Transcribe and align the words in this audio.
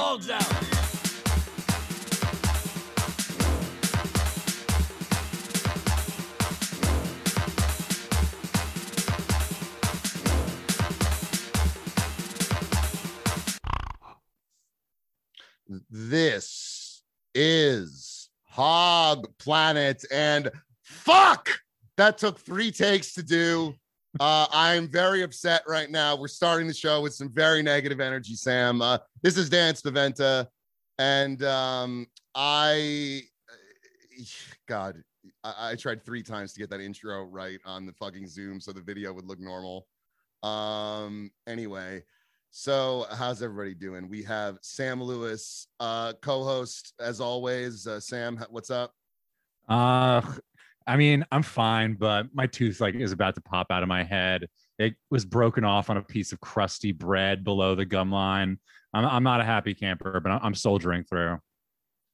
Hogs 0.00 0.30
out? 0.30 0.44
This 15.90 17.02
is 17.34 18.30
Hog 18.44 19.26
Planet, 19.38 20.04
and 20.12 20.48
fuck, 20.84 21.48
that 21.96 22.18
took 22.18 22.38
three 22.38 22.70
takes 22.70 23.14
to 23.14 23.24
do. 23.24 23.74
Uh, 24.20 24.46
I'm 24.52 24.88
very 24.88 25.22
upset 25.22 25.62
right 25.68 25.90
now. 25.90 26.16
We're 26.16 26.28
starting 26.28 26.66
the 26.66 26.74
show 26.74 27.00
with 27.00 27.14
some 27.14 27.30
very 27.30 27.62
negative 27.62 28.00
energy, 28.00 28.34
Sam. 28.34 28.82
Uh, 28.82 28.98
this 29.22 29.36
is 29.36 29.48
Dan 29.48 29.74
Spaventa, 29.74 30.48
and 30.98 31.42
um, 31.44 32.06
I, 32.34 33.22
God, 34.66 35.02
I, 35.44 35.70
I 35.70 35.74
tried 35.76 36.04
three 36.04 36.22
times 36.22 36.52
to 36.54 36.60
get 36.60 36.70
that 36.70 36.80
intro 36.80 37.24
right 37.24 37.60
on 37.64 37.86
the 37.86 37.92
fucking 37.92 38.26
Zoom 38.26 38.60
so 38.60 38.72
the 38.72 38.80
video 38.80 39.12
would 39.12 39.26
look 39.26 39.40
normal. 39.40 39.86
Um, 40.42 41.30
anyway, 41.46 42.02
so 42.50 43.06
how's 43.12 43.42
everybody 43.42 43.74
doing? 43.74 44.08
We 44.08 44.22
have 44.22 44.58
Sam 44.62 45.02
Lewis, 45.02 45.68
uh, 45.80 46.14
co-host 46.22 46.94
as 46.98 47.20
always. 47.20 47.86
Uh, 47.86 48.00
Sam, 48.00 48.44
what's 48.50 48.70
up? 48.70 48.94
Uh, 49.68 50.22
I 50.88 50.96
mean, 50.96 51.24
I'm 51.30 51.42
fine, 51.42 51.94
but 51.94 52.26
my 52.34 52.46
tooth 52.46 52.80
like 52.80 52.94
is 52.94 53.12
about 53.12 53.34
to 53.34 53.40
pop 53.42 53.66
out 53.70 53.82
of 53.82 53.88
my 53.88 54.02
head. 54.02 54.46
It 54.78 54.94
was 55.10 55.24
broken 55.24 55.62
off 55.64 55.90
on 55.90 55.98
a 55.98 56.02
piece 56.02 56.32
of 56.32 56.40
crusty 56.40 56.92
bread 56.92 57.44
below 57.44 57.74
the 57.74 57.84
gum 57.84 58.10
line. 58.10 58.58
I'm, 58.94 59.04
I'm 59.04 59.22
not 59.22 59.40
a 59.40 59.44
happy 59.44 59.74
camper, 59.74 60.18
but 60.18 60.30
I'm- 60.32 60.40
I'm 60.42 60.54
soldiering 60.54 61.04
through. 61.04 61.38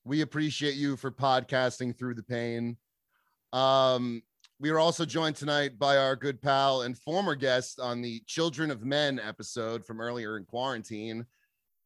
We 0.04 0.20
appreciate 0.22 0.74
you 0.74 0.96
for 0.96 1.10
podcasting 1.10 1.96
through 1.96 2.14
the 2.14 2.22
pain. 2.24 2.76
Um, 3.52 4.22
we 4.58 4.70
are 4.70 4.78
also 4.78 5.04
joined 5.04 5.36
tonight 5.36 5.78
by 5.78 5.96
our 5.96 6.16
good 6.16 6.42
pal 6.42 6.82
and 6.82 6.98
former 6.98 7.34
guest 7.36 7.78
on 7.80 8.02
the 8.02 8.20
Children 8.26 8.70
of 8.70 8.82
Men 8.84 9.20
episode 9.20 9.86
from 9.86 10.00
earlier 10.00 10.36
in 10.36 10.44
quarantine, 10.44 11.24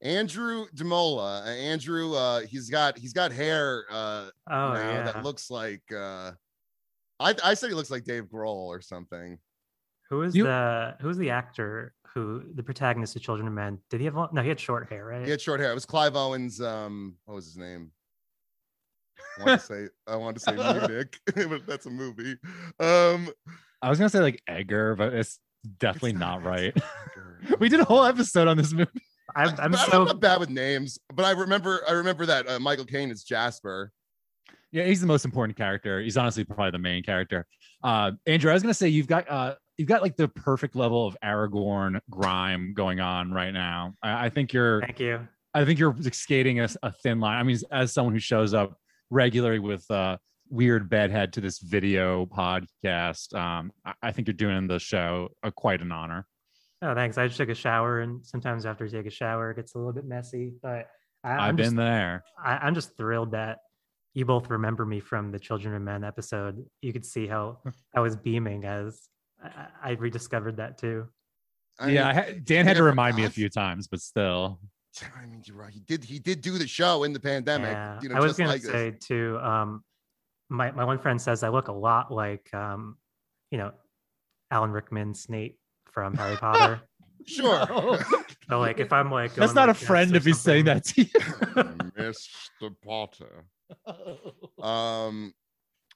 Andrew 0.00 0.66
Demola. 0.74 1.42
Uh, 1.46 1.50
Andrew, 1.50 2.14
uh, 2.14 2.40
he's 2.40 2.70
got 2.70 2.96
he's 2.98 3.12
got 3.12 3.30
hair 3.32 3.84
uh, 3.90 4.30
Oh 4.50 4.72
now 4.72 4.90
yeah. 4.90 5.02
that 5.02 5.22
looks 5.24 5.50
like 5.50 5.82
uh, 5.96 6.32
I 7.20 7.34
I 7.44 7.54
said 7.54 7.68
he 7.68 7.74
looks 7.74 7.90
like 7.90 8.04
Dave 8.04 8.24
Grohl 8.24 8.66
or 8.66 8.80
something. 8.80 9.38
Who 10.10 10.22
is 10.22 10.34
You- 10.34 10.44
the 10.44 10.96
who's 11.00 11.16
the 11.18 11.30
actor 11.30 11.94
who 12.14 12.42
the 12.54 12.62
protagonist 12.62 13.14
of 13.16 13.22
Children 13.22 13.46
of 13.48 13.54
Men? 13.54 13.78
Did 13.90 14.00
he 14.00 14.06
have 14.06 14.14
long, 14.14 14.28
no? 14.32 14.42
He 14.42 14.48
had 14.48 14.58
short 14.58 14.88
hair, 14.88 15.04
right? 15.04 15.24
He 15.24 15.30
had 15.30 15.40
short 15.40 15.60
hair. 15.60 15.70
It 15.70 15.74
was 15.74 15.84
Clive 15.86 16.16
Owens. 16.16 16.60
Um, 16.60 17.16
what 17.26 17.34
was 17.34 17.44
his 17.46 17.56
name? 17.56 17.90
I 19.38 19.44
want 19.44 19.60
to 19.60 19.66
say 19.66 19.88
I 20.06 20.16
want 20.16 20.36
to 20.36 20.40
say 20.40 20.52
Munich, 20.78 21.18
but 21.34 21.66
that's 21.66 21.86
a 21.86 21.90
movie. 21.90 22.36
Um, 22.80 23.28
I 23.82 23.88
was 23.90 23.98
gonna 23.98 24.08
say 24.08 24.20
like 24.20 24.42
Edgar, 24.48 24.94
but 24.96 25.12
it's 25.12 25.38
definitely 25.78 26.10
it's 26.12 26.18
not 26.20 26.38
it's 26.38 26.46
right. 27.50 27.60
We 27.60 27.68
did 27.68 27.80
a 27.80 27.84
whole 27.84 28.04
episode 28.04 28.48
on 28.48 28.56
this 28.56 28.72
movie. 28.72 28.90
I'm, 29.36 29.48
I- 29.48 29.64
I'm 29.64 29.70
but 29.72 29.80
I'm 29.80 29.90
so 29.90 30.04
not 30.04 30.20
bad 30.20 30.40
with 30.40 30.50
names, 30.50 30.98
but 31.14 31.24
I 31.24 31.32
remember 31.32 31.82
I 31.86 31.92
remember 31.92 32.24
that 32.26 32.48
uh, 32.48 32.58
Michael 32.58 32.86
Caine 32.86 33.10
is 33.10 33.22
Jasper. 33.24 33.92
Yeah, 34.70 34.84
he's 34.84 35.00
the 35.00 35.06
most 35.06 35.24
important 35.24 35.56
character. 35.56 36.00
He's 36.00 36.16
honestly 36.16 36.44
probably 36.44 36.72
the 36.72 36.78
main 36.78 37.02
character. 37.02 37.46
Uh, 37.82 38.12
Andrew, 38.26 38.50
I 38.50 38.54
was 38.54 38.62
gonna 38.62 38.74
say 38.74 38.88
you've 38.88 39.06
got 39.06 39.30
uh, 39.30 39.54
you've 39.78 39.88
got 39.88 40.02
like 40.02 40.16
the 40.16 40.28
perfect 40.28 40.76
level 40.76 41.06
of 41.06 41.16
Aragorn 41.24 42.00
grime 42.10 42.74
going 42.74 43.00
on 43.00 43.32
right 43.32 43.52
now. 43.52 43.94
I, 44.02 44.26
I 44.26 44.28
think 44.28 44.52
you're 44.52 44.80
thank 44.82 45.00
you. 45.00 45.26
I 45.54 45.64
think 45.64 45.78
you're 45.78 45.96
skating 46.12 46.60
a, 46.60 46.68
a 46.82 46.92
thin 46.92 47.20
line. 47.20 47.38
I 47.38 47.42
mean, 47.42 47.58
as 47.72 47.92
someone 47.92 48.12
who 48.12 48.20
shows 48.20 48.52
up 48.52 48.76
regularly 49.10 49.58
with 49.58 49.90
uh, 49.90 50.18
weird 50.50 50.90
bedhead 50.90 51.32
to 51.34 51.40
this 51.40 51.58
video 51.60 52.26
podcast, 52.26 53.34
um, 53.34 53.72
I, 53.84 53.94
I 54.02 54.12
think 54.12 54.28
you're 54.28 54.34
doing 54.34 54.66
the 54.66 54.78
show 54.78 55.30
a, 55.42 55.50
quite 55.50 55.80
an 55.80 55.92
honor. 55.92 56.26
Oh, 56.82 56.94
thanks. 56.94 57.16
I 57.16 57.26
just 57.26 57.38
took 57.38 57.48
a 57.48 57.54
shower, 57.54 58.00
and 58.00 58.24
sometimes 58.24 58.66
after 58.66 58.84
you 58.84 58.90
take 58.90 59.06
a 59.06 59.10
shower, 59.10 59.50
it 59.50 59.56
gets 59.56 59.74
a 59.74 59.78
little 59.78 59.92
bit 59.92 60.04
messy. 60.04 60.52
But 60.62 60.88
I, 61.24 61.32
I've 61.32 61.40
I'm 61.40 61.56
been 61.56 61.74
there. 61.74 62.22
I, 62.44 62.58
I'm 62.58 62.74
just 62.74 62.96
thrilled 62.96 63.32
that 63.32 63.58
you 64.18 64.24
both 64.24 64.50
remember 64.50 64.84
me 64.84 64.98
from 64.98 65.30
the 65.30 65.38
Children 65.38 65.76
of 65.76 65.82
Men 65.82 66.02
episode. 66.02 66.66
You 66.82 66.92
could 66.92 67.06
see 67.06 67.28
how 67.28 67.58
I 67.94 68.00
was 68.00 68.16
beaming 68.16 68.64
as 68.64 69.00
I, 69.40 69.66
I 69.80 69.90
rediscovered 69.92 70.56
that 70.56 70.76
too. 70.76 71.06
I 71.78 71.90
yeah, 71.90 72.08
I 72.08 72.12
mean, 72.12 72.24
ha- 72.24 72.40
Dan 72.42 72.66
had 72.66 72.72
to 72.72 72.78
never 72.80 72.88
remind 72.88 73.14
me 73.14 73.26
a 73.26 73.30
few 73.30 73.48
times, 73.48 73.86
but 73.86 74.00
still. 74.00 74.58
I 75.16 75.24
mean, 75.26 75.42
you're 75.46 75.56
right. 75.56 75.72
He 75.72 75.78
did 75.78 76.02
he 76.02 76.18
did 76.18 76.40
do 76.40 76.58
the 76.58 76.66
show 76.66 77.04
in 77.04 77.12
the 77.12 77.20
pandemic. 77.20 77.70
Yeah, 77.70 78.00
You 78.02 78.08
know, 78.08 78.16
I 78.16 78.18
was 78.18 78.30
just 78.30 78.38
gonna 78.40 78.50
like 78.50 78.62
this. 78.62 78.72
say 78.72 78.90
too. 78.98 79.38
Um, 79.40 79.84
my 80.48 80.72
my 80.72 80.82
one 80.84 80.98
friend 80.98 81.22
says 81.22 81.44
I 81.44 81.50
look 81.50 81.68
a 81.68 81.72
lot 81.72 82.10
like 82.10 82.52
um, 82.52 82.96
you 83.52 83.58
know, 83.58 83.70
Alan 84.50 84.72
Rickman 84.72 85.14
Snape 85.14 85.60
from 85.92 86.14
Harry 86.14 86.36
Potter. 86.36 86.80
Sure. 87.26 87.66
No. 87.68 87.98
So 88.48 88.58
like 88.58 88.80
if 88.80 88.90
I'm 88.90 89.10
like 89.10 89.34
That's 89.34 89.52
not 89.52 89.68
a 89.68 89.72
like 89.72 89.78
this 89.80 89.86
friend 89.86 90.16
if 90.16 90.24
he's 90.24 90.40
saying 90.40 90.64
that 90.64 90.84
to 90.84 91.02
you. 91.02 91.08
Mr. 91.98 92.74
Potter. 92.82 93.44
Um, 94.62 95.32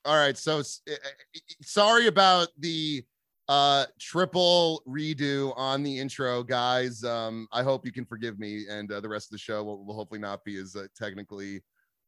all 0.04 0.16
right. 0.16 0.36
So 0.38 0.60
s- 0.60 0.82
eh, 0.88 0.92
eh, 1.02 1.38
sorry 1.62 2.06
about 2.06 2.48
the 2.58 3.04
uh 3.48 3.86
triple 4.00 4.82
redo 4.88 5.52
on 5.56 5.82
the 5.82 5.98
intro, 5.98 6.42
guys. 6.44 7.02
Um, 7.02 7.48
I 7.52 7.62
hope 7.64 7.84
you 7.84 7.92
can 7.92 8.04
forgive 8.04 8.38
me, 8.38 8.66
and 8.70 8.90
uh, 8.92 9.00
the 9.00 9.08
rest 9.08 9.26
of 9.28 9.32
the 9.32 9.38
show 9.38 9.64
will, 9.64 9.84
will 9.84 9.94
hopefully 9.94 10.20
not 10.20 10.44
be 10.44 10.56
as 10.58 10.76
uh, 10.76 10.86
technically 10.96 11.62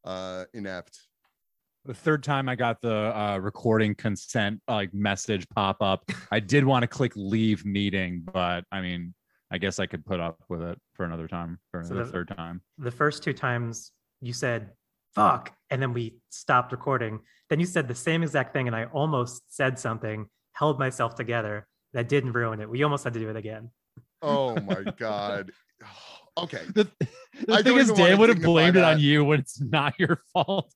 uh 0.05 0.45
inept. 0.53 0.97
the 1.83 1.93
third 1.93 2.23
time 2.23 2.47
I 2.47 2.55
got 2.55 2.81
the 2.81 2.95
uh, 3.17 3.37
recording 3.37 3.93
consent 3.95 4.61
like 4.67 4.93
message 4.93 5.45
pop 5.49 5.81
up, 5.81 6.09
I 6.31 6.39
did 6.39 6.63
want 6.63 6.83
to 6.83 6.87
click 6.87 7.11
leave 7.15 7.65
meeting, 7.65 8.23
but 8.33 8.63
I 8.71 8.79
mean, 8.81 9.13
I 9.51 9.57
guess 9.57 9.77
I 9.79 9.87
could 9.87 10.05
put 10.05 10.19
up 10.21 10.41
with 10.47 10.61
it 10.61 10.79
for 10.93 11.03
another 11.05 11.27
time, 11.27 11.59
for 11.71 11.83
So 11.83 11.95
the 11.95 12.03
the- 12.05 12.11
third 12.11 12.29
time. 12.29 12.61
The 12.77 12.91
first 12.91 13.23
two 13.23 13.33
times 13.33 13.91
you 14.21 14.31
said 14.31 14.71
"fuck" 15.15 15.53
and 15.69 15.81
then 15.81 15.93
we 15.93 16.17
stopped 16.29 16.71
recording. 16.71 17.19
Then 17.49 17.59
you 17.59 17.65
said 17.65 17.87
the 17.87 17.95
same 17.95 18.23
exact 18.23 18.53
thing, 18.53 18.67
and 18.67 18.75
I 18.75 18.85
almost 18.85 19.43
said 19.55 19.79
something, 19.79 20.27
held 20.53 20.79
myself 20.79 21.15
together. 21.15 21.67
That 21.93 22.09
didn't 22.09 22.33
ruin 22.33 22.59
it. 22.59 22.69
We 22.69 22.83
almost 22.83 23.03
had 23.03 23.13
to 23.13 23.19
do 23.19 23.29
it 23.29 23.35
again. 23.35 23.71
Oh 24.21 24.55
my 24.61 24.83
god. 24.97 25.51
Okay. 26.37 26.63
The, 26.73 26.83
the 27.47 27.53
I 27.53 27.61
thing 27.61 27.77
don't 27.77 27.79
is, 27.79 27.91
Dan 27.93 28.19
would 28.19 28.27
have 28.27 28.39
dignify 28.39 28.51
blamed 28.51 28.75
it 28.75 28.83
on 28.83 28.99
you 28.99 29.23
when 29.23 29.39
it's 29.39 29.61
not 29.61 29.97
your 29.97 30.21
fault. 30.33 30.69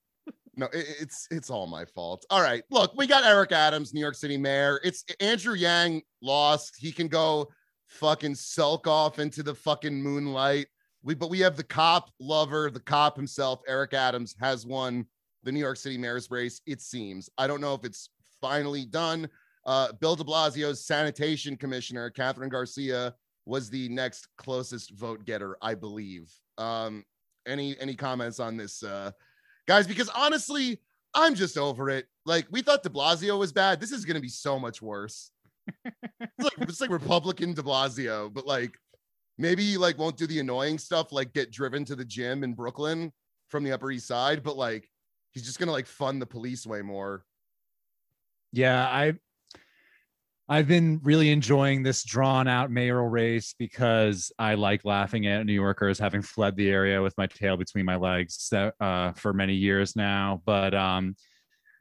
No, 0.55 0.67
it, 0.67 0.85
it's 1.01 1.27
it's 1.31 1.49
all 1.49 1.67
my 1.67 1.83
fault. 1.83 2.25
All 2.29 2.41
right, 2.41 2.63
look, 2.71 2.93
we 2.95 3.07
got 3.07 3.25
Eric 3.25 3.51
Adams, 3.51 3.93
New 3.93 3.99
York 3.99 4.15
City 4.15 4.37
mayor. 4.37 4.79
It's 4.85 5.03
Andrew 5.19 5.55
Yang 5.55 6.03
lost. 6.21 6.77
He 6.77 6.93
can 6.93 7.09
go 7.09 7.49
fucking 7.87 8.35
sulk 8.35 8.87
off 8.87 9.19
into 9.19 9.43
the 9.43 9.53
fucking 9.53 10.01
moonlight. 10.01 10.67
We 11.03 11.15
but 11.15 11.29
we 11.29 11.39
have 11.39 11.55
the 11.55 11.63
cop 11.63 12.11
lover, 12.19 12.69
the 12.69 12.79
cop 12.79 13.15
himself, 13.15 13.61
Eric 13.67 13.93
Adams, 13.93 14.35
has 14.39 14.65
won 14.65 15.05
the 15.43 15.51
New 15.51 15.59
York 15.59 15.77
City 15.77 15.97
mayor's 15.97 16.29
race. 16.29 16.61
It 16.65 16.81
seems. 16.81 17.29
I 17.37 17.47
don't 17.47 17.61
know 17.61 17.73
if 17.73 17.85
it's 17.85 18.09
finally 18.41 18.85
done. 18.85 19.29
Uh, 19.65 19.91
Bill 19.93 20.15
De 20.15 20.23
Blasio's 20.23 20.85
sanitation 20.85 21.55
commissioner, 21.55 22.09
Kathryn 22.09 22.49
Garcia, 22.49 23.13
was 23.45 23.69
the 23.69 23.89
next 23.89 24.27
closest 24.37 24.91
vote 24.91 25.25
getter, 25.25 25.57
I 25.61 25.75
believe. 25.75 26.31
Um, 26.57 27.03
any 27.47 27.79
any 27.79 27.95
comments 27.95 28.39
on 28.39 28.57
this? 28.57 28.83
Uh, 28.83 29.11
guys, 29.67 29.87
because 29.87 30.09
honestly, 30.09 30.81
I'm 31.13 31.35
just 31.35 31.57
over 31.57 31.89
it. 31.89 32.07
Like 32.25 32.47
we 32.51 32.61
thought 32.61 32.83
De 32.83 32.89
Blasio 32.89 33.39
was 33.39 33.51
bad. 33.51 33.79
This 33.79 33.91
is 33.91 34.05
gonna 34.05 34.19
be 34.19 34.29
so 34.29 34.59
much 34.59 34.81
worse. 34.81 35.31
it's 35.85 36.43
like 36.43 36.53
it's 36.59 36.81
like 36.81 36.89
Republican 36.89 37.53
De 37.53 37.61
Blasio, 37.61 38.31
but 38.33 38.45
like 38.45 38.77
maybe 39.39 39.63
he 39.63 39.77
like 39.77 39.97
won't 39.97 40.17
do 40.17 40.27
the 40.27 40.39
annoying 40.39 40.77
stuff, 40.77 41.11
like 41.11 41.33
get 41.33 41.51
driven 41.51 41.85
to 41.85 41.95
the 41.95 42.05
gym 42.05 42.43
in 42.43 42.53
Brooklyn 42.53 43.11
from 43.47 43.63
the 43.63 43.71
Upper 43.71 43.89
East 43.89 44.07
Side, 44.07 44.43
but 44.43 44.57
like 44.57 44.87
he's 45.31 45.43
just 45.43 45.57
gonna 45.57 45.71
like 45.71 45.87
fund 45.87 46.21
the 46.21 46.27
police 46.27 46.67
way 46.67 46.81
more. 46.81 47.23
Yeah, 48.51 48.85
I 48.85 49.13
I've 50.51 50.67
been 50.67 50.99
really 51.03 51.29
enjoying 51.29 51.83
this 51.83 52.03
drawn 52.03 52.47
out 52.47 52.71
mayoral 52.71 53.07
race 53.07 53.53
because 53.57 54.31
I 54.39 54.55
like 54.55 54.83
laughing 54.83 55.27
at 55.27 55.45
New 55.45 55.53
Yorkers 55.53 55.99
having 55.99 56.23
fled 56.23 56.55
the 56.55 56.69
area 56.69 57.01
with 57.01 57.15
my 57.19 57.27
tail 57.27 57.55
between 57.55 57.85
my 57.85 57.95
legs 57.95 58.51
uh, 58.51 59.11
for 59.13 59.31
many 59.31 59.53
years 59.53 59.95
now. 59.95 60.41
But 60.45 60.73
um, 60.73 61.15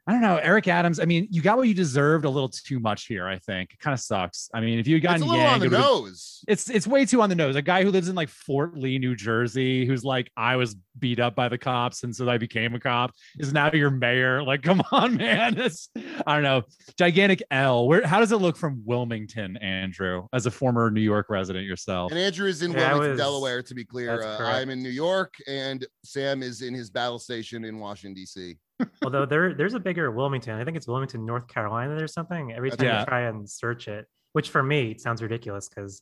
I 0.09 0.13
don't 0.13 0.21
know. 0.21 0.37
Eric 0.37 0.67
Adams, 0.67 0.99
I 0.99 1.05
mean, 1.05 1.27
you 1.29 1.39
got 1.43 1.57
what 1.57 1.67
you 1.67 1.75
deserved 1.75 2.25
a 2.25 2.29
little 2.31 2.49
too 2.49 2.79
much 2.79 3.05
here, 3.05 3.27
I 3.27 3.37
think. 3.37 3.73
It 3.73 3.79
kind 3.79 3.93
of 3.93 3.99
sucks. 3.99 4.49
I 4.55 4.59
mean, 4.59 4.79
if 4.79 4.87
you 4.87 4.99
got 4.99 5.17
It's 5.17 5.23
a 5.23 5.27
little 5.27 5.45
on 5.45 5.59
the 5.59 5.67
it 5.67 5.71
nose. 5.71 6.43
it's 6.47 6.67
it's 6.67 6.87
way 6.87 7.05
too 7.05 7.21
on 7.21 7.29
the 7.29 7.35
nose. 7.35 7.55
A 7.55 7.61
guy 7.61 7.83
who 7.83 7.91
lives 7.91 8.09
in 8.09 8.15
like 8.15 8.29
Fort 8.29 8.75
Lee, 8.75 8.97
New 8.97 9.15
Jersey, 9.15 9.85
who's 9.85 10.03
like, 10.03 10.31
I 10.35 10.55
was 10.55 10.75
beat 10.97 11.19
up 11.19 11.35
by 11.35 11.47
the 11.47 11.59
cops, 11.59 12.01
and 12.01 12.15
so 12.15 12.27
I 12.27 12.39
became 12.39 12.73
a 12.73 12.79
cop, 12.79 13.11
is 13.37 13.53
now 13.53 13.69
your 13.71 13.91
mayor. 13.91 14.41
Like, 14.49 14.63
come 14.63 14.81
on, 14.91 15.15
man. 15.15 15.59
It's 15.59 15.89
I 16.25 16.33
don't 16.33 16.41
know. 16.43 16.63
Gigantic 16.97 17.43
L. 17.51 17.87
Where 17.87 18.03
how 18.07 18.19
does 18.19 18.31
it 18.31 18.37
look 18.37 18.57
from 18.57 18.81
Wilmington, 18.85 19.57
Andrew, 19.57 20.25
as 20.33 20.47
a 20.47 20.51
former 20.51 20.89
New 20.89 21.01
York 21.01 21.27
resident 21.29 21.65
yourself? 21.67 22.11
And 22.11 22.19
Andrew 22.19 22.47
is 22.47 22.63
in 22.63 22.71
Yeah, 22.71 22.93
Wilmington, 22.93 23.11
was- 23.11 23.19
Delaware, 23.19 23.61
to 23.61 23.75
be 23.75 23.85
clear. 23.85 24.23
Uh. 24.23 24.39
I'm 24.43 24.71
in 24.71 24.81
New 24.81 24.89
York, 24.89 25.35
and 25.47 25.85
Sam 26.03 26.41
is 26.41 26.63
in 26.63 26.73
his 26.73 26.89
battle 26.89 27.19
station 27.19 27.63
in 27.63 27.77
Washington, 27.77 28.15
D.C. 28.15 28.57
Although 29.03 29.25
there 29.25 29.53
there's 29.53 29.73
a 29.73 29.79
bigger 29.79 30.09
Wilmington. 30.11 30.59
I 30.59 30.63
think 30.65 30.77
it's 30.77 30.87
Wilmington, 30.87 31.25
North 31.25 31.47
Carolina 31.47 32.01
or 32.01 32.07
something. 32.07 32.53
Every 32.53 32.69
time 32.71 32.85
Yeah. 32.85 32.99
you 33.01 33.05
try 33.05 33.21
and 33.21 33.49
search 33.49 33.87
it, 33.87 34.05
which 34.33 34.49
for 34.49 34.63
me 34.63 34.91
it 34.91 35.01
sounds 35.01 35.21
ridiculous 35.21 35.67
because 35.69 36.01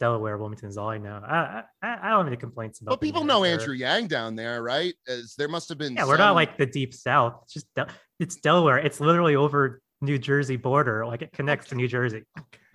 Delaware, 0.00 0.36
Wilmington 0.38 0.68
is 0.68 0.76
all 0.76 0.88
I 0.88 0.98
know. 0.98 1.20
I 1.24 1.62
I, 1.82 1.98
I 2.02 2.08
don't 2.10 2.18
have 2.20 2.26
any 2.28 2.36
complaints 2.36 2.80
about. 2.80 2.90
But 2.92 3.00
the 3.00 3.06
people 3.06 3.24
know 3.24 3.42
or- 3.42 3.46
Andrew 3.46 3.74
Yang 3.74 4.08
down 4.08 4.36
there, 4.36 4.62
right? 4.62 4.94
As 5.08 5.34
there 5.36 5.48
must 5.48 5.68
have 5.68 5.78
been. 5.78 5.94
Yeah, 5.94 6.06
we're 6.06 6.16
not 6.16 6.34
like 6.34 6.56
the 6.58 6.66
deep 6.66 6.92
south. 6.94 7.40
It's 7.44 7.52
just 7.54 7.66
Del- 7.74 7.88
it's 8.20 8.36
Delaware. 8.36 8.78
It's 8.78 9.00
literally 9.00 9.36
over 9.36 9.80
New 10.00 10.18
Jersey 10.18 10.56
border. 10.56 11.06
Like 11.06 11.22
it 11.22 11.32
connects 11.32 11.68
to 11.68 11.74
New 11.74 11.88
Jersey. 11.88 12.24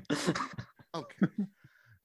Okay. 0.95 1.15
Do 1.37 1.45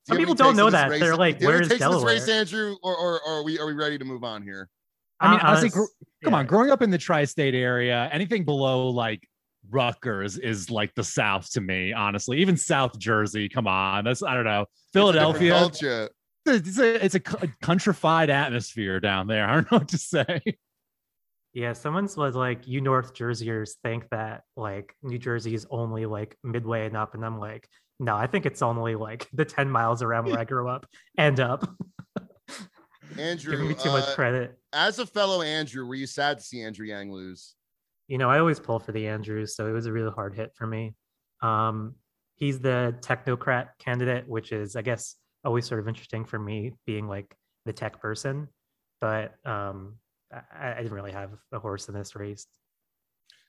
Some 0.08 0.16
have 0.16 0.18
people 0.18 0.34
don't 0.34 0.56
know 0.56 0.68
that. 0.68 0.90
race? 0.90 1.00
They're 1.00 1.14
like, 1.16 1.38
Do 1.38 1.44
you 1.44 1.50
have 1.52 1.60
any 1.60 1.68
"Where's 1.68 1.68
takes 1.68 1.82
on 1.82 1.92
this 1.92 2.02
race, 2.02 2.26
Delaware?" 2.26 2.40
Andrew, 2.40 2.76
or, 2.82 2.96
or, 2.96 3.20
or 3.24 3.38
are 3.38 3.44
we 3.44 3.58
are 3.60 3.66
we 3.66 3.72
ready 3.72 3.96
to 3.98 4.04
move 4.04 4.24
on 4.24 4.42
here? 4.42 4.68
I 5.20 5.30
mean, 5.30 5.38
Uh, 5.40 5.44
honestly, 5.46 5.70
honest- 5.72 5.76
gr- 5.76 6.06
come 6.22 6.34
on, 6.34 6.46
growing 6.46 6.70
up 6.70 6.82
in 6.82 6.90
the 6.90 6.98
tri-state 6.98 7.54
area, 7.54 8.08
anything 8.12 8.44
below 8.44 8.88
like 8.88 9.28
Rutgers 9.70 10.38
is 10.38 10.70
like 10.70 10.94
the 10.94 11.04
South 11.04 11.50
to 11.52 11.60
me, 11.60 11.92
honestly. 11.92 12.38
Even 12.38 12.56
South 12.56 12.98
Jersey, 12.98 13.48
come 13.48 13.66
on, 13.66 14.04
that's 14.04 14.22
I 14.22 14.34
don't 14.34 14.44
know. 14.44 14.62
It's 14.62 14.70
a 14.90 14.92
Philadelphia, 14.92 16.08
it's 16.46 16.78
a 16.78 17.04
it's 17.04 17.14
a 17.14 17.20
countrified 17.20 18.30
atmosphere 18.30 19.00
down 19.00 19.26
there. 19.26 19.46
I 19.48 19.54
don't 19.54 19.70
know 19.70 19.78
what 19.78 19.88
to 19.88 19.98
say. 19.98 20.40
Yeah, 21.54 21.74
someone's 21.74 22.16
was 22.16 22.34
like, 22.34 22.66
you 22.66 22.80
North 22.80 23.12
Jerseyers 23.14 23.72
think 23.82 24.08
that 24.10 24.42
like 24.56 24.94
New 25.02 25.18
Jersey 25.18 25.54
is 25.54 25.66
only 25.70 26.06
like 26.06 26.36
midway 26.42 26.86
and 26.86 26.96
up, 26.96 27.14
and 27.14 27.24
I'm 27.24 27.38
like, 27.38 27.68
no, 28.00 28.16
I 28.16 28.26
think 28.26 28.46
it's 28.46 28.62
only 28.62 28.94
like 28.94 29.28
the 29.32 29.44
10 29.44 29.70
miles 29.70 30.02
around 30.02 30.26
where 30.26 30.38
I 30.38 30.44
grew 30.44 30.68
up 30.68 30.86
and 31.16 31.38
up. 31.40 31.68
Andrew, 33.18 33.52
Giving 33.52 33.68
me 33.68 33.74
too 33.74 33.90
much 33.90 34.08
uh, 34.08 34.14
credit. 34.14 34.58
as 34.72 34.98
a 34.98 35.06
fellow 35.06 35.42
Andrew, 35.42 35.86
were 35.86 35.94
you 35.94 36.06
sad 36.06 36.38
to 36.38 36.44
see 36.44 36.62
Andrew 36.62 36.86
Yang 36.86 37.12
lose? 37.12 37.54
You 38.08 38.18
know, 38.18 38.30
I 38.30 38.38
always 38.38 38.60
pull 38.60 38.78
for 38.78 38.92
the 38.92 39.06
Andrews, 39.06 39.54
so 39.54 39.66
it 39.66 39.72
was 39.72 39.86
a 39.86 39.92
really 39.92 40.10
hard 40.10 40.34
hit 40.34 40.52
for 40.54 40.66
me. 40.66 40.94
Um, 41.40 41.94
he's 42.36 42.60
the 42.60 42.94
technocrat 43.00 43.68
candidate, 43.78 44.28
which 44.28 44.52
is, 44.52 44.76
I 44.76 44.82
guess, 44.82 45.16
always 45.44 45.66
sort 45.66 45.80
of 45.80 45.88
interesting 45.88 46.24
for 46.24 46.38
me, 46.38 46.72
being 46.86 47.08
like 47.08 47.34
the 47.64 47.72
tech 47.72 48.00
person. 48.00 48.48
But 49.00 49.34
um, 49.44 49.96
I, 50.32 50.72
I 50.72 50.76
didn't 50.76 50.92
really 50.92 51.12
have 51.12 51.30
a 51.52 51.58
horse 51.58 51.88
in 51.88 51.94
this 51.94 52.14
race. 52.14 52.46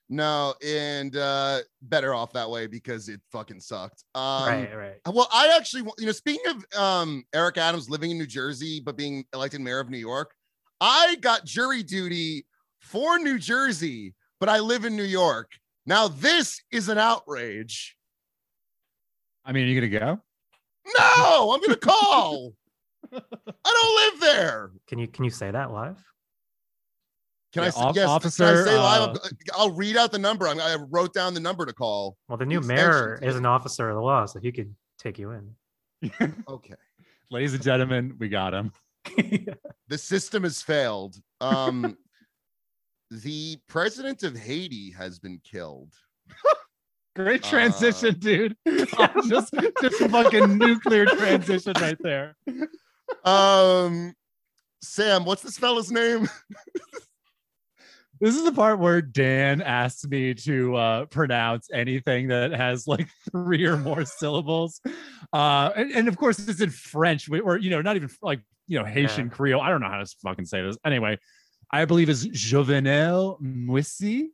No, 0.09 0.53
and 0.65 1.15
uh 1.15 1.59
better 1.81 2.13
off 2.13 2.33
that 2.33 2.50
way 2.50 2.67
because 2.67 3.09
it 3.09 3.21
fucking 3.31 3.61
sucked. 3.61 4.03
Um, 4.13 4.47
right, 4.47 4.75
right. 4.75 4.95
Well, 5.07 5.27
I 5.33 5.55
actually, 5.57 5.83
you 5.97 6.05
know, 6.05 6.11
speaking 6.11 6.51
of 6.51 6.79
um, 6.79 7.23
Eric 7.33 7.57
Adams 7.57 7.89
living 7.89 8.11
in 8.11 8.17
New 8.17 8.27
Jersey 8.27 8.79
but 8.79 8.97
being 8.97 9.25
elected 9.33 9.61
mayor 9.61 9.79
of 9.79 9.89
New 9.89 9.97
York, 9.97 10.33
I 10.81 11.15
got 11.21 11.45
jury 11.45 11.83
duty 11.83 12.45
for 12.79 13.17
New 13.17 13.39
Jersey, 13.39 14.13
but 14.39 14.50
I 14.50 14.59
live 14.59 14.85
in 14.85 14.95
New 14.95 15.03
York. 15.03 15.51
Now, 15.85 16.07
this 16.07 16.61
is 16.71 16.89
an 16.89 16.97
outrage. 16.97 17.95
I 19.45 19.51
mean, 19.51 19.65
are 19.65 19.67
you 19.67 19.81
gonna 19.81 20.00
go? 20.00 20.21
No, 20.97 21.51
I'm 21.51 21.59
going 21.59 21.69
to 21.69 21.75
call. 21.77 22.53
I 23.13 23.19
don't 23.63 24.13
live 24.13 24.21
there. 24.21 24.71
Can 24.88 25.00
you 25.00 25.07
can 25.07 25.23
you 25.23 25.31
say 25.31 25.51
that 25.51 25.71
live? 25.71 26.03
Can 27.53 27.61
Yeah, 27.63 27.67
I 27.67 27.69
say 27.69 27.81
off- 27.81 27.95
yes? 27.95 28.07
officer, 28.09 28.45
can 28.45 28.57
I 28.57 28.63
say 28.65 28.77
live? 28.77 29.15
uh, 29.15 29.19
I'll 29.55 29.71
read 29.71 29.95
out 29.95 30.11
the 30.11 30.17
number. 30.19 30.47
I'm, 30.47 30.59
I 30.59 30.75
wrote 30.89 31.13
down 31.13 31.33
the 31.35 31.39
number 31.39 31.65
to 31.65 31.73
call. 31.73 32.17
Well, 32.27 32.38
the 32.38 32.45
new 32.45 32.57
Extension 32.57 32.85
mayor 32.85 33.19
is 33.21 33.35
an 33.35 33.45
officer 33.45 33.89
of 33.89 33.95
the 33.95 34.01
law, 34.01 34.25
so 34.25 34.39
he 34.39 34.51
could 34.51 34.73
take 34.97 35.19
you 35.19 35.31
in. 35.31 35.55
Okay. 36.47 36.73
Ladies 37.31 37.53
and 37.53 37.63
gentlemen, 37.63 38.15
we 38.19 38.27
got 38.27 38.53
him. 38.53 38.71
the 39.88 39.97
system 39.97 40.44
has 40.44 40.61
failed. 40.61 41.15
Um, 41.41 41.95
the 43.11 43.57
president 43.67 44.23
of 44.23 44.35
Haiti 44.38 44.91
has 44.91 45.19
been 45.19 45.39
killed. 45.44 45.94
Great 47.15 47.45
Uh, 47.45 47.50
transition, 47.50 48.15
dude. 48.19 48.55
just 49.29 49.53
just 49.81 50.01
a 50.01 50.09
fucking 50.09 50.57
nuclear 50.57 51.05
transition 51.05 51.73
right 51.79 51.97
there. 52.01 52.35
Um, 53.23 54.13
Sam, 54.81 55.23
what's 55.23 55.44
this 55.44 55.57
fella's 55.57 55.91
name? 55.91 56.27
This 58.24 58.38
is 58.38 58.46
the 58.46 58.54
part 58.54 58.80
where 58.80 59.02
Dan 59.02 59.62
asks 59.62 60.06
me 60.08 60.34
to 60.34 60.75
uh, 60.78 61.06
pronounce 61.08 61.68
anything 61.74 62.30
that 62.30 62.52
has 62.54 62.88
like 62.88 63.10
three 63.34 63.66
or 63.66 63.75
more 63.75 64.06
syllables. 64.06 64.80
Uh, 65.34 65.72
and, 65.75 65.92
and 65.92 66.08
of 66.08 66.16
course, 66.16 66.40
it's 66.40 66.62
in 66.62 66.70
French, 66.70 67.30
or, 67.30 67.58
you 67.58 67.70
know, 67.70 67.81
not 67.81 67.98
even 67.98 68.10
like, 68.22 68.40
you 68.70 68.80
know, 68.80 68.86
Haitian 68.86 69.25
Yeah. 69.25 69.34
Creole. 69.36 69.60
I 69.62 69.68
don't 69.68 69.81
know 69.81 69.90
how 69.90 69.98
to 70.00 70.06
fucking 70.24 70.46
say 70.46 70.62
this. 70.62 70.78
Anyway, 70.86 71.20
I 71.70 71.84
believe 71.84 72.08
is 72.08 72.25
Jovenel 72.30 73.42
Moïse. 73.42 74.28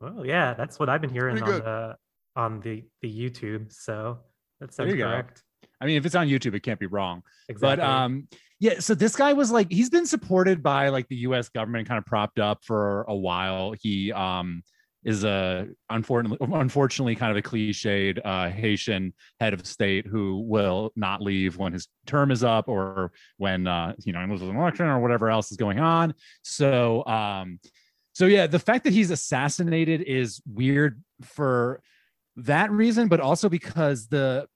well, 0.00 0.26
yeah, 0.26 0.54
that's 0.54 0.80
what 0.80 0.88
I've 0.88 1.00
been 1.00 1.10
hearing 1.10 1.40
on 1.40 1.48
the 1.60 1.96
on 2.34 2.60
the 2.62 2.82
the 3.00 3.08
YouTube. 3.08 3.72
So 3.72 4.18
that 4.58 4.74
sounds 4.74 4.90
you 4.90 4.96
go. 4.96 5.04
correct. 5.04 5.44
I 5.80 5.86
mean, 5.86 5.98
if 5.98 6.04
it's 6.04 6.16
on 6.16 6.26
YouTube, 6.26 6.54
it 6.56 6.64
can't 6.64 6.80
be 6.80 6.86
wrong. 6.86 7.22
Exactly. 7.48 7.76
But 7.76 7.80
um, 7.88 8.26
yeah. 8.60 8.78
So 8.80 8.94
this 8.94 9.16
guy 9.16 9.32
was 9.32 9.50
like, 9.50 9.70
he's 9.70 9.90
been 9.90 10.06
supported 10.06 10.62
by 10.62 10.88
like 10.88 11.08
the 11.08 11.16
U.S. 11.16 11.48
government, 11.48 11.88
kind 11.88 11.98
of 11.98 12.06
propped 12.06 12.38
up 12.38 12.64
for 12.64 13.02
a 13.02 13.14
while. 13.14 13.74
He 13.80 14.12
um 14.12 14.62
is 15.04 15.22
a 15.22 15.68
unfortunately, 15.90 16.38
unfortunately, 16.54 17.14
kind 17.14 17.30
of 17.30 17.36
a 17.36 17.42
cliched 17.42 18.18
uh, 18.24 18.48
Haitian 18.48 19.12
head 19.38 19.52
of 19.52 19.66
state 19.66 20.06
who 20.06 20.40
will 20.48 20.92
not 20.96 21.20
leave 21.20 21.58
when 21.58 21.74
his 21.74 21.88
term 22.06 22.30
is 22.30 22.42
up 22.42 22.68
or 22.68 23.12
when 23.36 23.66
uh, 23.66 23.94
you 24.04 24.12
know 24.12 24.20
an 24.20 24.30
election 24.30 24.86
or 24.86 25.00
whatever 25.00 25.30
else 25.30 25.50
is 25.50 25.58
going 25.58 25.78
on. 25.78 26.14
So 26.42 27.04
um, 27.06 27.60
so 28.14 28.26
yeah, 28.26 28.46
the 28.46 28.58
fact 28.58 28.84
that 28.84 28.92
he's 28.92 29.10
assassinated 29.10 30.02
is 30.02 30.40
weird 30.46 31.02
for 31.22 31.82
that 32.36 32.70
reason, 32.70 33.08
but 33.08 33.20
also 33.20 33.48
because 33.48 34.08
the 34.08 34.46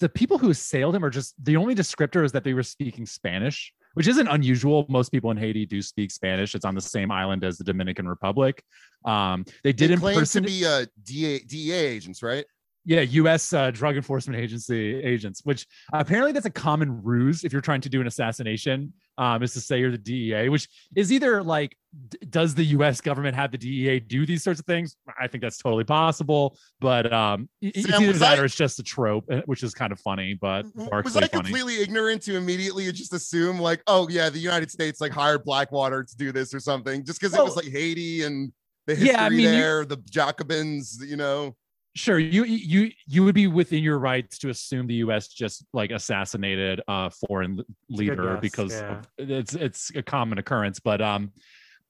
the 0.00 0.08
people 0.08 0.38
who 0.38 0.50
assailed 0.50 0.94
him 0.94 1.04
are 1.04 1.10
just 1.10 1.34
the 1.44 1.56
only 1.56 1.74
descriptor 1.74 2.24
is 2.24 2.32
that 2.32 2.44
they 2.44 2.54
were 2.54 2.62
speaking 2.62 3.06
Spanish, 3.06 3.72
which 3.94 4.08
isn't 4.08 4.28
unusual. 4.28 4.86
Most 4.88 5.10
people 5.10 5.30
in 5.30 5.36
Haiti 5.36 5.66
do 5.66 5.82
speak 5.82 6.10
Spanish. 6.10 6.54
It's 6.54 6.64
on 6.64 6.74
the 6.74 6.80
same 6.80 7.10
island 7.10 7.44
as 7.44 7.58
the 7.58 7.64
Dominican 7.64 8.08
Republic. 8.08 8.62
Um, 9.04 9.44
they 9.62 9.72
did 9.72 9.90
They 9.90 9.96
claim 9.96 10.24
to 10.24 10.40
be 10.40 10.64
uh, 10.64 10.86
DA, 11.02 11.40
DEA 11.40 11.72
agents, 11.72 12.22
right? 12.22 12.44
yeah, 12.84 13.02
U.S. 13.02 13.52
Uh, 13.52 13.70
Drug 13.70 13.96
Enforcement 13.96 14.40
Agency 14.40 14.94
agents, 15.02 15.42
which 15.44 15.66
apparently 15.92 16.32
that's 16.32 16.46
a 16.46 16.50
common 16.50 17.02
ruse 17.02 17.44
if 17.44 17.52
you're 17.52 17.60
trying 17.60 17.82
to 17.82 17.90
do 17.90 18.00
an 18.00 18.06
assassination, 18.06 18.94
um, 19.18 19.42
is 19.42 19.52
to 19.54 19.60
say 19.60 19.80
you're 19.80 19.90
the 19.90 19.98
DEA, 19.98 20.48
which 20.48 20.68
is 20.96 21.12
either 21.12 21.42
like, 21.42 21.76
d- 22.08 22.18
does 22.30 22.54
the 22.54 22.64
U.S. 22.64 23.00
government 23.00 23.34
have 23.34 23.50
the 23.50 23.58
DEA 23.58 24.00
do 24.00 24.24
these 24.24 24.42
sorts 24.42 24.60
of 24.60 24.66
things? 24.66 24.96
I 25.20 25.26
think 25.26 25.42
that's 25.42 25.58
totally 25.58 25.84
possible, 25.84 26.56
but 26.80 27.12
um, 27.12 27.48
it's 27.60 27.88
either 27.88 28.12
that 28.14 28.38
or 28.38 28.44
it's 28.44 28.54
just 28.54 28.78
a 28.78 28.82
trope, 28.82 29.24
uh, 29.30 29.42
which 29.46 29.62
is 29.62 29.74
kind 29.74 29.92
of 29.92 30.00
funny, 30.00 30.34
but 30.34 30.64
Was 30.74 31.16
I 31.16 31.26
funny. 31.26 31.28
completely 31.28 31.82
ignorant 31.82 32.22
to 32.22 32.36
immediately 32.36 32.90
just 32.92 33.12
assume 33.12 33.58
like, 33.58 33.82
oh 33.88 34.08
yeah, 34.08 34.30
the 34.30 34.38
United 34.38 34.70
States 34.70 35.00
like 35.00 35.12
hired 35.12 35.44
Blackwater 35.44 36.04
to 36.04 36.16
do 36.16 36.32
this 36.32 36.54
or 36.54 36.60
something, 36.60 37.04
just 37.04 37.20
because 37.20 37.36
it 37.36 37.42
was 37.42 37.56
like 37.56 37.66
Haiti 37.66 38.22
and 38.22 38.52
the 38.86 38.94
history 38.94 39.10
Yeah, 39.12 39.24
I 39.24 39.28
mean, 39.30 39.42
there, 39.44 39.84
the 39.84 39.96
Jacobins, 40.08 40.98
you 41.04 41.16
know. 41.16 41.56
Sure 41.98 42.18
you 42.18 42.44
you 42.44 42.90
you 43.06 43.24
would 43.24 43.34
be 43.34 43.46
within 43.46 43.82
your 43.82 43.98
rights 43.98 44.38
to 44.38 44.48
assume 44.50 44.86
the 44.86 44.94
US 44.94 45.28
just 45.28 45.64
like 45.72 45.90
assassinated 45.90 46.80
a 46.88 47.10
foreign 47.10 47.62
leader 47.90 48.34
guess, 48.34 48.40
because 48.40 48.72
yeah. 48.72 49.02
it's 49.18 49.54
it's 49.54 49.90
a 49.94 50.02
common 50.02 50.38
occurrence 50.38 50.80
but 50.80 51.00
um 51.00 51.32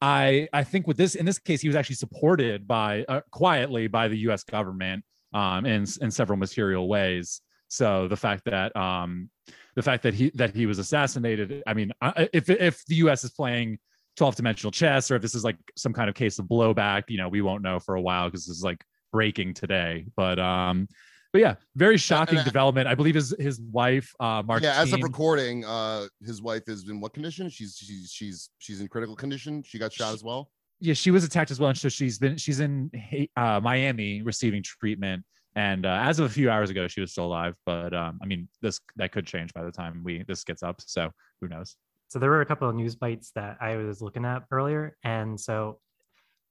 I 0.00 0.48
I 0.52 0.64
think 0.64 0.86
with 0.86 0.96
this 0.96 1.14
in 1.14 1.26
this 1.26 1.38
case 1.38 1.60
he 1.60 1.68
was 1.68 1.76
actually 1.76 1.96
supported 1.96 2.66
by 2.66 3.04
uh, 3.08 3.20
quietly 3.30 3.86
by 3.86 4.08
the 4.08 4.18
US 4.30 4.44
government 4.44 5.04
um 5.34 5.66
in 5.66 5.84
in 6.00 6.10
several 6.10 6.38
material 6.38 6.88
ways 6.88 7.40
so 7.68 8.08
the 8.08 8.16
fact 8.16 8.44
that 8.46 8.74
um 8.74 9.30
the 9.76 9.82
fact 9.82 10.02
that 10.04 10.14
he 10.14 10.30
that 10.34 10.54
he 10.54 10.66
was 10.66 10.78
assassinated 10.78 11.62
I 11.66 11.74
mean 11.74 11.92
if 12.32 12.48
if 12.48 12.84
the 12.86 12.96
US 12.96 13.24
is 13.24 13.30
playing 13.30 13.78
12 14.16 14.36
dimensional 14.36 14.72
chess 14.72 15.10
or 15.10 15.16
if 15.16 15.22
this 15.22 15.34
is 15.34 15.44
like 15.44 15.56
some 15.76 15.92
kind 15.92 16.08
of 16.08 16.14
case 16.14 16.38
of 16.38 16.46
blowback 16.46 17.04
you 17.08 17.18
know 17.18 17.28
we 17.28 17.42
won't 17.42 17.62
know 17.62 17.78
for 17.78 17.94
a 17.94 18.00
while 18.00 18.26
because 18.26 18.46
this 18.46 18.56
is 18.56 18.64
like 18.64 18.82
breaking 19.12 19.54
today. 19.54 20.06
But 20.16 20.38
um, 20.38 20.88
but 21.32 21.40
yeah, 21.40 21.54
very 21.76 21.98
shocking 21.98 22.38
I- 22.38 22.44
development. 22.44 22.88
I 22.88 22.94
believe 22.94 23.14
his 23.14 23.34
his 23.38 23.60
wife, 23.60 24.12
uh, 24.20 24.42
Martine. 24.44 24.70
Yeah, 24.70 24.80
as 24.80 24.92
of 24.92 25.02
recording, 25.02 25.64
uh, 25.64 26.06
his 26.24 26.40
wife 26.42 26.62
is 26.68 26.88
in 26.88 27.00
what 27.00 27.12
condition? 27.12 27.48
She's 27.50 27.76
she's 27.76 28.10
she's 28.12 28.50
she's 28.58 28.80
in 28.80 28.88
critical 28.88 29.14
condition. 29.16 29.62
She 29.62 29.78
got 29.78 29.92
shot 29.92 30.14
as 30.14 30.22
well. 30.24 30.50
yeah, 30.80 30.94
she 30.94 31.10
was 31.10 31.24
attacked 31.24 31.50
as 31.50 31.60
well, 31.60 31.70
and 31.70 31.78
so 31.78 31.88
she's 31.88 32.18
been 32.18 32.36
she's 32.36 32.60
in 32.60 32.90
uh, 33.36 33.60
Miami 33.62 34.22
receiving 34.22 34.62
treatment. 34.62 35.24
And 35.56 35.86
uh, 35.86 35.98
as 36.02 36.20
of 36.20 36.26
a 36.26 36.28
few 36.28 36.50
hours 36.50 36.70
ago, 36.70 36.86
she 36.86 37.00
was 37.00 37.10
still 37.10 37.26
alive. 37.26 37.56
But 37.66 37.92
um, 37.92 38.20
I 38.22 38.26
mean, 38.26 38.48
this 38.62 38.80
that 38.96 39.12
could 39.12 39.26
change 39.26 39.52
by 39.52 39.64
the 39.64 39.72
time 39.72 40.02
we 40.04 40.22
this 40.26 40.44
gets 40.44 40.62
up. 40.62 40.80
So 40.80 41.10
who 41.40 41.48
knows? 41.48 41.76
So 42.08 42.18
there 42.18 42.30
were 42.30 42.40
a 42.40 42.46
couple 42.46 42.68
of 42.68 42.74
news 42.74 42.94
bites 42.96 43.32
that 43.34 43.58
I 43.60 43.76
was 43.76 44.00
looking 44.00 44.24
at 44.24 44.44
earlier, 44.50 44.96
and 45.04 45.38
so 45.38 45.80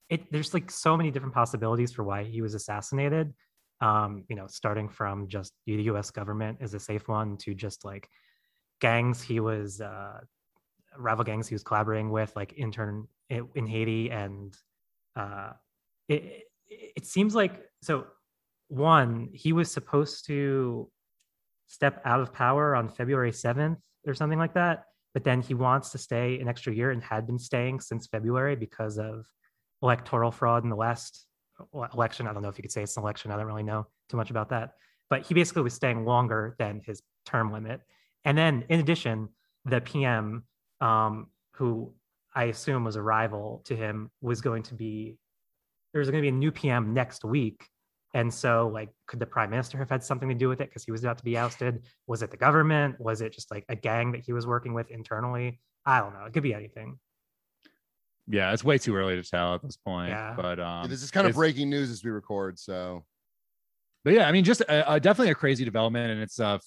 it 0.09 0.31
there's 0.31 0.53
like 0.53 0.71
so 0.71 0.95
many 0.95 1.11
different 1.11 1.33
possibilities 1.33 1.91
for 1.91 2.03
why 2.03 2.23
he 2.23 2.41
was 2.41 2.53
assassinated. 2.53 3.33
Um, 3.79 4.23
you 4.27 4.35
know, 4.35 4.47
starting 4.47 4.89
from 4.89 5.27
just 5.27 5.53
the 5.65 5.73
U.S. 5.83 6.09
government 6.09 6.59
is 6.61 6.73
a 6.73 6.79
safe 6.79 7.07
one 7.07 7.37
to 7.37 7.53
just 7.53 7.85
like 7.85 8.09
gangs 8.79 9.21
he 9.21 9.39
was 9.39 9.81
uh, 9.81 10.19
rival 10.97 11.23
gangs 11.23 11.47
he 11.47 11.55
was 11.55 11.63
collaborating 11.63 12.09
with, 12.09 12.35
like 12.35 12.53
intern 12.57 13.07
in 13.29 13.67
Haiti, 13.67 14.09
and 14.09 14.55
uh, 15.15 15.51
it 16.07 16.43
it 16.69 17.05
seems 17.05 17.35
like 17.35 17.63
so. 17.81 18.07
One, 18.69 19.29
he 19.31 19.53
was 19.53 19.71
supposed 19.71 20.25
to 20.25 20.91
step 21.67 22.01
out 22.03 22.19
of 22.19 22.33
power 22.33 22.75
on 22.75 22.89
February 22.89 23.31
seventh 23.31 23.79
or 24.05 24.13
something 24.13 24.39
like 24.39 24.55
that, 24.55 24.85
but 25.13 25.23
then 25.23 25.41
he 25.41 25.53
wants 25.53 25.91
to 25.91 25.97
stay 25.97 26.39
an 26.39 26.49
extra 26.49 26.73
year 26.73 26.91
and 26.91 27.01
had 27.01 27.25
been 27.25 27.39
staying 27.39 27.79
since 27.79 28.07
February 28.07 28.57
because 28.57 28.97
of 28.97 29.25
electoral 29.81 30.31
fraud 30.31 30.63
in 30.63 30.69
the 30.69 30.75
last 30.75 31.25
election. 31.93 32.27
I 32.27 32.33
don't 32.33 32.41
know 32.41 32.49
if 32.49 32.57
you 32.57 32.61
could 32.61 32.71
say 32.71 32.83
it's 32.83 32.97
an 32.97 33.03
election. 33.03 33.31
I 33.31 33.37
don't 33.37 33.45
really 33.45 33.63
know 33.63 33.87
too 34.09 34.17
much 34.17 34.29
about 34.29 34.49
that, 34.49 34.73
but 35.09 35.25
he 35.25 35.33
basically 35.33 35.63
was 35.63 35.73
staying 35.73 36.05
longer 36.05 36.55
than 36.59 36.81
his 36.85 37.01
term 37.25 37.51
limit. 37.51 37.81
And 38.25 38.37
then, 38.37 38.65
in 38.69 38.79
addition, 38.79 39.29
the 39.65 39.81
PM, 39.81 40.43
um, 40.81 41.27
who 41.53 41.93
I 42.35 42.45
assume 42.45 42.83
was 42.83 42.95
a 42.95 43.01
rival 43.01 43.61
to 43.65 43.75
him, 43.75 44.11
was 44.21 44.41
going 44.41 44.63
to 44.63 44.75
be 44.75 45.17
there 45.93 45.99
was 45.99 46.09
going 46.09 46.21
to 46.21 46.25
be 46.25 46.35
a 46.35 46.37
new 46.37 46.51
PM 46.51 46.93
next 46.93 47.23
week. 47.23 47.65
And 48.13 48.33
so, 48.33 48.69
like, 48.73 48.89
could 49.07 49.19
the 49.19 49.25
prime 49.25 49.49
minister 49.49 49.77
have 49.77 49.89
had 49.89 50.03
something 50.03 50.29
to 50.29 50.35
do 50.35 50.47
with 50.49 50.61
it 50.61 50.69
because 50.69 50.83
he 50.83 50.91
was 50.91 51.03
about 51.03 51.17
to 51.17 51.23
be 51.23 51.37
ousted? 51.37 51.83
Was 52.07 52.21
it 52.21 52.31
the 52.31 52.37
government? 52.37 52.99
Was 52.99 53.21
it 53.21 53.33
just 53.33 53.51
like 53.51 53.65
a 53.69 53.75
gang 53.75 54.11
that 54.11 54.21
he 54.21 54.33
was 54.33 54.45
working 54.47 54.73
with 54.73 54.89
internally? 54.91 55.59
I 55.85 55.99
don't 55.99 56.13
know. 56.13 56.25
It 56.25 56.33
could 56.33 56.43
be 56.43 56.53
anything. 56.53 56.99
Yeah, 58.29 58.51
it's 58.53 58.63
way 58.63 58.77
too 58.77 58.95
early 58.95 59.15
to 59.15 59.23
tell 59.23 59.55
at 59.55 59.61
this 59.61 59.77
point. 59.77 60.09
Yeah. 60.09 60.33
But 60.35 60.59
um, 60.59 60.83
Yeah, 60.83 60.87
this 60.87 61.03
is 61.03 61.11
kind 61.11 61.27
of 61.27 61.35
breaking 61.35 61.69
news 61.69 61.89
as 61.89 62.03
we 62.03 62.11
record. 62.11 62.59
So 62.59 63.05
but 64.03 64.13
yeah, 64.13 64.27
I 64.27 64.31
mean, 64.31 64.43
just 64.43 64.61
uh, 64.69 64.83
uh, 64.87 64.99
definitely 64.99 65.31
a 65.31 65.35
crazy 65.35 65.65
development, 65.65 66.11
and 66.11 66.21
it's 66.21 66.39
uh 66.39 66.59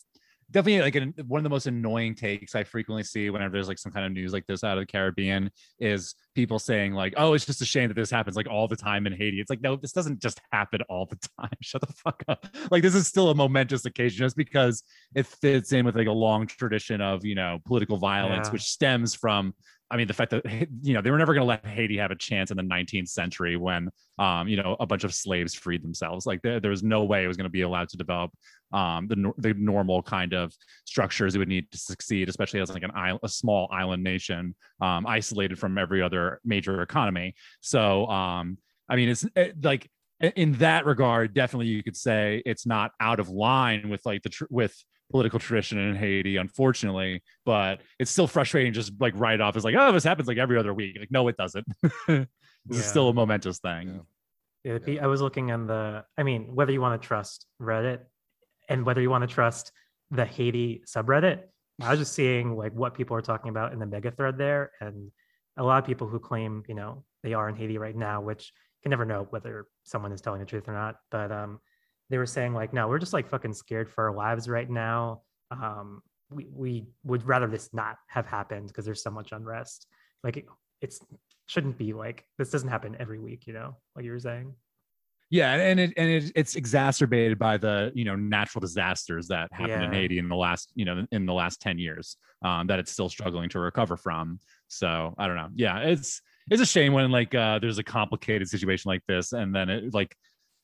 definitely 0.51 0.81
like 0.83 0.95
an, 0.97 1.15
one 1.29 1.39
of 1.39 1.45
the 1.45 1.49
most 1.49 1.67
annoying 1.67 2.15
takes 2.15 2.55
I 2.57 2.65
frequently 2.65 3.05
see 3.05 3.31
whenever 3.31 3.53
there's 3.53 3.69
like 3.69 3.79
some 3.79 3.93
kind 3.93 4.05
of 4.05 4.11
news 4.13 4.33
like 4.33 4.45
this 4.47 4.65
out 4.65 4.77
of 4.77 4.83
the 4.83 4.87
Caribbean 4.87 5.49
is 5.79 6.15
people 6.35 6.59
saying 6.59 6.93
like, 6.93 7.15
"Oh, 7.17 7.35
it's 7.35 7.47
just 7.47 7.63
a 7.63 7.65
shame 7.65 7.89
that 7.89 7.95
this 7.95 8.11
happens 8.11 8.37
like 8.37 8.49
all 8.49 8.69
the 8.69 8.77
time 8.77 9.07
in 9.07 9.13
Haiti." 9.13 9.41
It's 9.41 9.49
like, 9.49 9.61
no, 9.63 9.77
this 9.77 9.93
doesn't 9.93 10.21
just 10.21 10.41
happen 10.53 10.81
all 10.89 11.07
the 11.07 11.17
time. 11.41 11.53
Shut 11.63 11.81
the 11.83 11.93
fuck 11.93 12.23
up. 12.29 12.47
Like 12.71 12.83
this 12.83 12.95
is 12.95 13.07
still 13.07 13.31
a 13.31 13.35
momentous 13.35 13.85
occasion 13.85 14.19
just 14.19 14.37
because 14.37 14.83
it 15.15 15.27
fits 15.27 15.73
in 15.73 15.87
with 15.87 15.97
like 15.97 16.09
a 16.09 16.13
long 16.13 16.47
tradition 16.47 17.01
of 17.01 17.25
you 17.25 17.35
know 17.37 17.59
political 17.65 17.97
violence, 17.97 18.49
Yeah. 18.49 18.53
which 18.53 18.63
stems 18.63 19.15
from. 19.15 19.55
I 19.91 19.97
mean, 19.97 20.07
the 20.07 20.15
fact 20.15 20.31
that 20.31 20.45
you 20.83 20.95
know 20.95 21.03
they 21.03 21.11
were 21.11 21.19
never 21.19 21.35
going 21.35 21.43
to 21.43 21.49
let 21.49 21.67
Haiti 21.67 21.99
have 21.99 22.11
a 22.11 22.17
chance 22.17 22.51
in 22.51 22.57
the 22.57 22.63
19th 22.63 23.09
century 23.09 23.57
when, 23.57 23.91
um, 24.19 24.49
you 24.49 24.57
know, 24.57 24.77
a 24.79 24.87
bunch 24.87 25.05
of 25.05 25.13
slaves 25.13 25.55
freed 25.55 25.83
themselves. 25.83 26.27
Like 26.27 26.43
there, 26.43 26.61
there 26.61 26.71
was 26.71 26.83
no 26.83 27.05
way 27.05 27.25
it 27.25 27.29
was 27.29 27.37
going 27.37 27.45
to 27.45 27.51
be 27.51 27.63
allowed 27.63 27.89
to 27.91 27.97
develop 27.97 28.31
um, 28.73 29.09
the 29.09 29.33
the 29.39 29.55
normal 29.55 30.03
kind 30.03 30.33
of 30.33 30.55
structures 30.85 31.35
it 31.35 31.39
would 31.39 31.49
need 31.49 31.71
to 31.73 31.79
succeed, 31.79 32.29
especially 32.29 32.61
as 32.61 32.71
like 32.71 32.83
an 32.83 32.93
island, 32.95 33.21
a 33.23 33.29
small 33.29 33.69
island 33.73 34.05
nation, 34.05 34.55
um, 34.81 35.07
isolated 35.07 35.59
from 35.59 35.77
every 35.77 36.03
other 36.03 36.41
major 36.45 36.83
economy. 36.83 37.35
So, 37.61 38.07
um, 38.07 38.59
I 38.89 38.97
mean, 38.97 39.09
it's 39.09 39.25
it, 39.35 39.63
like 39.65 39.91
in 40.21 40.53
that 40.55 40.85
regard, 40.85 41.35
definitely 41.35 41.69
you 41.69 41.83
could 41.83 41.97
say 41.97 42.43
it's 42.45 42.67
not 42.67 42.93
out 43.01 43.21
of 43.21 43.29
line 43.29 43.89
with 43.89 44.05
like 44.05 44.23
the 44.23 44.29
tr- 44.29 44.45
with 44.51 44.77
political 45.11 45.39
tradition 45.39 45.79
in 45.79 45.97
Haiti, 45.97 46.37
unfortunately, 46.37 47.23
but 47.45 47.81
it's 47.99 48.11
still 48.11 48.27
frustrating. 48.27 48.73
Just 48.73 48.93
like 49.01 49.15
write 49.17 49.41
off 49.41 49.57
as 49.57 49.65
like, 49.65 49.75
oh, 49.79 49.93
this 49.93 50.05
happens 50.05 50.29
like 50.29 50.39
every 50.39 50.59
other 50.59 50.73
week. 50.73 50.97
Like, 50.99 51.11
no, 51.11 51.29
it 51.29 51.37
doesn't. 51.37 51.67
this 52.09 52.27
is 52.71 52.85
still 52.85 53.09
a 53.09 53.15
momentous 53.15 53.59
thing. 53.59 53.89
Yeah. 53.89 54.01
Yeah, 54.63 54.79
the 54.79 55.01
I 55.01 55.07
was 55.07 55.23
looking 55.23 55.51
on 55.53 55.67
the. 55.67 56.05
I 56.19 56.23
mean, 56.23 56.55
whether 56.55 56.73
you 56.73 56.81
want 56.81 57.01
to 57.01 57.07
trust 57.07 57.47
Reddit 57.61 58.01
and 58.69 58.85
whether 58.85 59.01
you 59.01 59.09
want 59.09 59.23
to 59.23 59.35
trust 59.35 59.73
the 60.11 60.25
Haiti 60.25 60.83
subreddit, 60.87 61.45
I 61.81 61.91
was 61.91 61.99
just 61.99 62.13
seeing 62.13 62.57
like 62.57 62.73
what 62.75 62.95
people 62.95 63.17
are 63.17 63.23
talking 63.23 63.49
about 63.49 63.73
in 63.73 63.79
the 63.79 63.87
mega 63.87 64.11
thread 64.11 64.37
there, 64.37 64.73
and 64.81 65.11
a 65.57 65.65
lot 65.65 65.79
of 65.79 65.87
people 65.87 66.09
who 66.09 66.19
claim 66.19 66.63
you 66.69 66.75
know 66.75 67.05
they 67.23 67.33
are 67.33 67.49
in 67.49 67.57
Haiti 67.57 67.79
right 67.79 67.97
now, 67.97 68.21
which 68.21 68.53
can 68.83 68.91
never 68.91 69.07
know 69.07 69.27
whether 69.31 69.67
someone 69.85 70.13
is 70.13 70.21
telling 70.21 70.41
the 70.41 70.47
truth 70.47 70.69
or 70.69 70.75
not. 70.75 70.97
But 71.11 71.33
um, 71.33 71.61
they 72.11 72.19
were 72.19 72.27
saying 72.27 72.53
like, 72.53 72.73
no, 72.73 72.89
we're 72.89 72.99
just 72.99 73.13
like 73.13 73.29
fucking 73.29 73.55
scared 73.55 73.89
for 73.89 74.09
our 74.09 74.15
lives 74.15 74.49
right 74.49 74.69
now. 74.69 75.23
Um, 75.51 76.03
we 76.31 76.49
we 76.53 76.87
would 77.05 77.27
rather 77.27 77.47
this 77.47 77.71
not 77.73 77.97
have 78.09 78.27
happened 78.27 78.69
because 78.69 78.85
there's 78.85 79.03
so 79.03 79.11
much 79.11 79.33
unrest. 79.33 79.87
Like 80.23 80.37
it, 80.37 80.47
it's 80.81 81.01
shouldn't 81.47 81.79
be 81.79 81.93
like 81.93 82.25
this 82.39 82.51
doesn't 82.51 82.69
happen 82.69 82.97
every 83.01 83.19
week, 83.19 83.47
you 83.47 83.53
know, 83.53 83.77
like 83.97 84.05
you 84.05 84.13
were 84.13 84.21
saying. 84.21 84.55
Yeah, 85.31 85.55
and 85.55 85.79
it 85.79 85.93
and 85.97 86.11
it, 86.11 86.33
it's 86.35 86.57
exacerbated 86.57 87.39
by 87.39 87.57
the 87.57 87.93
you 87.95 88.05
know 88.05 88.17
natural 88.17 88.61
disasters 88.61 89.29
that 89.29 89.49
happened 89.53 89.85
in 89.85 89.93
Haiti 89.93 90.19
in 90.19 90.29
the 90.29 90.37
last 90.37 90.73
you 90.75 90.85
know 90.85 91.07
in 91.13 91.25
the 91.25 91.33
last 91.33 91.61
ten 91.61 91.79
years 91.79 92.17
um, 92.45 92.67
that 92.67 92.81
it's 92.81 92.91
still 92.91 93.09
struggling 93.09 93.49
to 93.51 93.61
recover 93.61 93.97
from. 93.97 94.41
So 94.67 95.15
I 95.19 95.29
don't 95.29 95.37
know. 95.37 95.51
Yeah, 95.55 95.79
it's 95.79 96.21
it's 96.51 96.61
a 96.61 96.67
shame 96.67 96.93
when 96.93 97.13
like 97.13 97.33
uh, 97.33 97.61
there's 97.61 97.79
a 97.79 97.85
complicated 97.85 98.49
situation 98.49 98.89
like 98.89 99.03
this, 99.07 99.33
and 99.33 99.55
then 99.55 99.71
it 99.71 99.95
like 99.95 100.17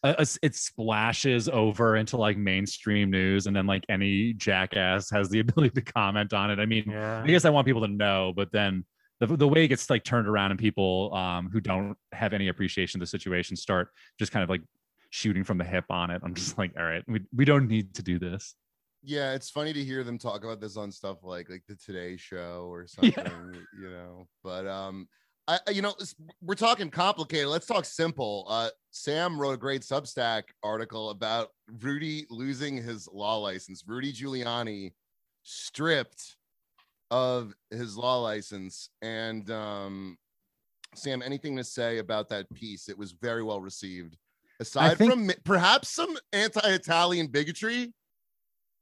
uh, 0.03 0.25
it 0.43 0.55
splashes 0.55 1.49
over 1.49 1.97
into 1.97 2.17
like 2.17 2.37
mainstream 2.37 3.11
news, 3.11 3.47
and 3.47 3.57
then 3.57 3.67
like 3.67 3.85
any 3.88 4.33
jackass 4.35 5.11
has 5.11 5.29
the 5.29 5.41
ability 5.45 5.71
to 5.81 5.83
comment 5.93 6.33
on 6.33 6.50
it. 6.50 6.59
I 6.59 6.67
mean, 6.67 6.85
Yeah. 6.88 7.23
I 7.23 7.26
guess 7.26 7.45
I 7.45 7.50
want 7.50 7.67
people 7.67 7.83
to 7.83 7.88
know, 7.93 8.33
but 8.37 8.53
then 8.53 8.85
the, 9.21 9.26
the 9.26 9.49
way 9.49 9.65
it 9.65 9.69
gets 9.69 9.88
like 9.88 10.05
turned 10.05 10.29
around 10.29 10.50
and 10.50 10.61
people 10.61 11.15
um, 11.15 11.49
who 11.50 11.61
don't 11.61 11.97
have 12.12 12.33
any 12.35 12.49
appreciation 12.49 12.99
of 12.99 13.00
the 13.00 13.07
situation 13.11 13.57
start 13.57 13.88
just 14.19 14.31
kind 14.31 14.43
of 14.45 14.50
like 14.50 14.61
shooting 15.11 15.43
from 15.43 15.57
the 15.59 15.65
hip 15.65 15.85
on 15.91 16.11
it. 16.11 16.21
I'm 16.23 16.35
just 16.35 16.59
like, 16.59 16.73
all 16.79 16.85
right, 16.85 17.03
we, 17.09 17.21
we 17.35 17.45
don't 17.47 17.67
need 17.67 17.95
to 17.95 18.03
do 18.03 18.19
this. 18.19 18.55
yeah, 19.03 19.33
it's 19.33 19.49
funny 19.50 19.73
to 19.73 19.83
hear 19.85 20.05
them 20.05 20.19
talk 20.19 20.45
about 20.45 20.61
this 20.61 20.76
on 20.76 20.93
stuff 20.93 21.19
like 21.23 21.49
like 21.49 21.62
the 21.69 21.76
Today 21.76 22.17
Show 22.19 22.69
or 22.71 22.87
something, 22.88 23.12
Yeah. 23.17 23.31
you 23.81 23.91
know. 23.91 24.29
But 24.45 24.67
um, 24.67 25.09
I 25.49 25.61
you 25.71 25.83
know 25.83 25.95
we're 26.43 26.55
talking 26.55 26.91
complicated. 26.91 27.49
Let's 27.49 27.67
talk 27.67 27.85
simple. 27.85 28.47
Uh, 28.49 28.71
Sam 28.91 29.41
wrote 29.41 29.53
a 29.53 29.57
great 29.57 29.83
Substack 29.83 30.45
article 30.62 31.11
about 31.11 31.50
Rudy 31.81 32.26
losing 32.31 32.76
his 32.76 33.09
law 33.12 33.37
license. 33.37 33.85
Rudy 33.87 34.12
Giuliani 34.12 34.93
stripped 35.43 36.37
of 37.11 37.55
his 37.71 37.97
law 37.97 38.21
license, 38.21 38.91
and 39.03 39.49
um, 39.50 40.19
Sam, 40.95 41.23
anything 41.23 41.57
to 41.57 41.65
say 41.65 41.99
about 41.99 42.29
that 42.31 42.53
piece? 42.53 42.88
It 42.88 42.99
was 42.99 43.12
very 43.12 43.43
well 43.43 43.61
received. 43.61 44.17
Aside 44.59 44.99
think- 44.99 45.12
from 45.12 45.31
perhaps 45.45 45.91
some 45.91 46.17
anti-Italian 46.33 47.29
bigotry, 47.29 47.93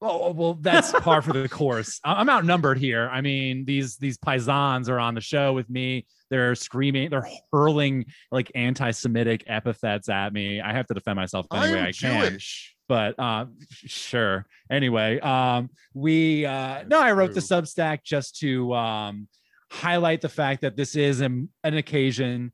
Oh 0.02 0.32
well, 0.32 0.54
that's 0.54 0.92
par 0.92 1.22
for 1.22 1.32
the 1.32 1.48
course. 1.48 2.00
I- 2.04 2.14
I'm 2.14 2.28
outnumbered 2.28 2.78
here. 2.78 3.08
I 3.10 3.20
mean, 3.20 3.64
these 3.64 3.96
these 3.96 4.18
paisans 4.18 4.88
are 4.88 4.98
on 4.98 5.14
the 5.14 5.20
show 5.20 5.52
with 5.52 5.70
me. 5.70 6.06
They're 6.30 6.54
screaming, 6.54 7.10
they're 7.10 7.28
hurling 7.52 8.06
like 8.32 8.50
anti-Semitic 8.54 9.44
epithets 9.46 10.08
at 10.08 10.32
me. 10.32 10.60
I 10.60 10.72
have 10.72 10.86
to 10.88 10.94
defend 10.94 11.16
myself 11.16 11.46
any 11.52 11.72
way 11.72 11.78
I'm 11.80 11.86
I 11.86 11.92
can. 11.92 12.30
Jewish. 12.30 12.74
but 12.88 13.18
uh 13.18 13.46
sure 13.70 14.44
anyway 14.70 15.18
um 15.20 15.70
we 15.94 16.44
uh 16.44 16.82
no 16.86 17.00
i 17.00 17.12
wrote 17.12 17.32
the 17.32 17.40
substack 17.40 18.02
just 18.04 18.36
to 18.40 18.74
um 18.74 19.26
highlight 19.70 20.20
the 20.20 20.28
fact 20.28 20.60
that 20.62 20.76
this 20.76 20.94
is 20.96 21.20
an, 21.20 21.48
an 21.62 21.74
occasion 21.76 22.52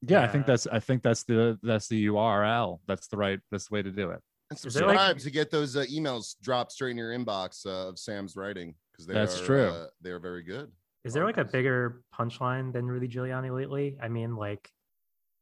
yeah, 0.01 0.21
I 0.21 0.27
think 0.27 0.45
that's 0.45 0.67
I 0.67 0.79
think 0.79 1.01
that's 1.01 1.23
the 1.23 1.57
that's 1.63 1.87
the 1.87 2.07
URL. 2.07 2.79
That's 2.87 3.07
the 3.07 3.17
right 3.17 3.39
that's 3.51 3.69
the 3.69 3.73
way 3.73 3.81
to 3.81 3.91
do 3.91 4.11
it. 4.11 4.19
And 4.49 4.57
subscribe 4.57 4.95
like- 4.95 5.17
to 5.19 5.29
get 5.31 5.51
those 5.51 5.75
uh, 5.75 5.83
emails 5.91 6.35
dropped 6.41 6.71
straight 6.71 6.91
in 6.91 6.97
your 6.97 7.11
inbox 7.17 7.65
uh, 7.65 7.89
of 7.89 7.99
Sam's 7.99 8.35
writing 8.35 8.75
because 8.91 9.05
That's 9.07 9.41
are, 9.41 9.45
true. 9.45 9.67
Uh, 9.67 9.87
they 10.01 10.09
are 10.11 10.19
very 10.19 10.43
good. 10.43 10.71
Is 11.03 11.13
there 11.13 11.25
like 11.25 11.37
a 11.37 11.45
bigger 11.45 12.01
punchline 12.17 12.71
than 12.73 12.85
Rudy 12.85 13.07
Giuliani 13.07 13.53
lately? 13.53 13.97
I 14.01 14.07
mean, 14.07 14.35
like, 14.35 14.69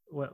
what? 0.08 0.34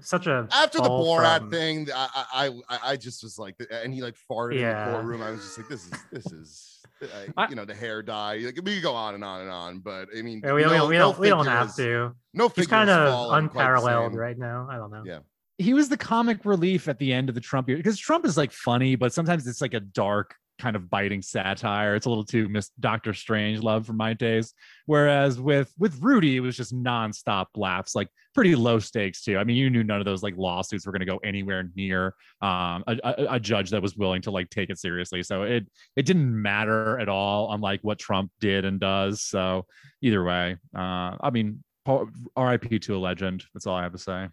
Such 0.00 0.26
a 0.26 0.46
After 0.52 0.78
the 0.78 0.88
Borat 0.88 1.38
from- 1.38 1.50
thing, 1.50 1.88
I, 1.94 2.50
I 2.70 2.78
I 2.90 2.96
just 2.96 3.22
was 3.22 3.38
like, 3.38 3.56
and 3.70 3.92
he 3.94 4.02
like 4.02 4.16
farted 4.30 4.54
in 4.56 4.60
Yeah. 4.60 4.90
the 4.90 4.96
courtroom. 4.96 5.22
I 5.22 5.30
was 5.30 5.40
just 5.40 5.58
like, 5.58 5.68
this 5.68 5.84
is 5.86 5.92
this 6.12 6.26
is, 6.32 6.80
I- 7.36 7.48
you 7.48 7.54
know, 7.56 7.64
the 7.64 7.74
hair 7.74 8.02
dye. 8.02 8.36
Like 8.38 8.60
we 8.62 8.74
could 8.74 8.82
go 8.82 8.94
on 8.94 9.14
and 9.14 9.24
on 9.24 9.40
and 9.40 9.50
on, 9.50 9.78
but 9.78 10.08
I 10.16 10.20
mean, 10.22 10.42
Yeah, 10.44 10.52
we, 10.52 10.56
we 10.56 10.62
no- 10.64 10.76
don't, 10.76 10.88
we 10.90 10.96
no 10.98 11.00
don't, 11.12 11.18
we 11.18 11.28
don't 11.30 11.46
have 11.46 11.74
to. 11.76 12.14
No, 12.34 12.48
He's 12.50 12.66
kind 12.66 12.90
of 12.90 13.08
falling 13.08 13.48
quite 13.48 13.54
the 13.54 13.60
unparalleled 13.60 14.14
right 14.14 14.36
now. 14.38 14.68
I 14.70 14.76
don't 14.76 14.90
know. 14.90 15.02
Yeah. 15.06 15.20
He 15.58 15.74
was 15.74 15.88
the 15.88 15.96
comic 15.96 16.44
relief 16.44 16.88
at 16.88 16.98
the 16.98 17.12
end 17.12 17.28
of 17.28 17.34
the 17.34 17.40
Trump 17.40 17.68
year 17.68 17.76
because 17.76 17.98
Trump 17.98 18.24
is 18.24 18.36
like 18.36 18.52
funny, 18.52 18.94
but 18.94 19.12
sometimes 19.12 19.46
it's 19.46 19.60
like 19.60 19.74
a 19.74 19.80
dark 19.80 20.34
kind 20.58 20.76
of 20.76 20.90
biting 20.90 21.22
satire. 21.22 21.94
It's 21.94 22.06
a 22.06 22.08
little 22.08 22.24
too 22.24 22.48
Miss 22.48 22.70
Doctor 22.80 23.14
Strange 23.14 23.60
love 23.60 23.86
for 23.86 23.92
my 23.92 24.12
days. 24.12 24.54
Whereas 24.86 25.40
with 25.40 25.72
with 25.78 25.98
Rudy, 26.00 26.36
it 26.36 26.40
was 26.40 26.56
just 26.56 26.74
nonstop 26.74 27.46
laughs, 27.56 27.94
like 27.94 28.08
pretty 28.34 28.54
low 28.54 28.78
stakes 28.78 29.22
too. 29.22 29.36
I 29.36 29.44
mean, 29.44 29.56
you 29.56 29.68
knew 29.68 29.82
none 29.82 29.98
of 29.98 30.04
those 30.04 30.22
like 30.22 30.36
lawsuits 30.36 30.86
were 30.86 30.92
going 30.92 31.00
to 31.00 31.06
go 31.06 31.18
anywhere 31.18 31.68
near 31.74 32.14
um, 32.40 32.84
a, 32.86 32.98
a, 33.04 33.26
a 33.34 33.40
judge 33.40 33.70
that 33.70 33.82
was 33.82 33.96
willing 33.96 34.22
to 34.22 34.30
like 34.30 34.50
take 34.50 34.70
it 34.70 34.78
seriously. 34.78 35.22
So 35.22 35.42
it 35.42 35.66
it 35.96 36.06
didn't 36.06 36.40
matter 36.40 36.98
at 37.00 37.08
all, 37.08 37.52
unlike 37.52 37.80
what 37.82 37.98
Trump 37.98 38.30
did 38.40 38.64
and 38.64 38.78
does. 38.78 39.22
So 39.22 39.66
either 40.02 40.22
way, 40.22 40.56
uh, 40.76 41.16
I 41.20 41.30
mean, 41.32 41.62
R.I.P. 41.86 42.78
to 42.80 42.96
a 42.96 42.98
legend. 42.98 43.44
That's 43.54 43.66
all 43.66 43.76
I 43.76 43.82
have 43.82 43.92
to 43.92 43.98
say. 43.98 44.28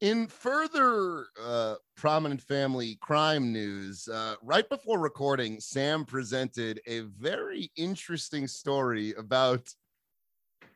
In 0.00 0.26
further 0.26 1.26
uh, 1.42 1.76
prominent 1.96 2.42
family 2.42 2.98
crime 3.00 3.52
news, 3.52 4.08
uh, 4.08 4.34
right 4.42 4.68
before 4.68 4.98
recording, 4.98 5.60
Sam 5.60 6.04
presented 6.04 6.80
a 6.86 7.00
very 7.00 7.70
interesting 7.76 8.46
story 8.46 9.14
about 9.16 9.68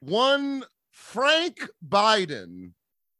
one 0.01 0.65
Frank 0.93 1.69
Biden. 1.87 2.73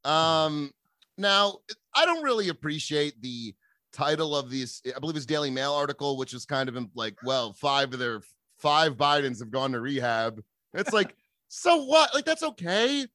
Um, 0.05 0.71
now, 1.19 1.59
I 1.95 2.07
don't 2.07 2.23
really 2.23 2.49
appreciate 2.49 3.21
the 3.21 3.55
title 3.93 4.37
of 4.37 4.51
this, 4.51 4.81
I 4.95 4.99
believe 5.01 5.17
it's 5.17 5.27
Daily 5.27 5.51
Mail 5.51 5.73
article, 5.73 6.17
which 6.17 6.33
is 6.33 6.47
kind 6.47 6.69
of 6.69 6.79
like, 6.95 7.17
well, 7.25 7.53
five 7.53 7.93
of 7.93 7.99
their 7.99 8.23
five 8.59 8.97
Bidens 8.97 9.41
have 9.41 9.51
gone 9.51 9.73
to 9.73 9.81
rehab. 9.81 10.43
It's 10.75 10.93
like, 10.93 11.15
so 11.49 11.85
what? 11.85 12.15
Like, 12.15 12.25
that's 12.25 12.43
okay. 12.43 13.07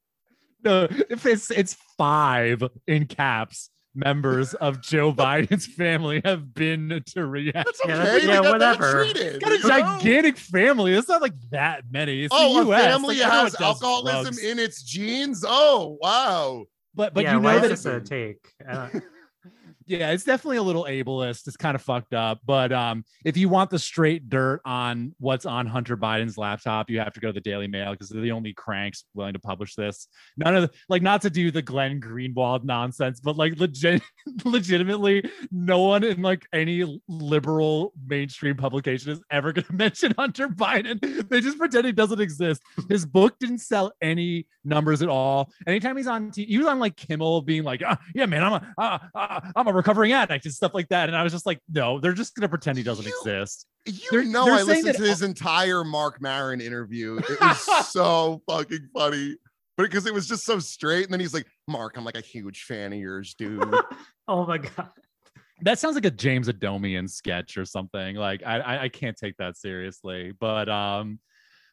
No, 0.63 0.87
if 1.09 1.25
it's 1.25 1.51
it's 1.51 1.75
five 1.97 2.63
in 2.87 3.05
caps 3.05 3.69
members 3.95 4.53
of 4.55 4.81
Joe 4.81 5.13
Biden's 5.13 5.67
family 5.67 6.21
have 6.25 6.53
been 6.53 7.03
to 7.13 7.25
rehab. 7.27 7.65
That's 7.65 7.81
Yeah, 7.85 8.01
okay. 8.01 8.25
yeah, 8.25 8.27
got- 8.27 8.43
they 8.43 8.49
got 8.49 8.51
whatever. 8.53 9.05
Got 9.39 9.51
a 9.51 9.59
gigantic 9.59 10.37
family. 10.37 10.93
It's 10.93 11.07
not 11.09 11.21
like 11.21 11.35
that 11.51 11.83
many. 11.91 12.23
It's 12.23 12.33
Oh, 12.35 12.63
the 12.65 12.71
a 12.71 12.77
family 12.77 13.19
Like, 13.19 13.31
has 13.31 13.61
alcoholism 13.61 14.23
drugs. 14.33 14.43
in 14.43 14.57
its 14.59 14.81
genes. 14.83 15.45
Oh, 15.47 15.97
wow. 16.01 16.65
but 16.95 17.13
but 17.13 17.23
yeah, 17.23 17.35
you 17.35 17.39
know 17.41 17.49
is 17.49 17.61
that 17.61 17.71
it's, 17.71 17.85
a 17.85 17.99
take? 18.01 18.39
I 18.67 18.73
don't- 18.73 19.03
yeah, 19.93 20.11
it's 20.11 20.23
definitely 20.23 20.57
a 20.57 20.63
little 20.63 20.85
ableist. 20.85 21.47
It's 21.47 21.55
kind 21.55 21.75
of 21.75 21.81
fucked 21.81 22.13
up. 22.13 22.39
But 22.45 22.71
um, 22.71 23.03
if 23.23 23.37
you 23.37 23.47
want 23.47 23.69
the 23.69 23.77
straight 23.77 24.27
dirt 24.27 24.61
on 24.65 25.13
what's 25.19 25.45
on 25.45 25.67
Hunter 25.67 25.95
Biden's 25.95 26.37
laptop, 26.37 26.89
you 26.89 26.99
have 26.99 27.13
to 27.13 27.19
go 27.19 27.27
to 27.27 27.33
the 27.33 27.41
Daily 27.41 27.67
Mail 27.67 27.91
because 27.91 28.09
they're 28.09 28.21
the 28.21 28.31
only 28.31 28.53
cranks 28.53 29.05
willing 29.13 29.33
to 29.33 29.39
publish 29.39 29.75
this. 29.75 30.07
None 30.35 30.55
of 30.55 30.63
the, 30.63 30.71
like 30.89 31.03
not 31.03 31.21
to 31.21 31.29
do 31.29 31.51
the 31.51 31.61
Glenn 31.61 32.01
Greenwald 32.01 32.63
nonsense, 32.63 33.19
but 33.19 33.37
like 33.37 33.59
legit, 33.59 34.01
legitimately, 34.45 35.29
no 35.51 35.81
one 35.83 36.03
in 36.03 36.21
like 36.21 36.45
any 36.53 36.99
liberal 37.07 37.93
mainstream 38.07 38.57
publication 38.57 39.11
is 39.11 39.21
ever 39.29 39.53
going 39.53 39.65
to 39.67 39.73
mention 39.73 40.13
Hunter 40.17 40.47
Biden. 40.47 41.29
They 41.29 41.39
just 41.39 41.59
pretend 41.59 41.85
he 41.85 41.91
doesn't 41.91 42.21
exist. 42.21 42.63
His 42.89 43.05
book 43.05 43.37
didn't 43.39 43.59
sell 43.59 43.91
any 44.01 44.47
numbers 44.63 45.01
at 45.01 45.09
all. 45.09 45.51
Anytime 45.67 45.97
he's 45.97 46.07
on, 46.07 46.31
t- 46.31 46.45
he 46.45 46.57
was 46.57 46.67
on 46.67 46.79
like 46.79 46.95
Kimmel, 46.95 47.41
being 47.41 47.63
like, 47.63 47.83
ah, 47.85 47.99
"Yeah, 48.15 48.25
man, 48.25 48.43
I'm 48.43 48.53
a, 48.53 48.73
uh, 48.77 48.99
uh, 49.13 49.39
I'm 49.55 49.67
a 49.67 49.73
recovering 49.83 50.11
addict 50.13 50.45
and 50.45 50.53
stuff 50.53 50.73
like 50.73 50.87
that." 50.89 51.09
And 51.09 51.15
I 51.15 51.23
was 51.23 51.31
just 51.31 51.45
like, 51.45 51.59
"No, 51.71 51.99
they're 51.99 52.13
just 52.13 52.35
gonna 52.35 52.49
pretend 52.49 52.77
he 52.77 52.83
doesn't 52.83 53.05
You- 53.05 53.17
exist." 53.19 53.65
You 53.85 53.93
They're- 54.11 54.23
know, 54.23 54.45
they're 54.45 54.53
I 54.55 54.61
listened 54.63 54.95
to 54.95 55.03
his 55.03 55.21
entire 55.23 55.83
Marc 55.83 56.21
Maron 56.21 56.61
interview. 56.61 57.17
It 57.17 57.37
was 57.41 57.91
so 57.91 58.41
fucking 58.49 58.89
funny. 58.93 59.35
But 59.75 59.83
because 59.83 60.05
it 60.05 60.13
was 60.13 60.27
just 60.27 60.45
so 60.45 60.59
straight. 60.59 61.03
And 61.05 61.11
then 61.11 61.19
he's 61.19 61.33
like, 61.33 61.47
Marc, 61.67 61.97
I'm 61.97 62.05
like 62.05 62.15
a 62.15 62.21
huge 62.21 62.63
fan 62.63 62.93
of 62.93 62.99
yours, 62.99 63.33
dude. 63.37 63.73
oh 64.27 64.45
my 64.45 64.59
god. 64.59 64.89
That 65.63 65.79
sounds 65.79 65.95
like 65.95 66.05
a 66.05 66.11
James 66.11 66.47
Adomian 66.47 67.09
sketch 67.09 67.57
or 67.57 67.65
something. 67.65 68.15
Like 68.15 68.43
I, 68.45 68.59
I, 68.59 68.83
I 68.83 68.89
can't 68.89 69.17
take 69.17 69.35
that 69.37 69.57
seriously. 69.57 70.31
But 70.39 70.69
um, 70.69 71.19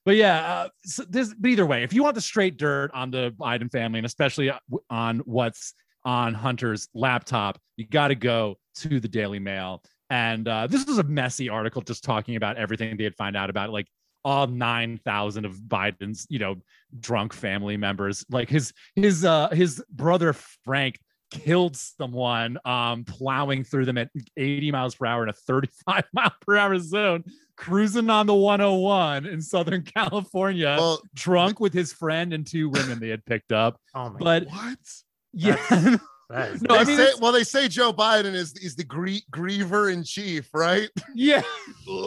but 0.06 0.16
yeah, 0.16 0.40
uh, 0.52 0.68
so 0.82 1.04
this, 1.04 1.32
but 1.38 1.50
either 1.50 1.66
way, 1.66 1.82
if 1.84 1.92
you 1.92 2.02
want 2.02 2.14
the 2.14 2.20
straight 2.22 2.56
dirt 2.56 2.90
on 2.94 3.10
the 3.10 3.32
Biden 3.38 3.70
family 3.70 3.98
and 3.98 4.06
especially 4.06 4.50
uh, 4.50 4.58
on 4.88 5.18
what's 5.20 5.74
on 6.04 6.34
Hunter's 6.34 6.88
laptop, 6.94 7.58
you 7.76 7.86
got 7.86 8.08
to 8.08 8.14
go 8.14 8.56
to 8.76 9.00
the 9.00 9.08
Daily 9.08 9.38
Mail. 9.38 9.82
And 10.10 10.48
uh, 10.48 10.66
this 10.66 10.86
was 10.86 10.98
a 10.98 11.02
messy 11.04 11.48
article 11.48 11.82
just 11.82 12.02
talking 12.04 12.36
about 12.36 12.56
everything 12.56 12.96
they 12.96 13.04
had 13.04 13.14
found 13.16 13.36
out 13.36 13.48
about, 13.50 13.70
like 13.70 13.86
all 14.24 14.46
9,000 14.46 15.44
of 15.44 15.54
Biden's, 15.56 16.26
you 16.28 16.38
know, 16.38 16.56
drunk 16.98 17.32
family 17.32 17.76
members. 17.76 18.24
Like 18.30 18.48
his 18.48 18.72
his 18.96 19.24
uh 19.24 19.48
his 19.50 19.82
brother 19.90 20.32
Frank 20.64 20.98
killed 21.30 21.76
someone 21.76 22.58
um 22.64 23.04
plowing 23.04 23.62
through 23.62 23.84
them 23.84 23.96
at 23.96 24.10
80 24.36 24.72
miles 24.72 24.96
per 24.96 25.06
hour 25.06 25.22
in 25.22 25.28
a 25.28 25.32
35 25.32 26.04
mile 26.12 26.32
per 26.44 26.56
hour 26.56 26.76
zone 26.80 27.22
cruising 27.56 28.10
on 28.10 28.26
the 28.26 28.34
101 28.34 29.26
in 29.26 29.40
southern 29.40 29.82
california 29.82 30.74
well, 30.76 31.00
drunk 31.14 31.60
with 31.60 31.72
his 31.72 31.92
friend 31.92 32.32
and 32.32 32.48
two 32.48 32.68
women 32.68 32.98
they 32.98 33.10
had 33.10 33.24
picked 33.26 33.52
up 33.52 33.78
Oh 33.94 34.10
my. 34.10 34.18
but 34.18 34.46
what? 34.48 34.78
Yeah 35.32 35.56
that 36.30 36.52
is 36.52 36.62
No, 36.62 36.74
they 36.74 36.80
I 36.80 36.84
mean, 36.84 36.96
say, 36.96 37.08
well, 37.20 37.32
they 37.32 37.42
say 37.44 37.68
Joe 37.68 37.92
Biden 37.92 38.34
is 38.34 38.52
is 38.54 38.76
the 38.76 38.84
grie- 38.84 39.24
griever 39.32 39.92
in 39.92 40.04
chief, 40.04 40.48
right? 40.54 40.88
yeah 41.14 41.42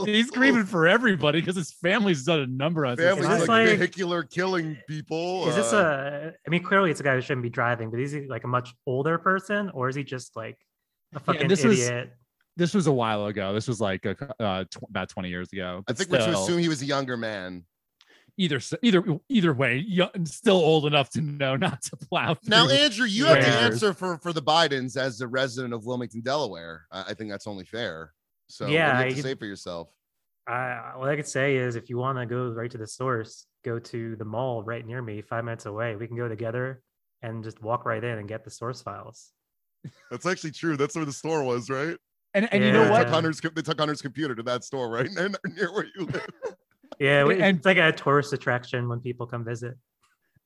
he's 0.06 0.32
grieving 0.32 0.66
for 0.66 0.88
everybody 0.88 1.40
because 1.42 1.56
his 1.56 1.72
family's 1.72 2.24
done 2.24 2.40
a 2.40 2.48
number 2.48 2.86
on 2.86 2.96
Family's 2.98 3.20
Is 3.20 3.26
like, 3.26 3.32
this 3.32 3.40
this. 3.42 3.50
like- 3.50 3.68
vehicular 3.80 4.24
killing 4.24 4.78
people. 4.88 5.48
Is 5.50 5.56
this 5.56 5.74
uh, 5.74 6.32
a? 6.32 6.34
I 6.48 6.50
mean, 6.50 6.64
clearly 6.64 6.90
it's 6.92 7.00
a 7.00 7.04
guy 7.04 7.16
who 7.16 7.22
shouldn't 7.22 7.44
be 7.44 7.50
driving, 7.50 7.90
but 7.92 8.00
is 8.00 8.12
he 8.12 8.28
like 8.28 8.44
a 8.44 8.48
much 8.48 8.74
older 8.88 9.18
person, 9.18 9.70
or 9.74 9.90
is 9.90 9.96
he 9.96 10.04
just 10.04 10.36
like 10.36 10.58
a 11.16 11.20
fucking 11.20 11.48
this 11.48 11.64
was- 11.64 11.80
idiot? 11.88 12.12
this 12.56 12.74
was 12.76 12.86
a 12.86 12.92
while 12.92 13.26
ago 13.26 13.52
this 13.52 13.68
was 13.68 13.82
like 13.82 14.06
a, 14.06 14.16
uh, 14.40 14.64
tw- 14.66 14.78
about 14.88 15.10
20 15.10 15.28
years 15.28 15.52
ago 15.52 15.78
I 15.80 15.84
but 15.88 15.98
think 15.98 16.12
we're 16.12 16.18
to 16.20 16.24
still- 16.24 16.44
assume 16.44 16.60
he 16.60 16.70
was 16.70 16.84
a 16.84 16.86
younger 16.86 17.18
man. 17.18 17.64
Either 18.38 18.60
either 18.82 19.04
either 19.30 19.54
way 19.54 19.78
young, 19.78 20.10
still 20.26 20.56
old 20.58 20.86
enough 20.86 21.10
to 21.12 21.22
know 21.22 21.56
not 21.56 21.82
to 21.84 21.96
plow 21.98 22.36
Now. 22.46 22.68
Andrew, 22.70 23.06
you 23.06 23.26
have 23.26 23.40
to 23.44 23.48
answer 23.48 23.94
for 23.94 24.18
for 24.18 24.34
the 24.34 24.42
Bidens 24.42 24.98
as 24.98 25.22
a 25.22 25.28
resident 25.28 25.74
of 25.74 25.86
Wilmington, 25.86 26.22
Delaware. 26.22 26.86
I, 26.92 27.04
I 27.10 27.14
think 27.14 27.30
that's 27.30 27.48
only 27.48 27.66
fair. 27.66 28.14
So, 28.48 28.68
Yeah, 28.68 28.98
what 28.98 29.04
do 29.04 29.10
you 29.10 29.16
have 29.16 29.24
to 29.24 29.30
I- 29.30 29.32
say 29.34 29.36
for 29.36 29.46
yourself? 29.46 29.90
I, 30.46 30.92
what 30.98 31.08
I 31.10 31.16
could 31.16 31.28
say 31.28 31.56
is, 31.56 31.78
if 31.78 31.90
you 31.90 31.98
want 31.98 32.18
to 32.18 32.26
go 32.26 32.50
right 32.50 32.70
to 32.70 32.78
the 32.78 32.86
source, 32.88 33.46
go 33.64 33.80
to 33.80 34.18
the 34.18 34.26
mall 34.26 34.62
right 34.62 34.86
near 34.86 35.02
me, 35.02 35.22
five 35.22 35.46
minutes 35.46 35.66
away. 35.66 35.96
We 35.96 36.06
can 36.06 36.18
go 36.18 36.28
together 36.28 36.82
and 37.22 37.42
just 37.46 37.62
walk 37.62 37.86
right 37.86 38.04
in 38.04 38.18
and 38.18 38.28
get 38.28 38.44
the 38.44 38.50
source 38.52 38.82
files. 38.82 39.32
That's 40.12 40.26
actually 40.26 40.52
true. 40.52 40.76
That's 40.76 40.96
where 40.96 41.06
the 41.06 41.14
store 41.14 41.44
was, 41.44 41.70
right? 41.70 41.96
and 42.34 42.52
and 42.52 42.62
you 42.62 42.68
Yeah. 42.72 42.74
know 42.74 42.84
They 42.86 42.90
what 42.92 43.04
took 43.04 43.14
Hunter's, 43.14 43.40
they 43.40 43.62
took 43.62 43.80
Hunter's 43.80 44.02
computer 44.02 44.36
to 44.36 44.44
that 44.44 44.66
store, 44.66 44.90
right? 44.90 45.10
near, 45.16 45.30
near 45.56 45.72
where 45.72 45.86
you 45.96 46.06
live. 46.08 46.28
Yeah, 47.04 47.28
And- 47.28 47.58
it's 47.58 47.66
like 47.66 47.78
a 47.78 47.92
tourist 47.92 48.32
attraction 48.32 48.88
when 48.88 49.02
people 49.02 49.28
come 49.28 49.44
visit. 49.44 49.76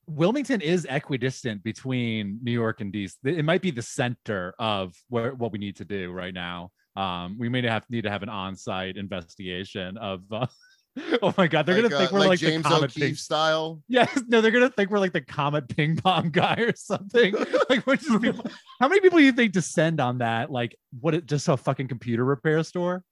Wilmington 0.08 0.62
is 0.62 0.86
equidistant 0.90 1.62
between 1.64 2.40
New 2.42 2.52
York 2.52 2.82
and 2.82 2.92
DC. 2.92 3.14
It 3.26 3.44
might 3.44 3.62
be 3.62 3.72
the 3.72 3.82
center 3.82 4.56
of 4.58 4.96
where 5.10 5.36
what 5.36 5.52
we 5.52 5.60
need 5.60 5.76
to 5.76 5.86
do 5.86 6.12
right 6.12 6.34
now. 6.34 6.72
Um, 6.96 7.38
we 7.38 7.48
may 7.48 7.62
have 7.68 7.84
need 7.90 8.06
to 8.06 8.10
have 8.10 8.24
an 8.24 8.30
on-site 8.30 8.98
investigation 8.98 9.98
of. 9.98 10.22
Uh, 10.32 10.48
oh 11.22 11.32
my 11.38 11.46
God, 11.46 11.68
they're 11.68 11.80
like, 11.80 11.92
gonna 11.92 12.00
think 12.00 12.12
uh, 12.12 12.14
we're 12.14 12.20
like, 12.22 12.30
like, 12.30 12.40
James 12.40 12.64
the 12.64 12.70
comet 12.70 12.92
O'Keefe 12.92 13.04
ping. 13.04 13.16
style. 13.16 13.84
Yes, 13.88 14.20
no, 14.28 14.42
they're 14.42 14.50
gonna 14.50 14.70
think 14.70 14.90
we're 14.90 14.98
like 14.98 15.14
the 15.14 15.22
comet 15.22 15.68
ping 15.70 15.98
pong 15.98 16.30
guy 16.32 16.56
or 16.56 16.74
something. 16.76 17.36
like, 17.70 17.86
we're 17.86 17.98
people. 17.98 18.50
How 18.80 18.88
many 18.88 19.02
people 19.02 19.20
do 19.20 19.26
you 19.26 19.34
think 19.34 19.52
descend 19.52 20.00
on 20.00 20.20
that? 20.20 20.50
Like, 20.50 20.76
what? 21.00 21.14
It 21.14 21.28
just 21.28 21.48
a 21.50 21.58
fucking 21.58 21.88
computer 21.90 22.26
repair 22.26 22.64
store? 22.64 23.04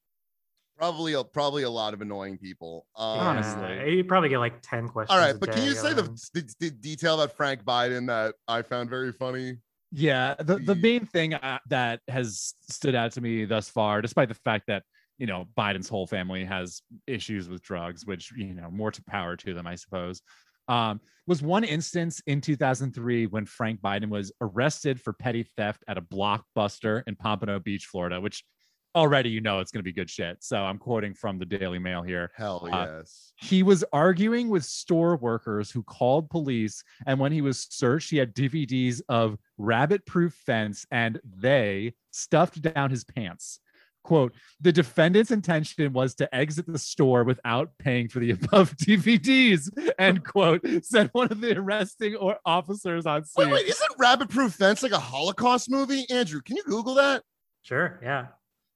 Probably 0.77 1.13
a 1.13 1.23
probably 1.23 1.63
a 1.63 1.69
lot 1.69 1.93
of 1.93 2.01
annoying 2.01 2.37
people. 2.37 2.85
Um, 2.95 3.19
Honestly. 3.19 3.95
You 3.95 4.03
probably 4.03 4.29
get 4.29 4.39
like 4.39 4.61
10 4.61 4.89
questions. 4.89 5.15
All 5.15 5.23
right, 5.23 5.35
a 5.35 5.37
but 5.37 5.51
can 5.51 5.63
you 5.63 5.73
say 5.73 5.93
the, 5.93 6.03
the, 6.33 6.53
the 6.59 6.69
detail 6.69 7.15
about 7.15 7.35
Frank 7.35 7.63
Biden 7.63 8.07
that 8.07 8.35
I 8.47 8.61
found 8.61 8.89
very 8.89 9.13
funny? 9.13 9.57
Yeah, 9.91 10.35
the, 10.39 10.57
the 10.57 10.75
main 10.75 11.05
thing 11.05 11.35
uh, 11.35 11.59
that 11.69 12.01
has 12.09 12.55
stood 12.69 12.95
out 12.95 13.13
to 13.13 13.21
me 13.21 13.45
thus 13.45 13.69
far, 13.69 14.01
despite 14.01 14.27
the 14.27 14.35
fact 14.35 14.65
that 14.67 14.83
you 15.17 15.27
know 15.27 15.45
Biden's 15.57 15.87
whole 15.87 16.07
family 16.07 16.43
has 16.43 16.81
issues 17.07 17.47
with 17.47 17.61
drugs, 17.61 18.05
which 18.05 18.33
you 18.35 18.53
know 18.53 18.69
more 18.69 18.91
to 18.91 19.03
power 19.03 19.37
to 19.37 19.53
them, 19.53 19.65
I 19.65 19.75
suppose, 19.75 20.21
um, 20.67 20.99
was 21.27 21.41
one 21.41 21.63
instance 21.63 22.21
in 22.27 22.41
2003 22.41 23.27
when 23.27 23.45
Frank 23.45 23.81
Biden 23.81 24.09
was 24.09 24.31
arrested 24.41 24.99
for 24.99 25.13
petty 25.13 25.43
theft 25.55 25.83
at 25.87 25.97
a 25.97 26.01
blockbuster 26.01 27.03
in 27.07 27.15
Pompano 27.15 27.59
Beach, 27.59 27.85
Florida, 27.85 28.19
which 28.19 28.43
already 28.95 29.29
you 29.29 29.41
know 29.41 29.59
it's 29.59 29.71
going 29.71 29.79
to 29.79 29.83
be 29.83 29.91
good 29.93 30.09
shit. 30.09 30.37
So 30.43 30.57
I'm 30.57 30.77
quoting 30.77 31.13
from 31.13 31.37
the 31.37 31.45
Daily 31.45 31.79
Mail 31.79 32.01
here. 32.01 32.31
Hell 32.35 32.67
Uh, 32.71 32.97
yes. 32.97 33.33
He 33.35 33.63
was 33.63 33.83
arguing 33.91 34.49
with 34.49 34.63
store 34.63 35.17
workers 35.17 35.69
who 35.69 35.83
called 35.83 36.29
police, 36.29 36.83
and 37.05 37.19
when 37.19 37.31
he 37.31 37.41
was 37.41 37.67
searched, 37.69 38.09
he 38.09 38.17
had 38.17 38.33
DVDs 38.33 39.01
of 39.09 39.37
Rabbit 39.57 40.05
Proof 40.05 40.33
Fence, 40.45 40.85
and 40.91 41.19
they 41.37 41.93
stuffed 42.11 42.61
down 42.61 42.89
his 42.89 43.03
pants. 43.03 43.59
Quote, 44.03 44.33
the 44.61 44.71
defendant's 44.71 45.31
intention 45.31 45.91
was 45.91 46.13
to 46.13 46.33
exit 46.33 46.67
the 46.67 46.77
store 46.77 47.23
without 47.23 47.71
paying 47.79 48.07
for 48.07 48.19
the 48.19 48.29
above 48.39 48.77
DVDs, 48.77 49.67
end 49.97 50.23
quote, 50.23 50.61
said 50.83 51.09
one 51.13 51.31
of 51.31 51.41
the 51.41 51.57
arresting 51.57 52.15
or 52.15 52.37
officers 52.45 53.07
on 53.07 53.25
scene. 53.25 53.47
Wait, 53.47 53.53
wait, 53.53 53.65
isn't 53.65 53.91
Rabbit 53.97 54.29
Proof 54.29 54.53
Fence 54.53 54.83
like 54.83 54.91
a 54.91 54.99
Holocaust 54.99 55.71
movie? 55.71 56.05
Andrew, 56.11 56.39
can 56.41 56.55
you 56.55 56.63
Google 56.65 56.93
that? 56.95 57.23
Sure, 57.63 57.99
yeah. 58.03 58.27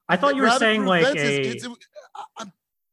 I 0.10 0.18
thought 0.18 0.36
you 0.36 0.42
were 0.42 0.48
Rabbit 0.48 0.60
saying 0.60 0.86
like 0.86 1.06
Fence 1.06 1.20
is- 1.22 1.66
a. 1.66 1.70
I- 2.38 2.46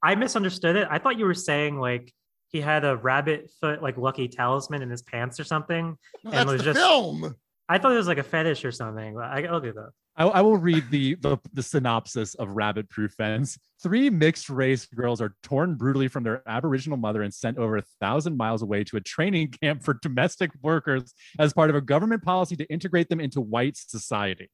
I'm- 0.03 0.19
misunderstood 0.21 0.77
it. 0.77 0.87
I 0.91 0.99
thought 0.99 1.19
you 1.19 1.25
were 1.25 1.35
saying 1.35 1.79
like 1.81 2.13
he 2.49 2.61
had 2.61 2.85
a 2.85 2.97
rabbit 2.97 3.51
foot 3.61 3.83
like 3.83 3.97
lucky 3.97 4.29
talisman 4.29 4.83
in 4.83 4.91
his 4.91 5.03
pants 5.03 5.41
or 5.41 5.45
something. 5.45 5.97
no, 6.23 6.31
And 6.31 6.33
that's 6.33 6.51
was 6.53 6.59
the 6.61 6.65
just- 6.73 6.79
film. 6.79 7.35
I 7.69 7.79
thought 7.79 7.91
it 7.93 7.97
was 7.97 8.07
like 8.07 8.19
a 8.19 8.23
fetish 8.23 8.65
or 8.65 8.71
something. 8.71 9.19
I, 9.19 9.45
I'll 9.47 9.61
do 9.61 9.73
that. 9.73 9.91
I, 10.17 10.25
I 10.27 10.41
will 10.41 10.57
read 10.57 10.85
the, 10.91 11.17
the 11.17 11.37
the 11.53 11.63
synopsis 11.65 12.35
of 12.37 12.49
Rabbit 12.51 12.89
Proof 12.89 13.13
Fence. 13.15 13.59
Three 13.83 14.09
mixed 14.09 14.49
race 14.49 14.87
girls 14.87 15.21
are 15.21 15.35
torn 15.43 15.75
brutally 15.75 16.07
from 16.09 16.23
their 16.23 16.43
Aboriginal 16.49 16.97
mother 16.97 17.23
and 17.23 17.35
sent 17.35 17.59
over 17.59 17.77
a 17.79 17.83
thousand 18.01 18.37
miles 18.37 18.63
away 18.63 18.85
to 18.85 18.97
a 18.97 19.01
training 19.01 19.49
camp 19.63 19.83
for 19.83 19.95
domestic 20.01 20.53
workers 20.63 21.13
as 21.41 21.53
part 21.53 21.69
of 21.69 21.77
a 21.77 21.81
government 21.81 22.23
policy 22.23 22.55
to 22.57 22.65
integrate 22.73 23.09
them 23.09 23.21
into 23.21 23.41
white 23.41 23.77
society. 23.77 24.49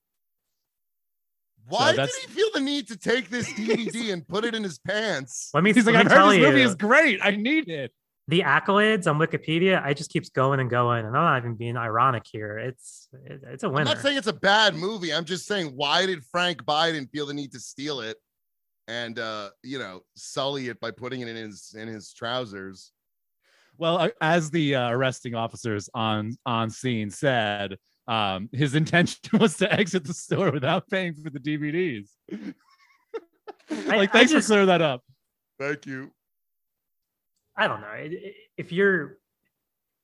Why 1.68 1.94
did 1.94 2.08
he 2.22 2.28
feel 2.28 2.48
the 2.54 2.60
need 2.60 2.88
to 2.88 2.96
take 2.96 3.30
this 3.30 3.50
DVD 3.52 4.12
and 4.12 4.26
put 4.26 4.44
it 4.44 4.54
in 4.54 4.62
his 4.62 4.78
pants? 4.78 5.50
Let 5.54 5.62
me, 5.64 5.72
He's 5.72 5.86
like, 5.86 5.94
I've 5.94 6.10
heard 6.10 6.30
this 6.30 6.38
you, 6.38 6.46
movie 6.46 6.62
is 6.62 6.74
great. 6.74 7.20
I 7.22 7.32
need 7.32 7.68
it. 7.68 7.92
the 8.28 8.40
accolades 8.40 9.06
on 9.06 9.18
Wikipedia. 9.18 9.82
I 9.82 9.94
just 9.94 10.10
keeps 10.10 10.28
going 10.28 10.60
and 10.60 10.68
going, 10.70 11.06
and 11.06 11.16
I'm 11.16 11.24
not 11.24 11.38
even 11.38 11.54
being 11.54 11.76
ironic 11.76 12.24
here. 12.30 12.58
It's 12.58 13.08
it, 13.26 13.42
it's 13.46 13.64
a 13.64 13.68
I'm 13.68 13.84
not 13.84 13.98
saying 13.98 14.18
it's 14.18 14.26
a 14.26 14.32
bad 14.32 14.74
movie. 14.74 15.12
I'm 15.12 15.24
just 15.24 15.46
saying, 15.46 15.72
why 15.74 16.06
did 16.06 16.24
Frank 16.24 16.64
Biden 16.64 17.10
feel 17.10 17.26
the 17.26 17.34
need 17.34 17.52
to 17.52 17.60
steal 17.60 18.00
it 18.00 18.16
and 18.88 19.18
uh, 19.18 19.50
you 19.62 19.78
know, 19.78 20.02
sully 20.16 20.68
it 20.68 20.80
by 20.80 20.90
putting 20.90 21.20
it 21.20 21.28
in 21.28 21.36
his 21.36 21.74
in 21.78 21.88
his 21.88 22.12
trousers? 22.12 22.92
Well, 23.78 23.98
uh, 23.98 24.08
as 24.20 24.50
the 24.50 24.74
uh, 24.76 24.90
arresting 24.90 25.34
officers 25.34 25.88
on 25.94 26.36
on 26.44 26.70
scene 26.70 27.10
said, 27.10 27.76
um, 28.08 28.48
his 28.52 28.74
intention 28.74 29.20
was 29.40 29.56
to 29.58 29.72
exit 29.72 30.04
the 30.04 30.14
store 30.14 30.50
without 30.50 30.88
paying 30.88 31.14
for 31.14 31.30
the 31.30 31.38
DVDs. 31.40 32.08
Like, 33.70 34.10
I 34.10 34.12
thanks 34.12 34.32
just- 34.32 34.46
for 34.46 34.52
clearing 34.52 34.66
that 34.68 34.82
up. 34.82 35.02
Thank 35.58 35.86
you. 35.86 36.10
I 37.56 37.68
don't 37.68 37.80
know. 37.80 37.88
It- 37.92 38.12
it- 38.12 38.34
If 38.56 38.72
you're 38.72 39.18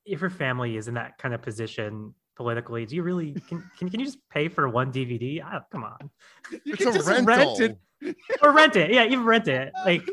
if 0.05 0.23
your 0.23 0.31
family 0.31 0.77
is 0.79 0.89
in 0.89 0.95
that 0.95 1.19
kind 1.19 1.35
of 1.35 1.43
position 1.43 2.15
politically, 2.37 2.87
do 2.87 2.97
you 2.97 3.03
really 3.03 3.33
can 3.49 3.63
can, 3.79 3.91
can 3.91 4.01
you 4.01 4.07
just 4.07 4.19
pay 4.31 4.49
for 4.49 4.69
one 4.69 4.93
DVD? 4.93 5.43
Ah, 5.45 5.65
come 5.71 5.85
on. 5.85 6.11
You 6.51 6.61
It's 6.67 6.77
can 6.77 6.89
a 6.89 6.93
just 6.95 7.09
rental. 7.09 7.59
rent 7.59 7.61
it. 7.61 8.17
Or 8.43 8.53
rent 8.53 8.77
it. 8.77 8.91
Yeah, 8.93 9.05
even 9.05 9.25
rent 9.25 9.49
it. 9.49 9.73
Like 9.85 10.09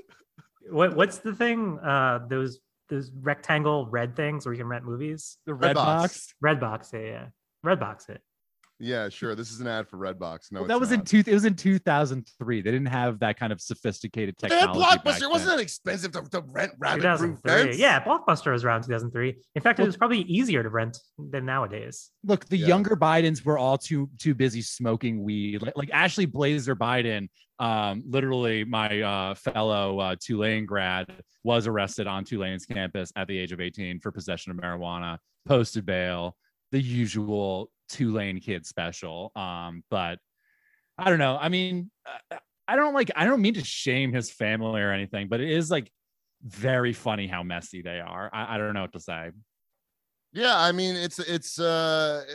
what 0.70 0.96
what's 0.96 1.20
the 1.20 1.34
thing? 1.36 1.78
Uh 1.80 2.26
those 2.28 2.60
those 2.90 3.12
rectangle 3.12 3.88
red 3.88 4.16
things 4.16 4.46
where 4.46 4.54
you 4.54 4.60
can 4.60 4.68
rent 4.68 4.84
movies? 4.86 5.38
The 5.46 5.54
red 5.54 5.76
Redbox. 5.76 5.86
box. 5.86 6.34
Redbox, 6.44 6.94
yeah, 6.94 7.00
yeah. 7.00 7.26
Redbox 7.66 8.10
it. 8.10 8.22
Yeah, 8.78 9.08
sure. 9.08 9.36
This 9.36 9.52
is 9.52 9.62
an 9.62 9.68
ad 9.68 9.88
for 9.88 9.96
Redbox. 9.96 10.52
No, 10.52 10.60
Well, 10.60 10.64
it's 10.64 10.68
that 10.68 10.80
was 10.82 10.92
in 10.92 11.02
two. 11.06 11.20
It 11.26 11.34
was 11.34 11.46
in 11.46 11.56
two 11.56 11.80
thousand 11.80 12.30
three. 12.38 12.62
They 12.62 12.72
didn't 12.72 12.88
have 12.90 13.20
that 13.20 13.40
kind 13.40 13.54
of 13.54 13.62
sophisticated 13.62 14.36
They 14.42 14.50
had 14.50 14.66
technology. 14.68 14.98
back 14.98 15.06
Blockbuster. 15.06 15.32
Wasn't 15.32 15.50
that 15.50 15.62
expensive 15.62 16.12
to, 16.12 16.24
to 16.24 16.42
rent 16.50 16.74
Rabbit 16.78 17.04
Proof 17.18 17.42
2003. 17.44 17.78
Yeah, 17.78 18.04
Blockbuster 18.04 18.52
was 18.52 18.66
around 18.66 18.82
2003. 18.82 19.34
In 19.56 19.62
fact, 19.62 19.80
Well- 19.80 19.86
it 19.86 19.88
was 19.88 19.96
probably 19.96 20.24
easier 20.24 20.62
to 20.62 20.68
rent 20.68 20.98
than 21.18 21.46
nowadays. 21.46 22.12
Look, 22.26 22.44
the 22.50 22.58
Yeah. 22.58 22.68
younger 22.68 22.98
Bidens 22.98 23.46
were 23.46 23.58
all 23.58 23.78
too 23.78 24.10
too 24.20 24.36
busy 24.36 24.62
smoking 24.62 25.24
weed. 25.24 25.62
Like, 25.62 25.78
like 25.78 25.90
Ashley 25.94 26.26
Blazer 26.26 26.76
Biden, 26.76 27.30
um, 27.60 28.04
literally 28.06 28.66
my 28.66 29.00
uh, 29.02 29.36
fellow 29.36 30.00
uh, 30.00 30.16
Tulane 30.22 30.66
grad, 30.66 31.08
was 31.46 31.66
arrested 31.66 32.08
on 32.08 32.26
Tulane's 32.26 32.66
campus 32.66 33.14
at 33.16 33.30
the 33.30 33.38
age 33.38 33.54
of 33.54 33.62
18 33.62 34.02
for 34.02 34.12
possession 34.12 34.52
of 34.52 34.58
marijuana, 34.58 35.18
posted 35.46 35.86
bail, 35.86 36.36
the 36.76 36.82
usual 36.82 37.72
Tulane 37.88 38.42
kid 38.42 38.66
special. 38.66 39.32
Um, 39.34 39.82
but 39.90 40.20
I 40.98 41.10
don't 41.10 41.20
know. 41.20 41.38
I 41.40 41.48
mean, 41.48 41.90
uh, 42.06 42.36
I 42.68 42.76
don't 42.76 42.94
like. 42.94 43.12
I 43.16 43.24
don't 43.24 43.42
mean 43.42 43.54
to 43.54 43.64
shame 43.64 44.12
his 44.12 44.30
family 44.30 44.82
or 44.82 44.92
anything, 44.92 45.30
but 45.30 45.40
it 45.40 45.50
is 45.50 45.72
like 45.72 45.90
very 46.44 46.92
funny 46.92 47.28
how 47.28 47.44
messy 47.44 47.82
they 47.82 48.02
are. 48.02 48.30
I, 48.34 48.56
I 48.56 48.58
don't 48.58 48.74
know 48.74 48.82
what 48.82 48.92
to 48.92 49.00
say. 49.00 49.32
Yeah, 50.34 50.60
I 50.60 50.74
mean 50.74 50.96
it's 50.98 51.18
it's 51.20 51.60
uh 51.60 52.26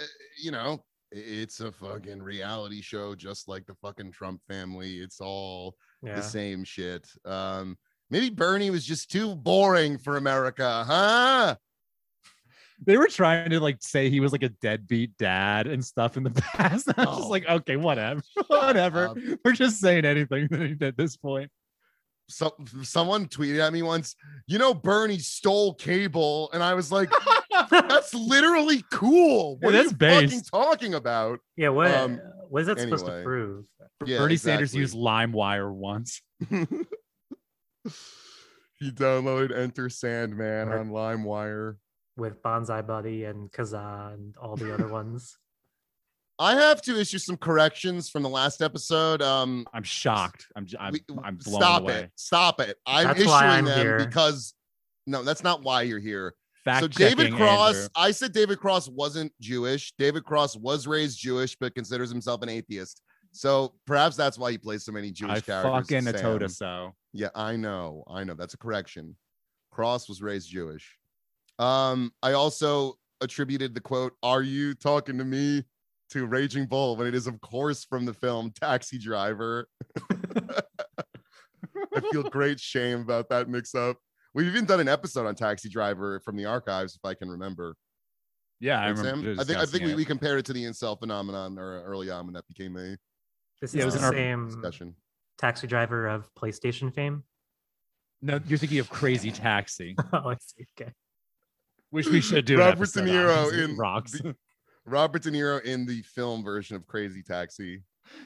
you 0.42 0.52
know 0.52 0.82
it's 1.12 1.60
a 1.60 1.70
fucking 1.70 2.22
reality 2.22 2.80
show 2.80 3.14
just 3.14 3.46
like 3.46 3.66
the 3.66 3.74
fucking 3.74 4.12
Trump 4.12 4.40
family. 4.48 5.00
It's 5.00 5.20
all 5.20 5.74
Yeah. 6.02 6.14
the 6.14 6.22
same 6.22 6.64
shit. 6.64 7.06
Um 7.26 7.76
maybe 8.08 8.30
Bernie 8.30 8.70
was 8.70 8.86
just 8.86 9.10
too 9.10 9.34
boring 9.34 9.98
for 9.98 10.16
America, 10.16 10.84
huh? 10.86 11.56
They 12.86 12.96
were 12.96 13.08
trying 13.08 13.50
to 13.50 13.60
like 13.60 13.78
say 13.80 14.08
he 14.10 14.20
was 14.20 14.32
like 14.32 14.42
a 14.42 14.48
deadbeat 14.48 15.16
dad 15.18 15.66
and 15.66 15.84
stuff 15.84 16.16
in 16.16 16.22
the 16.22 16.30
past. 16.54 16.88
I 16.96 17.04
was 17.04 17.08
Oh. 17.08 17.16
just 17.18 17.30
like, 17.30 17.46
okay, 17.48 17.76
whatever, 17.76 18.22
whatever. 18.48 19.08
up. 19.08 19.18
We're 19.44 19.52
just 19.52 19.80
saying 19.80 20.04
anything 20.04 20.48
at 20.80 20.96
this 20.96 21.16
point. 21.16 21.50
So 22.28 22.54
someone 22.82 23.26
tweeted 23.26 23.58
at 23.58 23.72
me 23.72 23.82
once, 23.82 24.14
you 24.46 24.58
know, 24.58 24.72
Bernie 24.72 25.18
stole 25.18 25.74
cable, 25.74 26.48
and 26.52 26.62
I 26.62 26.74
was 26.74 26.92
like, 26.92 27.10
that's 27.70 28.14
literally 28.14 28.84
cool. 28.92 29.58
What 29.58 29.74
Yeah, 29.74 29.80
are 29.80 29.82
you 29.82 29.90
that's 29.90 30.30
fucking 30.30 30.42
talking 30.44 30.94
about? 30.94 31.40
yeah, 31.56 31.70
what 31.70 31.90
Um, 31.92 32.20
what 32.48 32.60
is 32.62 32.68
that 32.68 32.78
supposed 32.78 33.06
to 33.06 33.22
prove? 33.24 33.64
Yeah, 34.06 34.18
Bernie 34.18 34.36
Sanders 34.36 34.72
exactly. 34.74 34.80
used 34.80 34.94
LimeWire 34.96 35.72
once. 35.72 36.22
he 38.78 38.90
downloaded 38.92 39.56
Enter 39.56 39.88
Sandman 39.90 40.68
Right. 40.68 40.78
on 40.78 40.90
LimeWire. 40.90 41.76
With 42.20 42.42
BonziBuddy 42.42 43.28
and 43.28 43.50
Kazaa 43.50 44.14
and 44.14 44.36
all 44.36 44.54
the 44.56 44.72
other 44.72 44.86
ones. 45.00 45.36
I 46.38 46.54
have 46.54 46.80
to 46.82 46.98
issue 46.98 47.18
some 47.18 47.36
corrections 47.36 48.08
from 48.08 48.22
the 48.22 48.28
last 48.28 48.62
episode. 48.62 49.20
Um, 49.20 49.66
I'm 49.74 49.82
shocked. 49.82 50.46
I'm 50.56 50.64
j- 50.66 50.76
I'm, 50.80 50.92
we- 50.92 51.04
I'm 51.22 51.36
blown 51.36 51.60
stop 51.60 51.82
away. 51.82 51.94
it. 52.04 52.10
Stop 52.16 52.60
it. 52.60 52.76
I'm 52.86 53.08
That's 53.08 53.20
issuing 53.20 53.34
I'm 53.34 53.64
them 53.66 53.78
here. 53.78 53.98
because 53.98 54.54
no, 55.06 55.22
that's 55.22 55.42
not 55.42 55.62
why 55.62 55.82
you're 55.82 55.98
here. 55.98 56.34
Fact 56.64 56.80
so 56.82 56.88
David 56.88 57.32
Cross, 57.34 57.74
Andrew. 57.74 57.88
I 57.96 58.10
said 58.10 58.32
David 58.32 58.58
Cross 58.60 58.88
wasn't 58.88 59.32
Jewish. 59.40 59.92
David 59.98 60.24
Cross 60.24 60.56
was 60.56 60.86
raised 60.86 61.18
Jewish, 61.18 61.56
but 61.56 61.74
considers 61.74 62.10
himself 62.10 62.42
an 62.42 62.48
atheist. 62.50 63.02
So 63.32 63.74
perhaps 63.86 64.14
that's 64.16 64.38
why 64.38 64.50
he 64.50 64.58
plays 64.58 64.84
so 64.84 64.92
many 64.92 65.10
Jewish 65.10 65.30
I 65.38 65.40
characters. 65.40 65.88
fucking 65.88 66.02
Sam. 66.04 66.14
Atoda 66.14 66.50
so. 66.50 66.92
Yeah, 67.12 67.28
I 67.34 67.56
know. 67.56 68.04
I 68.08 68.24
know. 68.24 68.34
That's 68.34 68.54
a 68.54 68.58
correction. 68.58 69.16
Cross 69.72 70.08
was 70.08 70.20
raised 70.22 70.48
Jewish. 70.50 70.96
Um, 71.60 72.12
I 72.22 72.32
also 72.32 72.94
attributed 73.20 73.74
the 73.74 73.80
quote, 73.80 74.14
Are 74.22 74.42
you 74.42 74.74
talking 74.74 75.18
to 75.18 75.24
me? 75.24 75.64
to 76.10 76.26
Raging 76.26 76.66
Bull 76.66 76.96
when 76.96 77.06
it 77.06 77.14
is, 77.14 77.26
of 77.26 77.40
course, 77.40 77.84
from 77.84 78.04
the 78.04 78.12
film 78.12 78.52
Taxi 78.60 78.98
Driver. 78.98 79.68
I 81.94 82.00
feel 82.12 82.24
great 82.24 82.60
shame 82.60 83.00
about 83.00 83.28
that 83.30 83.48
mix 83.48 83.74
up. 83.74 83.96
We've 84.34 84.46
even 84.46 84.64
done 84.64 84.80
an 84.80 84.88
episode 84.88 85.26
on 85.26 85.34
Taxi 85.34 85.68
Driver 85.68 86.20
from 86.20 86.36
the 86.36 86.46
archives, 86.46 86.94
if 86.94 87.04
I 87.04 87.14
can 87.14 87.28
remember. 87.28 87.76
Yeah, 88.60 88.80
I 88.80 88.88
remember. 88.88 89.36
I 89.38 89.44
think 89.44 89.58
I 89.58 89.64
think 89.64 89.84
we, 89.84 89.94
we 89.94 90.04
compared 90.04 90.38
it 90.38 90.46
to 90.46 90.52
the 90.52 90.64
incel 90.64 90.98
phenomenon 90.98 91.58
or 91.58 91.82
early 91.84 92.10
on 92.10 92.26
when 92.26 92.34
that 92.34 92.46
became 92.46 92.76
a 92.76 92.96
This 93.60 93.74
Yeah, 93.74 93.84
it 93.84 93.86
is 93.88 93.94
was 93.94 94.02
the 94.02 94.10
same 94.10 94.46
discussion. 94.46 94.94
taxi 95.38 95.66
driver 95.66 96.08
of 96.08 96.28
PlayStation 96.34 96.92
fame. 96.92 97.24
No, 98.20 98.38
you're 98.46 98.58
thinking 98.58 98.80
of 98.80 98.90
Crazy 98.90 99.30
Taxi, 99.30 99.96
oh, 100.12 100.28
I 100.30 100.36
see. 100.40 100.66
Okay. 100.78 100.92
Which 101.90 102.06
we 102.08 102.20
should 102.20 102.44
do. 102.44 102.58
Robert 102.58 102.78
episode 102.78 103.04
De 103.06 103.10
on, 103.10 103.16
Niro 103.16 103.34
'cause 103.44 103.52
it 103.52 103.70
in 103.70 103.76
rocks. 103.76 104.12
the- 104.12 104.36
Robert 104.86 105.22
De 105.22 105.30
Niro 105.30 105.62
in 105.64 105.86
the 105.86 106.02
film 106.02 106.42
version 106.42 106.76
of 106.76 106.86
Crazy 106.86 107.22
Taxi. 107.22 107.82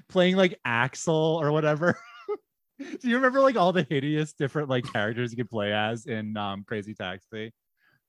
playing 0.09 0.37
like 0.37 0.59
Axel 0.65 1.39
or 1.43 1.53
whatever. 1.53 1.99
Do 2.79 3.09
you 3.09 3.17
remember 3.17 3.41
like 3.41 3.57
all 3.57 3.73
the 3.73 3.87
hideous 3.89 4.33
different 4.33 4.69
like 4.69 4.91
characters 4.93 5.31
you 5.31 5.37
could 5.37 5.51
play 5.51 5.73
as 5.73 6.07
in 6.07 6.37
um 6.37 6.65
Crazy 6.65 6.95
Taxi? 6.95 7.53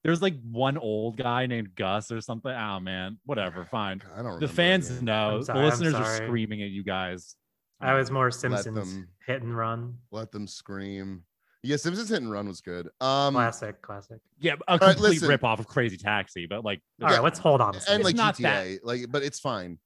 There's 0.04 0.22
like 0.22 0.36
one 0.44 0.78
old 0.78 1.18
guy 1.18 1.48
named 1.48 1.76
Gus 1.76 2.12
or 2.12 2.22
something. 2.22 2.52
Oh 2.52 2.80
man, 2.80 3.18
whatever, 3.26 3.65
fine. 3.72 4.02
I 4.13 4.18
don't. 4.18 4.26
The 4.26 4.30
remember 4.32 4.48
fans 4.48 4.89
again. 4.91 5.06
know. 5.06 5.41
Sorry, 5.41 5.60
the 5.60 5.65
listeners 5.65 5.94
are 5.96 6.15
screaming 6.18 6.62
at 6.62 6.70
you 6.70 6.84
guys. 6.84 7.36
I 7.82 7.94
was 7.96 8.10
more 8.10 8.26
Let 8.28 8.34
Simpsons 8.36 8.94
them- 8.94 9.10
hit 9.28 9.41
and 9.41 9.56
run. 9.56 9.98
Let 10.12 10.32
them 10.32 10.48
scream. 10.48 11.24
Yeah, 11.65 11.78
Simpsons 11.78 12.10
Hit 12.10 12.21
and 12.21 12.32
Run 12.32 12.47
was 12.47 12.62
good. 12.62 12.88
Um, 13.01 13.34
Classic, 13.34 13.82
classic. 13.82 14.19
Yeah, 14.39 14.54
a 14.67 14.78
right, 14.78 14.82
complete 14.95 15.10
listen. 15.12 15.28
rip 15.30 15.43
off 15.43 15.60
of 15.60 15.67
Crazy 15.67 15.97
Taxi, 15.97 16.45
but 16.45 16.63
like 16.63 16.82
All 17.01 17.10
right, 17.10 17.23
let's 17.23 17.39
hold 17.39 17.62
on. 17.62 17.73
a 17.73 17.78
and 17.78 17.84
second. 17.84 17.95
It's 18.01 18.06
like 18.06 18.15
not 18.15 18.38
that- 18.38 18.65
GTA, 18.67 18.80
like, 18.84 19.06
but 19.12 19.23
it's 19.23 19.39
fine. 19.39 19.80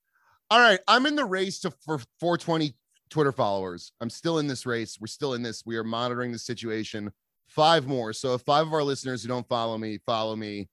All 0.51 0.59
right, 0.59 0.79
I'm 0.87 1.05
in 1.05 1.15
the 1.15 1.25
race 1.25 1.59
to 1.61 1.71
for 1.85 1.99
420 2.19 2.73
Twitter 3.09 3.31
followers. 3.31 3.91
I'm 4.01 4.09
still 4.09 4.39
in 4.39 4.47
this 4.47 4.65
race. 4.65 4.97
We're 4.99 5.07
still 5.07 5.33
in 5.35 5.41
this. 5.43 5.63
We 5.65 5.77
are 5.77 5.83
monitoring 5.83 6.31
the 6.31 6.39
situation. 6.39 7.11
Five 7.47 7.87
more. 7.87 8.13
So 8.13 8.33
if 8.35 8.41
five 8.41 8.67
of 8.67 8.73
our 8.73 8.83
listeners 8.83 9.23
who 9.23 9.27
don't 9.29 9.47
follow 9.47 9.77
me 9.77 9.99
follow 10.05 10.35
me, 10.35 10.69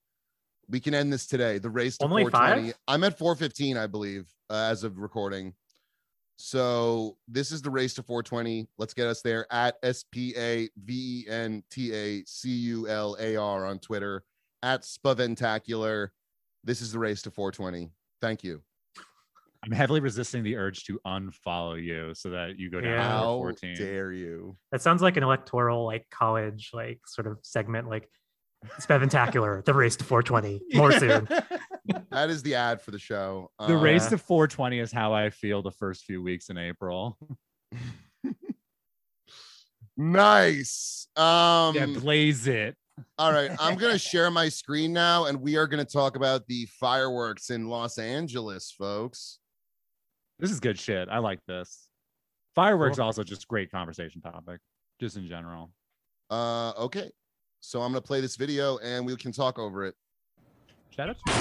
we 0.68 0.80
can 0.80 0.94
end 0.94 1.12
this 1.12 1.26
today. 1.26 1.58
The 1.58 1.70
race 1.70 1.96
to 1.98 2.04
Only 2.04 2.24
420. 2.24 2.68
five? 2.72 2.78
I'm 2.88 3.04
at 3.04 3.16
415, 3.18 3.76
I 3.78 3.86
believe, 3.86 4.26
uh, 4.50 4.54
as 4.70 4.82
of 4.84 4.98
recording. 4.98 5.54
So 6.36 7.16
this 7.26 7.50
is 7.50 7.62
the 7.62 7.70
race 7.70 7.94
to 7.94 8.02
420. 8.02 8.68
Let's 8.78 8.94
get 8.94 9.06
us 9.06 9.22
there 9.22 9.46
at 9.50 9.76
S 9.82 10.04
P 10.10 10.34
A 10.36 10.68
V 10.84 11.24
E 11.26 11.30
N 11.30 11.62
T 11.70 11.92
A 11.94 12.22
C 12.26 12.50
U 12.50 12.88
L 12.88 13.16
A 13.18 13.36
R 13.36 13.64
on 13.66 13.78
Twitter 13.78 14.22
at 14.62 14.82
Spaventacular. 14.82 16.08
This 16.62 16.80
is 16.82 16.92
the 16.92 16.98
race 16.98 17.22
to 17.22 17.30
420. 17.30 17.90
Thank 18.20 18.44
you. 18.44 18.62
I'm 19.64 19.72
heavily 19.72 20.00
resisting 20.00 20.44
the 20.44 20.56
urge 20.56 20.84
to 20.84 21.00
unfollow 21.06 21.82
you 21.82 22.14
so 22.14 22.30
that 22.30 22.58
you 22.58 22.70
go 22.70 22.80
down 22.80 22.92
Yeah. 22.92 23.02
to 23.02 23.08
How 23.08 23.36
14. 23.38 23.74
dare 23.76 24.12
you? 24.12 24.56
That 24.70 24.82
sounds 24.82 25.02
like 25.02 25.16
an 25.16 25.22
electoral, 25.24 25.84
like 25.86 26.06
college, 26.10 26.70
like 26.72 27.00
sort 27.06 27.26
of 27.26 27.38
segment, 27.42 27.88
like 27.88 28.08
spectacular. 28.78 29.62
the 29.66 29.74
race 29.74 29.96
to 29.96 30.04
420. 30.04 30.62
More 30.76 30.92
soon. 30.92 31.28
That 32.10 32.30
is 32.30 32.42
the 32.42 32.56
ad 32.56 32.80
for 32.82 32.90
the 32.90 32.98
show. 32.98 33.48
the 33.64 33.76
race 33.76 34.06
Uh, 34.06 34.10
to 34.10 34.18
420 34.18 34.80
is 34.80 34.90
how 34.90 35.12
I 35.12 35.30
feel 35.30 35.62
the 35.62 35.70
first 35.70 36.02
few 36.04 36.20
weeks 36.20 36.48
in 36.48 36.58
April. 36.58 37.16
nice. 39.96 41.08
Um, 41.16 41.74
yeah, 41.74 41.86
blaze 41.86 42.46
it. 42.46 42.76
all 43.18 43.32
right. 43.32 43.50
I'm 43.60 43.76
gonna 43.76 43.98
share 43.98 44.30
my 44.30 44.48
screen 44.48 44.92
now, 44.92 45.26
and 45.26 45.40
we 45.40 45.56
are 45.56 45.66
gonna 45.66 45.84
talk 45.84 46.16
about 46.16 46.46
the 46.48 46.66
fireworks 46.80 47.50
in 47.50 47.68
Los 47.68 47.98
Angeles, 47.98 48.72
folks. 48.76 49.38
This 50.38 50.50
is 50.50 50.60
good 50.60 50.78
shit. 50.78 51.08
I 51.08 51.18
like 51.18 51.40
this. 51.46 51.88
Fireworks 52.54 52.96
Cool. 52.96 53.06
also 53.06 53.22
just 53.22 53.46
great 53.48 53.70
conversation 53.70 54.20
topic, 54.22 54.60
just 55.00 55.16
in 55.16 55.26
general. 55.26 55.70
Uh, 56.30 56.70
okay. 56.78 57.10
So 57.66 57.82
I'm 57.82 57.90
gonna 57.90 58.00
play 58.00 58.20
this 58.20 58.36
video, 58.36 58.78
and 58.78 59.04
we 59.04 59.16
can 59.16 59.32
talk 59.32 59.58
over 59.58 59.84
it. 59.86 59.96
Shout 60.90 61.08
out 61.08 61.16
to 61.26 61.32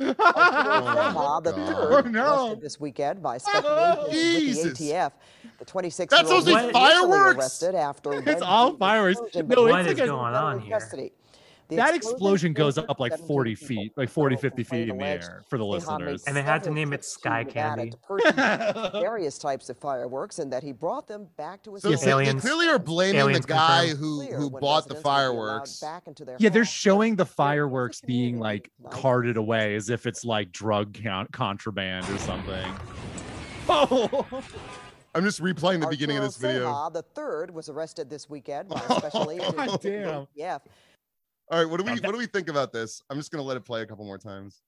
Omaha, 0.00 1.40
the 1.40 1.52
oh 1.52 1.54
God. 1.54 2.04
third, 2.04 2.06
Oh, 2.06 2.08
no. 2.08 2.54
this 2.54 2.80
weekend 2.80 3.22
by 3.22 3.36
special 3.36 3.62
oh, 3.66 4.08
Jesus. 4.10 4.64
with 4.64 4.78
the 4.78 4.90
ATF. 4.92 5.12
The 5.58 5.64
26 5.66 6.10
That's 6.10 6.22
year 6.22 6.32
old 6.34 6.44
supposed 6.46 6.62
to 6.62 6.68
be 6.68 6.72
fireworks? 6.72 7.36
arrested 7.36 7.74
after 7.74 8.12
It's 8.30 8.40
all 8.40 8.74
fireworks. 8.78 9.20
No, 9.34 9.42
What 9.64 9.80
it's 9.86 9.88
like 9.98 10.06
going 10.08 10.34
on 10.34 10.60
here? 10.60 10.78
Custody. 10.78 11.12
The 11.68 11.76
that 11.76 11.94
explosion 11.94 12.14
explosion 12.16 12.52
goes 12.54 12.78
up 12.78 12.98
like 12.98 13.16
40 13.18 13.54
people. 13.54 13.66
feet, 13.68 13.92
like 13.96 14.08
40, 14.08 14.36
50 14.36 14.64
feet 14.64 14.88
in 14.88 14.96
the 14.98 15.04
air 15.04 15.44
for 15.50 15.58
the 15.58 15.64
listeners. 15.66 16.24
And 16.24 16.34
they 16.34 16.42
had 16.42 16.62
to 16.64 16.70
name 16.70 16.92
it 16.94 17.04
Sky 17.04 17.42
Nevada 17.42 17.90
Candy. 17.90 18.90
various 19.00 19.36
types 19.38 19.68
of 19.68 19.76
fireworks 19.78 20.38
and 20.38 20.50
that 20.52 20.62
he 20.62 20.72
brought 20.72 21.06
them 21.06 21.26
back 21.36 21.62
to 21.64 21.74
his 21.74 21.82
So 21.82 21.90
Yes, 21.90 22.00
they- 22.00 22.06
they 22.06 22.12
aliens- 22.12 22.40
clearly 22.40 22.68
are 22.68 22.78
blaming 22.78 23.32
the 23.32 23.40
guy 23.40 23.88
confirmed. 23.88 23.98
who 24.00 24.22
who 24.36 24.50
bought 24.50 24.88
the 24.88 24.94
residents 24.94 24.94
would 24.94 24.94
be 24.94 24.98
allowed 24.98 25.02
fireworks. 25.04 25.80
back 25.80 26.06
into 26.06 26.24
their 26.24 26.36
Yeah, 26.40 26.48
they're 26.48 26.64
showing 26.64 27.12
the 27.16 27.16
There 27.16 27.24
was 27.24 27.30
a 27.32 27.34
fireworks 27.34 28.00
being 28.00 28.38
like 28.38 28.70
like- 28.82 28.92
carted 28.92 29.36
away 29.36 29.74
as 29.74 29.90
if 29.90 30.06
it's 30.06 30.24
like 30.24 30.52
drug 30.52 30.94
count 30.94 31.30
contraband 31.32 32.08
or 32.08 32.18
something. 32.18 32.72
Oh, 33.70 34.24
I'm 35.14 35.24
just 35.24 35.42
replaying 35.42 35.80
the 35.80 35.88
beginning 35.88 36.16
of 36.16 36.22
Arturo 36.24 36.28
this 36.28 36.36
video. 36.38 36.66
Ceja, 36.72 36.92
the 36.92 37.02
third 37.02 37.50
was 37.52 37.68
arrested 37.68 38.08
this 38.08 38.30
weekend 38.30 38.68
by 38.70 38.80
Oh, 38.88 38.98
special 38.98 39.30
agents 39.30 39.52
God 39.52 39.72
with 39.72 39.82
the 39.82 39.90
damn. 39.90 40.26
ATF. 40.38 40.60
All 41.50 41.58
right, 41.58 41.68
what 41.68 41.78
do 41.78 41.84
we 41.84 41.92
what 41.92 42.12
do 42.12 42.18
we 42.18 42.26
think 42.26 42.48
about 42.48 42.72
this? 42.72 43.02
I'm 43.08 43.16
just 43.16 43.30
gonna 43.30 43.42
let 43.42 43.56
it 43.56 43.64
play 43.64 43.82
a 43.82 43.86
couple 43.86 44.04
more 44.04 44.18
times. 44.18 44.60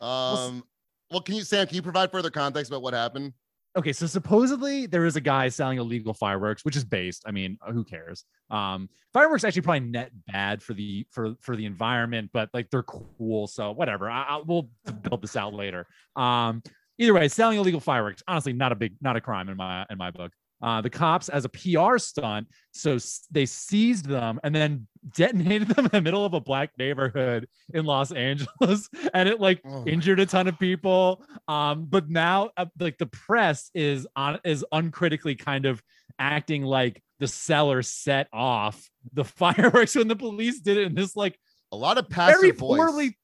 Um, 0.00 0.62
well, 1.10 1.20
can 1.20 1.34
you 1.34 1.42
Sam? 1.42 1.66
Can 1.66 1.76
you 1.76 1.82
provide 1.82 2.10
further 2.12 2.30
context 2.30 2.70
about 2.70 2.82
what 2.82 2.94
happened? 2.94 3.32
okay. 3.76 3.92
So 3.92 4.06
supposedly 4.06 4.86
there 4.86 5.06
is 5.06 5.16
a 5.16 5.20
guy 5.20 5.48
selling 5.48 5.78
illegal 5.78 6.14
fireworks, 6.14 6.64
which 6.64 6.76
is 6.76 6.84
based. 6.84 7.24
I 7.26 7.32
mean, 7.32 7.58
who 7.72 7.84
cares? 7.84 8.24
Um, 8.50 8.88
fireworks 9.12 9.44
actually 9.44 9.62
probably 9.62 9.80
net 9.80 10.12
bad 10.26 10.62
for 10.62 10.74
the 10.74 11.06
for 11.10 11.34
for 11.40 11.56
the 11.56 11.66
environment, 11.66 12.30
but 12.32 12.48
like 12.54 12.70
they're 12.70 12.84
cool, 12.84 13.46
so 13.46 13.72
whatever. 13.72 14.08
I, 14.08 14.22
I 14.22 14.42
we'll 14.44 14.70
build 15.02 15.22
this 15.22 15.36
out 15.36 15.52
later. 15.52 15.86
Um, 16.14 16.62
either 16.98 17.14
way, 17.14 17.26
selling 17.28 17.58
illegal 17.58 17.80
fireworks 17.80 18.22
honestly 18.28 18.52
not 18.52 18.70
a 18.70 18.76
big 18.76 18.94
not 19.00 19.16
a 19.16 19.20
crime 19.20 19.48
in 19.48 19.56
my 19.56 19.84
in 19.90 19.98
my 19.98 20.10
book. 20.12 20.32
Uh, 20.62 20.80
the 20.80 20.90
cops, 20.90 21.28
as 21.30 21.44
a 21.44 21.48
PR 21.48 21.96
stunt, 21.96 22.46
so 22.72 22.98
they 23.30 23.46
seized 23.46 24.06
them 24.06 24.38
and 24.44 24.54
then 24.54 24.86
detonated 25.14 25.68
them 25.68 25.84
in 25.86 25.90
the 25.90 26.00
middle 26.02 26.24
of 26.24 26.34
a 26.34 26.40
black 26.40 26.70
neighborhood 26.78 27.48
in 27.72 27.84
Los 27.86 28.12
Angeles, 28.12 28.88
and 29.14 29.28
it 29.28 29.40
like 29.40 29.62
Oh 29.64 29.84
injured 29.86 30.20
a 30.20 30.26
ton 30.26 30.48
of 30.48 30.58
people. 30.58 31.24
Um, 31.48 31.86
but 31.88 32.10
now, 32.10 32.50
uh, 32.56 32.66
like 32.78 32.98
the 32.98 33.06
press 33.06 33.70
is 33.74 34.06
on 34.16 34.38
is 34.44 34.64
uncritically 34.72 35.34
kind 35.34 35.64
of 35.64 35.82
acting 36.18 36.62
like 36.62 37.02
the 37.20 37.26
seller 37.28 37.82
set 37.82 38.28
off 38.32 38.88
the 39.14 39.24
fireworks 39.40 39.94
when 39.94 40.08
the 40.08 40.16
police 40.16 40.60
did 40.60 40.76
it 40.76 40.86
in 40.86 40.94
this 40.94 41.16
like 41.16 41.38
A 41.72 41.76
lot 41.76 41.96
of 41.96 42.10
passive 42.10 42.38
very 42.40 42.50
voice. 42.50 42.78
poorly, 42.78 43.16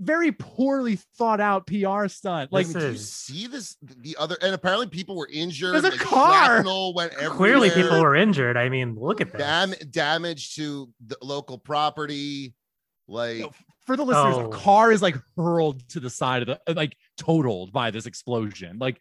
very 0.00 0.32
poorly 0.32 0.96
thought 1.16 1.40
out 1.40 1.66
PR 1.66 2.08
stunt. 2.08 2.52
Like 2.52 2.66
This 2.66 2.74
Did 2.74 2.92
you 2.92 2.98
see 2.98 3.46
this? 3.46 3.76
The 3.82 4.16
other, 4.18 4.36
and 4.42 4.54
apparently 4.54 4.88
people 4.88 5.16
were 5.16 5.28
injured. 5.32 5.74
There's 5.74 5.84
a 5.84 5.90
like, 5.90 6.00
car. 6.00 6.46
shrapnel 6.56 6.94
went 6.94 7.12
Clearly, 7.14 7.70
people 7.70 8.00
were 8.00 8.16
injured. 8.16 8.56
I 8.56 8.68
mean, 8.68 8.96
look 8.98 9.20
at 9.20 9.32
this. 9.32 9.40
Dam- 9.40 9.74
damage 9.90 10.54
to 10.56 10.90
the 11.06 11.16
local 11.22 11.58
property. 11.58 12.54
Like, 13.08 13.38
No, 13.38 13.52
for 13.86 13.96
the 13.96 14.04
listeners, 14.04 14.34
Oh. 14.36 14.46
a 14.50 14.52
car 14.52 14.90
is 14.90 15.00
like 15.00 15.16
hurled 15.36 15.88
to 15.90 16.00
the 16.00 16.10
side 16.10 16.42
of 16.42 16.48
the 16.48 16.60
uh, 16.68 16.74
like 16.74 16.96
totaled 17.16 17.72
by 17.72 17.92
this 17.92 18.06
explosion. 18.06 18.78
Like 18.78 19.00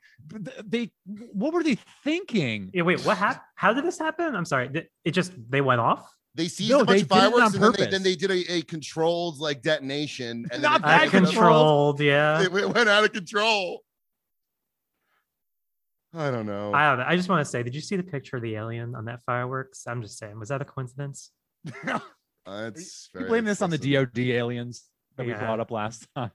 they, 0.63 0.91
what 1.33 1.53
were 1.53 1.63
they 1.63 1.77
thinking? 2.03 2.69
Yeah, 2.73 2.83
wait, 2.83 3.03
what 3.03 3.17
happened? 3.17 3.41
How 3.55 3.73
did 3.73 3.83
this 3.83 3.97
happen? 3.97 4.35
I'm 4.35 4.45
sorry. 4.45 4.69
It 5.03 5.11
just 5.11 5.31
they 5.49 5.61
went 5.61 5.81
off. 5.81 6.07
They 6.35 6.47
seized 6.47 6.69
No, 6.71 6.81
a 6.81 6.85
bunch 6.85 6.97
they 6.97 7.01
of 7.03 7.07
did 7.09 7.17
it 7.17 7.41
on 7.41 7.51
fireworks, 7.51 7.53
and 7.55 7.63
then 7.63 7.71
they, 7.77 7.85
then 7.91 8.03
they 8.03 8.15
did 8.15 8.29
a, 8.31 8.53
a 8.57 8.61
controlled 8.63 9.39
like 9.39 9.61
detonation, 9.61 10.45
and 10.51 10.61
Not 10.61 10.81
then 10.81 10.89
that 10.89 11.01
it, 11.01 11.13
ended 11.13 11.23
up- 11.23 11.33
controlled. 11.33 11.97
controlled, 11.97 11.99
yeah. 12.01 12.41
it 12.43 12.51
went 12.51 12.73
went 12.75 12.89
out 12.89 13.03
of 13.03 13.13
control. 13.13 13.81
I 16.13 16.31
don't 16.31 16.45
know. 16.45 16.73
I 16.73 16.89
don't 16.89 16.99
know. 16.99 17.05
I 17.07 17.15
just 17.17 17.27
want 17.27 17.41
to 17.43 17.49
say, 17.49 17.61
did 17.63 17.75
you 17.75 17.81
see 17.81 17.97
the 17.97 18.03
picture 18.03 18.37
of 18.37 18.41
the 18.43 18.55
alien 18.55 18.95
on 18.95 19.05
that 19.05 19.21
fireworks? 19.25 19.85
I'm 19.85 20.01
just 20.01 20.17
saying, 20.17 20.39
was 20.39 20.49
that 20.49 20.61
a 20.61 20.65
coincidence? 20.65 21.31
Uh, 22.47 22.69
it's 22.71 23.09
You 23.19 23.25
blame 23.25 23.43
this 23.43 23.63
on 23.63 23.71
the. 23.71 23.77
DoD 23.79 24.19
aliens 24.19 24.83
that 25.17 25.25
we 25.25 25.33
brought 25.33 25.59
up 25.59 25.71
last 25.71 26.07
time. 26.15 26.29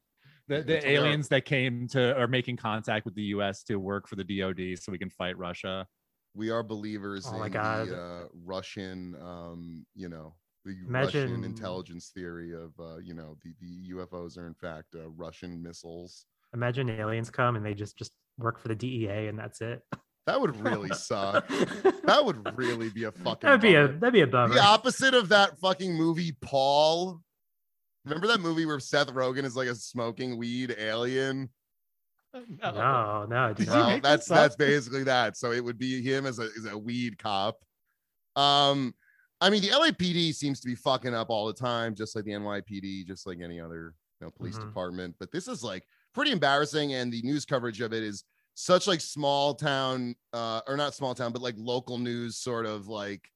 The, 0.49 0.61
the 0.65 0.85
aliens 0.91 1.29
that 1.29 1.45
came 1.45 1.87
to 1.91 2.19
are 2.19 2.27
making 2.27 2.57
contact 2.57 3.05
with 3.05 3.15
the 3.15 3.23
U.S. 3.35 3.63
to 3.65 3.77
work 3.77 4.09
for 4.09 4.17
the 4.17 4.25
DoD 4.25 4.77
so 4.77 4.91
we 4.91 4.99
can 4.99 5.11
fight 5.11 5.39
Russia. 5.39 5.87
We 6.35 6.51
are 6.51 6.63
believers 6.63 7.27
Oh 7.29 7.39
my 7.39 7.47
in 7.47 7.53
God. 7.53 7.89
the 7.89 8.01
uh, 8.01 8.23
Russian, 8.45 9.17
um, 9.21 9.85
you 9.95 10.09
know, 10.09 10.35
the 10.65 10.77
Russian 10.87 11.43
intelligence 11.45 12.11
theory 12.15 12.53
of, 12.55 12.73
uh, 12.79 12.99
you 12.99 13.15
know, 13.15 13.37
the, 13.43 13.53
the 13.61 13.95
UFOs 13.95 14.37
are 14.39 14.47
in 14.47 14.55
fact 14.55 14.95
uh, 14.95 15.09
Russian 15.11 15.63
missiles. 15.63 16.27
Imagine 16.55 16.91
aliens 16.91 17.31
come 17.31 17.57
and 17.57 17.65
they 17.65 17.75
just 17.75 17.97
just 17.97 18.13
work 18.39 18.59
for 18.59 18.69
the 18.69 18.75
DEA 18.75 19.27
and 19.29 19.39
that's 19.39 19.61
it. 19.61 19.83
That 20.27 20.41
would 20.41 20.55
really 20.61 20.91
suck. 20.95 21.49
That 22.05 22.25
would 22.25 22.57
really 22.59 22.91
be 22.91 23.05
a 23.05 23.13
fucking. 23.13 23.49
That'd 23.49 23.61
be 23.61 23.75
a 23.75 23.89
that'd 23.89 24.13
be 24.13 24.21
a 24.21 24.27
bummer. 24.27 24.55
the 24.55 24.63
opposite 24.63 25.15
of 25.15 25.31
that 25.31 25.59
fucking 25.59 25.95
movie 25.95 26.37
Paul. 26.43 27.21
Remember 28.05 28.27
that 28.29 28.41
movie 28.41 28.65
where 28.67 28.81
Seth 28.81 29.09
Rogen 29.13 29.45
is 29.45 29.57
like 29.57 29.69
a 29.69 29.75
smoking 29.75 30.37
weed 30.39 30.75
alien? 30.79 31.51
No, 32.35 33.27
no, 33.27 33.37
I 33.37 33.53
do 33.53 33.65
not. 33.67 33.87
Well, 33.89 34.01
that's 34.01 34.27
that's 34.27 34.57
basically 34.57 35.05
that. 35.05 35.37
So 35.37 35.53
it 35.53 35.65
would 35.65 35.79
be 35.79 36.01
him 36.03 36.27
as 36.27 36.39
a 36.39 36.49
as 36.57 36.65
a 36.67 36.77
weed 36.79 37.19
cop. 37.19 37.59
Um, 38.37 38.95
I 39.41 39.51
mean, 39.51 39.63
the 39.63 39.69
LAPD 39.69 40.35
seems 40.35 40.61
to 40.61 40.67
be 40.67 40.75
fucking 40.75 41.15
up 41.15 41.31
all 41.31 41.47
the 41.47 41.55
time, 41.55 41.95
just 41.95 42.15
like 42.15 42.25
the 42.25 42.33
NYPD, 42.33 43.07
just 43.07 43.27
like 43.27 43.39
any 43.43 43.61
other 43.61 43.95
you 44.21 44.27
know 44.27 44.31
police 44.31 44.57
Mhm. 44.59 44.67
department. 44.69 45.17
But 45.19 45.33
this 45.33 45.49
is 45.49 45.63
like 45.65 45.87
pretty 46.15 46.31
embarrassing, 46.31 46.95
and 46.95 47.13
the 47.13 47.23
news 47.23 47.45
coverage 47.45 47.81
of 47.81 47.93
it 47.93 48.03
is 48.03 48.25
such 48.55 48.87
like 48.87 49.01
small 49.01 49.55
town, 49.55 50.15
uh, 50.33 50.61
or 50.69 50.77
not 50.77 50.95
small 50.95 51.15
town, 51.15 51.33
but 51.33 51.43
like 51.43 51.55
local 51.59 51.99
news, 51.99 52.37
sort 52.39 52.67
of 52.67 52.87
like 52.89 53.29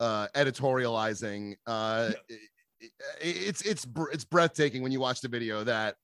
uh 0.00 0.28
editorializing. 0.34 1.54
Uh, 1.66 2.12
it- 2.28 2.40
it- 2.80 2.92
it's 3.20 3.62
it's 3.62 3.86
it's 4.12 4.24
breathtaking 4.24 4.82
when 4.82 4.92
you 4.92 5.00
watch 5.00 5.20
the 5.22 5.28
video 5.28 5.64
that 5.64 5.96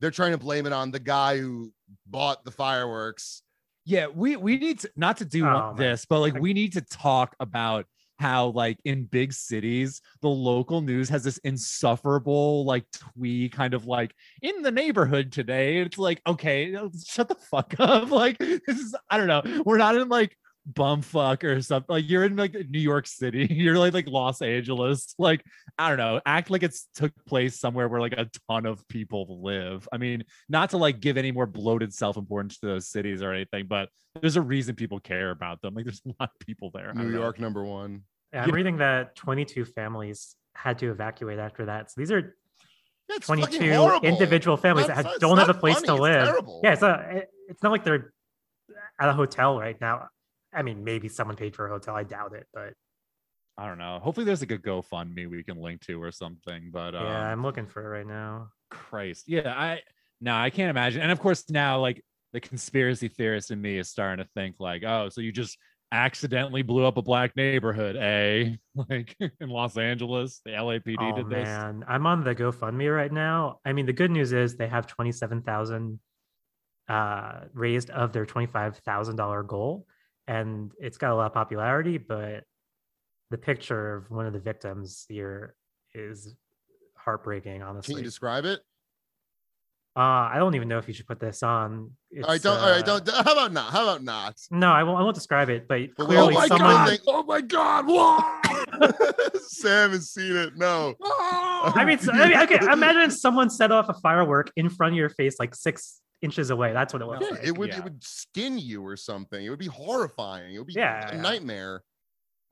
they're 0.00 0.10
trying 0.10 0.32
to 0.32 0.38
blame 0.38 0.66
it 0.66 0.72
on 0.72 0.90
the 0.90 1.00
guy 1.00 1.38
who 1.38 1.72
bought 2.06 2.44
the 2.44 2.50
fireworks. 2.50 3.42
Yeah, 3.84 4.06
we 4.06 4.36
we 4.36 4.56
need 4.58 4.80
to 4.80 4.90
not 4.96 5.16
to 5.18 5.24
do 5.24 5.44
Oh, 5.46 5.52
one- 5.54 5.76
my- 5.76 5.78
this, 5.78 6.06
but 6.08 6.20
like 6.20 6.38
we 6.38 6.52
need 6.52 6.72
to 6.74 6.80
talk 6.82 7.34
about 7.40 7.86
how 8.18 8.48
like 8.48 8.78
in 8.84 9.04
big 9.04 9.32
cities 9.32 10.02
the 10.20 10.28
local 10.28 10.82
news 10.82 11.08
has 11.08 11.24
this 11.24 11.38
insufferable 11.38 12.66
like 12.66 12.84
twee 12.92 13.48
kind 13.48 13.72
of 13.72 13.86
like 13.86 14.14
in 14.42 14.60
the 14.62 14.70
neighborhood 14.70 15.32
today. 15.32 15.78
It's 15.78 15.96
like 15.98 16.20
okay 16.26 16.76
shut 17.06 17.28
the 17.28 17.34
fuck 17.50 17.74
up. 17.78 18.10
Like 18.20 18.36
this 18.38 18.60
is 18.78 18.94
i 19.08 19.16
don't 19.16 19.26
know. 19.26 19.62
We're 19.64 19.78
not 19.78 19.96
in 19.96 20.08
like 20.08 20.36
bumfuck 20.72 21.42
or 21.42 21.60
something 21.62 21.86
like 21.94 22.08
you're 22.08 22.24
in 22.24 22.36
like 22.36 22.54
new 22.68 22.78
york 22.78 23.06
city 23.06 23.46
you're 23.50 23.78
like 23.78 23.94
like 23.94 24.06
los 24.06 24.42
angeles 24.42 25.14
like 25.18 25.42
i 25.78 25.88
don't 25.88 25.96
know 25.98 26.20
act 26.26 26.50
like 26.50 26.62
it's 26.62 26.86
took 26.94 27.12
place 27.24 27.58
somewhere 27.58 27.88
where 27.88 28.00
like 28.00 28.12
a 28.12 28.28
ton 28.48 28.66
of 28.66 28.86
people 28.88 29.42
live 29.42 29.88
i 29.90 29.96
mean 29.96 30.22
not 30.50 30.70
to 30.70 30.76
like 30.76 31.00
give 31.00 31.16
any 31.16 31.32
more 31.32 31.46
bloated 31.46 31.92
self-importance 31.94 32.58
to 32.58 32.66
those 32.66 32.88
cities 32.88 33.22
or 33.22 33.32
anything 33.32 33.66
but 33.66 33.88
there's 34.20 34.36
a 34.36 34.42
reason 34.42 34.74
people 34.74 35.00
care 35.00 35.30
about 35.30 35.60
them 35.62 35.74
like 35.74 35.84
there's 35.86 36.02
a 36.06 36.08
lot 36.20 36.30
of 36.30 36.46
people 36.46 36.70
there 36.74 36.92
New 36.94 37.02
don't 37.04 37.12
know. 37.12 37.20
York 37.20 37.40
number 37.40 37.64
one. 37.64 38.02
Yeah, 38.32 38.42
I'm 38.42 38.48
Yeah. 38.50 38.54
reading 38.54 38.76
that 38.78 39.16
22 39.16 39.64
families 39.64 40.36
had 40.54 40.78
to 40.80 40.90
evacuate 40.90 41.38
after 41.38 41.66
that. 41.66 41.90
So 41.90 42.00
these 42.00 42.12
are 42.12 42.36
Yeah, 43.08 43.16
it's 43.16 43.26
22 43.26 44.00
individual 44.02 44.56
families 44.56 44.88
Not- 44.88 44.96
that 44.96 45.00
it's 45.00 45.12
have, 45.14 45.20
not- 45.22 45.28
don't 45.28 45.38
have 45.38 45.48
a 45.48 45.54
place 45.54 45.76
funny, 45.76 45.86
to 45.86 45.94
live. 45.94 46.24
terrible. 46.26 46.60
Yeah, 46.62 46.72
it's 46.72 46.82
not. 46.82 47.00
it- 47.12 47.30
It's 47.48 47.62
not 47.62 47.72
like 47.72 47.82
they're 47.82 48.12
at 49.00 49.08
a 49.08 49.12
hotel 49.12 49.58
right 49.58 49.80
now. 49.80 50.08
I 50.52 50.62
mean, 50.62 50.84
maybe 50.84 51.08
someone 51.08 51.36
paid 51.36 51.54
for 51.54 51.66
a 51.66 51.70
hotel. 51.70 51.94
I 51.94 52.04
doubt 52.04 52.34
it, 52.34 52.46
but 52.52 52.74
I 53.56 53.66
don't 53.66 53.78
know. 53.78 54.00
Hopefully, 54.02 54.24
there's 54.24 54.40
like 54.40 54.52
a 54.52 54.58
GoFundMe 54.58 55.28
we 55.28 55.42
can 55.42 55.60
link 55.60 55.80
to 55.82 56.02
or 56.02 56.10
something. 56.10 56.70
But 56.72 56.94
um, 56.94 57.04
yeah, 57.04 57.30
I'm 57.30 57.42
looking 57.42 57.66
for 57.66 57.82
it 57.84 57.98
right 57.98 58.06
now. 58.06 58.48
Christ, 58.70 59.24
yeah, 59.26 59.52
I 59.54 59.80
no, 60.20 60.34
I 60.34 60.50
can't 60.50 60.70
imagine. 60.70 61.02
And 61.02 61.12
of 61.12 61.20
course, 61.20 61.48
now 61.50 61.80
like 61.80 62.04
the 62.32 62.40
conspiracy 62.40 63.08
theorist 63.08 63.50
in 63.50 63.60
me 63.60 63.78
is 63.78 63.88
starting 63.88 64.24
to 64.24 64.30
think 64.34 64.56
like, 64.60 64.82
oh, 64.84 65.08
so 65.08 65.20
you 65.20 65.32
just 65.32 65.58
accidentally 65.92 66.62
blew 66.62 66.84
up 66.84 66.96
a 66.96 67.02
black 67.02 67.36
neighborhood, 67.36 67.96
eh? 67.96 68.56
Like 68.88 69.16
in 69.18 69.50
Los 69.50 69.76
Angeles, 69.76 70.40
the 70.44 70.52
LAPD 70.52 70.96
oh 70.98 71.16
did 71.16 71.28
this. 71.28 71.44
man, 71.44 71.84
I'm 71.88 72.06
on 72.06 72.22
the 72.22 72.34
GoFundMe 72.34 72.94
right 72.94 73.12
now. 73.12 73.58
I 73.64 73.72
mean, 73.72 73.86
the 73.86 73.92
good 73.92 74.10
news 74.10 74.32
is 74.32 74.56
they 74.56 74.68
have 74.68 74.86
27,000 74.86 75.98
uh, 76.88 77.40
raised 77.52 77.90
of 77.90 78.12
their 78.12 78.24
$25,000 78.24 79.46
goal, 79.46 79.86
and 80.30 80.70
it's 80.78 80.96
got 80.96 81.10
a 81.12 81.14
lot 81.16 81.26
of 81.26 81.34
popularity. 81.34 81.98
But 81.98 82.44
the 83.30 83.38
picture 83.38 83.96
of 83.96 84.10
one 84.10 84.26
of 84.26 84.32
the 84.32 84.38
victims 84.40 85.04
here 85.08 85.54
is 85.92 86.34
heartbreaking. 86.96 87.62
Honestly, 87.62 87.94
Can 87.94 87.98
you 87.98 88.04
describe 88.04 88.44
it? 88.44 88.60
Uh, 89.96 90.30
I 90.32 90.36
don't 90.38 90.54
even 90.54 90.68
know 90.68 90.78
if 90.78 90.86
you 90.86 90.94
should 90.94 91.08
put 91.08 91.18
this 91.18 91.42
on. 91.42 91.90
all 92.14 92.20
right, 92.28 92.34
It's, 92.36 92.44
don't. 92.44 92.58
all 92.58 92.70
right, 92.70 92.88
uh, 92.88 93.00
don't. 93.00 93.08
How 93.26 93.32
about 93.32 93.52
not? 93.52 93.72
How 93.72 93.82
about 93.82 94.04
not? 94.04 94.36
No, 94.52 94.70
I 94.70 94.84
won't. 94.84 95.00
I 95.00 95.02
won't 95.02 95.16
describe 95.16 95.48
it. 95.50 95.66
But 95.66 95.80
But 95.96 96.06
clearly, 96.06 96.34
oh 96.36 96.38
my 96.38 96.46
someone. 96.46 96.70
God, 96.70 96.98
Oh 97.08 97.22
my 97.24 97.40
God! 97.40 97.86
Sam 99.42 99.90
has 99.90 100.10
seen 100.10 100.36
it. 100.36 100.56
No. 100.56 100.94
I 101.02 101.84
mean, 101.84 101.98
so- 101.98 102.12
I 102.12 102.28
mean, 102.28 102.38
okay. 102.38 102.58
Imagine 102.72 103.10
someone 103.10 103.50
set 103.50 103.72
off 103.72 103.88
a 103.88 103.94
firework 103.94 104.52
in 104.56 104.68
front 104.70 104.92
of 104.94 104.96
your 104.96 105.08
face, 105.08 105.40
like 105.40 105.56
six 105.56 106.00
inches 106.22 106.50
away. 106.50 106.72
That's 106.72 106.92
what 106.92 107.02
it 107.02 107.06
was. 107.06 107.18
Yeah, 107.20 107.28
like. 107.30 107.44
it 107.44 107.58
would 107.58 107.70
yeah. 107.70 107.78
it 107.78 107.84
would 107.84 108.04
skin 108.04 108.58
you 108.58 108.84
or 108.84 108.96
something. 108.96 109.44
It 109.44 109.50
would 109.50 109.58
be 109.58 109.66
horrifying. 109.66 110.54
It 110.54 110.58
would 110.58 110.66
be 110.66 110.74
Yeah, 110.74 111.08
a 111.10 111.14
yeah. 111.14 111.20
nightmare. 111.20 111.82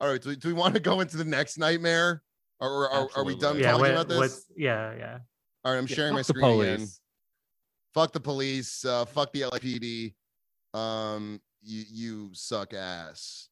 All 0.01 0.09
right, 0.09 0.21
do, 0.21 0.35
do 0.35 0.47
we 0.47 0.53
want 0.53 0.73
to 0.75 0.79
go 0.79 1.01
into 1.01 1.17
the 1.17 1.25
next 1.25 1.57
nightmare? 1.57 2.23
Or, 2.61 2.69
or 2.69 2.89
are, 2.91 3.09
are 3.17 3.23
we 3.23 3.37
done 3.37 3.57
yeah, 3.57 3.71
talking 3.71 3.81
what, 3.81 3.91
about 3.91 4.09
this? 4.09 4.45
yeah, 4.55 4.93
yeah. 4.97 5.17
All 5.63 5.71
right, 5.71 5.77
I'm 5.77 5.87
Yeah, 5.87 5.95
sharing 5.95 6.13
my 6.13 6.21
screen 6.21 6.61
again. 6.61 6.87
Fuck 7.93 8.13
the 8.13 8.19
police. 8.19 8.85
Uh, 8.85 9.05
fuck 9.05 9.31
the 9.33 9.41
LAPD. 9.41 10.13
Um, 10.73 11.41
you 11.61 11.83
you 11.89 12.29
suck 12.33 12.73
ass. 12.73 13.48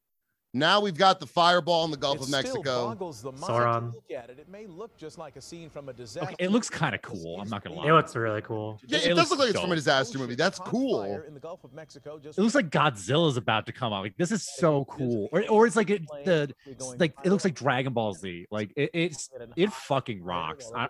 Now 0.57 0.79
we've 0.81 0.97
got 0.97 1.19
the 1.19 1.27
fireball 1.27 1.85
in 1.85 1.91
the 1.91 1.97
Gulf 1.97 2.17
It 2.17 2.23
of 2.23 2.29
Mexico. 2.31 2.87
boggles 2.87 3.21
the 3.21 3.31
mind 3.31 3.43
to 3.43 3.47
Sauron. 3.51 3.93
look 3.93 4.11
at 4.11 4.29
it. 4.29 4.39
It 4.39 4.49
may 4.49 4.65
look 4.65 4.95
just 4.97 5.17
like 5.17 5.35
a 5.35 5.41
scene 5.41 5.69
from 5.69 5.89
a 5.89 5.93
disaster. 5.93 6.31
Okay, 6.33 6.43
it 6.45 6.51
looks 6.51 6.69
kinda 6.69 6.97
cool, 6.99 7.39
I'm 7.39 7.49
not 7.49 7.63
gonna 7.63 7.75
lie. 7.75 7.87
It 7.87 7.93
looks 7.93 8.15
really 8.15 8.41
cool. 8.41 8.79
Yeah, 8.87 8.97
It 8.99 9.05
it, 9.05 9.09
does 9.09 9.17
looks 9.17 9.29
look 9.31 9.39
like 9.39 9.49
it's 9.51 9.59
from 9.59 9.71
a 9.71 9.75
disaster 9.75 10.17
movie. 10.17 10.35
That's 10.35 10.59
cool. 10.59 11.03
in 11.27 11.33
the 11.33 11.39
Gulf 11.39 11.63
of 11.63 11.73
Mexico 11.73 12.17
just 12.19 12.37
It 12.39 12.41
looks 12.41 12.55
like 12.55 12.69
Godzilla's 12.69 13.37
about 13.37 13.65
to 13.67 13.71
come 13.71 13.93
out. 13.93 14.01
Like 14.03 14.17
this 14.17 14.31
is 14.31 14.47
so 14.57 14.85
cool, 14.85 15.29
or 15.31 15.43
or 15.49 15.67
it's 15.67 15.75
like 15.75 15.89
it, 15.89 16.03
the 16.25 16.53
like 16.97 17.13
it 17.23 17.29
looks 17.29 17.43
like 17.43 17.53
Dragon 17.55 17.93
Ball 17.93 18.13
Z. 18.13 18.47
Like 18.51 18.71
it, 18.75 18.89
it's 18.93 19.29
it 19.55 19.71
fucking 19.71 20.23
rocks. 20.23 20.71
I, 20.75 20.85
I 20.85 20.87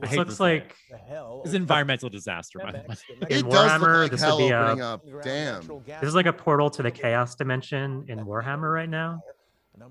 This 0.00 0.10
hate 0.10 0.18
looks 0.18 0.30
to 0.30 0.36
say 0.36 0.56
it. 0.56 0.62
like 0.90 1.40
it's 1.44 1.50
an 1.54 1.56
environmental 1.62 2.08
disaster, 2.08 2.58
by 2.58 2.72
the 2.72 2.78
way. 2.78 2.84
It 3.30 3.38
In 3.44 3.48
does 3.50 3.70
Warhammer, 3.70 3.80
look 3.80 4.02
like 4.02 4.10
this 4.10 4.20
hell 4.22 4.38
would 4.38 4.48
be, 4.48 4.52
uh, 4.52 4.76
a, 4.76 4.80
up. 4.94 5.02
Damn. 5.22 5.66
this 5.86 6.02
is 6.08 6.14
like 6.14 6.26
a 6.26 6.32
portal 6.32 6.70
to 6.70 6.82
the 6.82 6.90
chaos 6.90 7.34
dimension 7.34 8.04
in 8.08 8.18
Warhammer 8.20 8.72
right 8.72 8.88
now, 8.88 9.03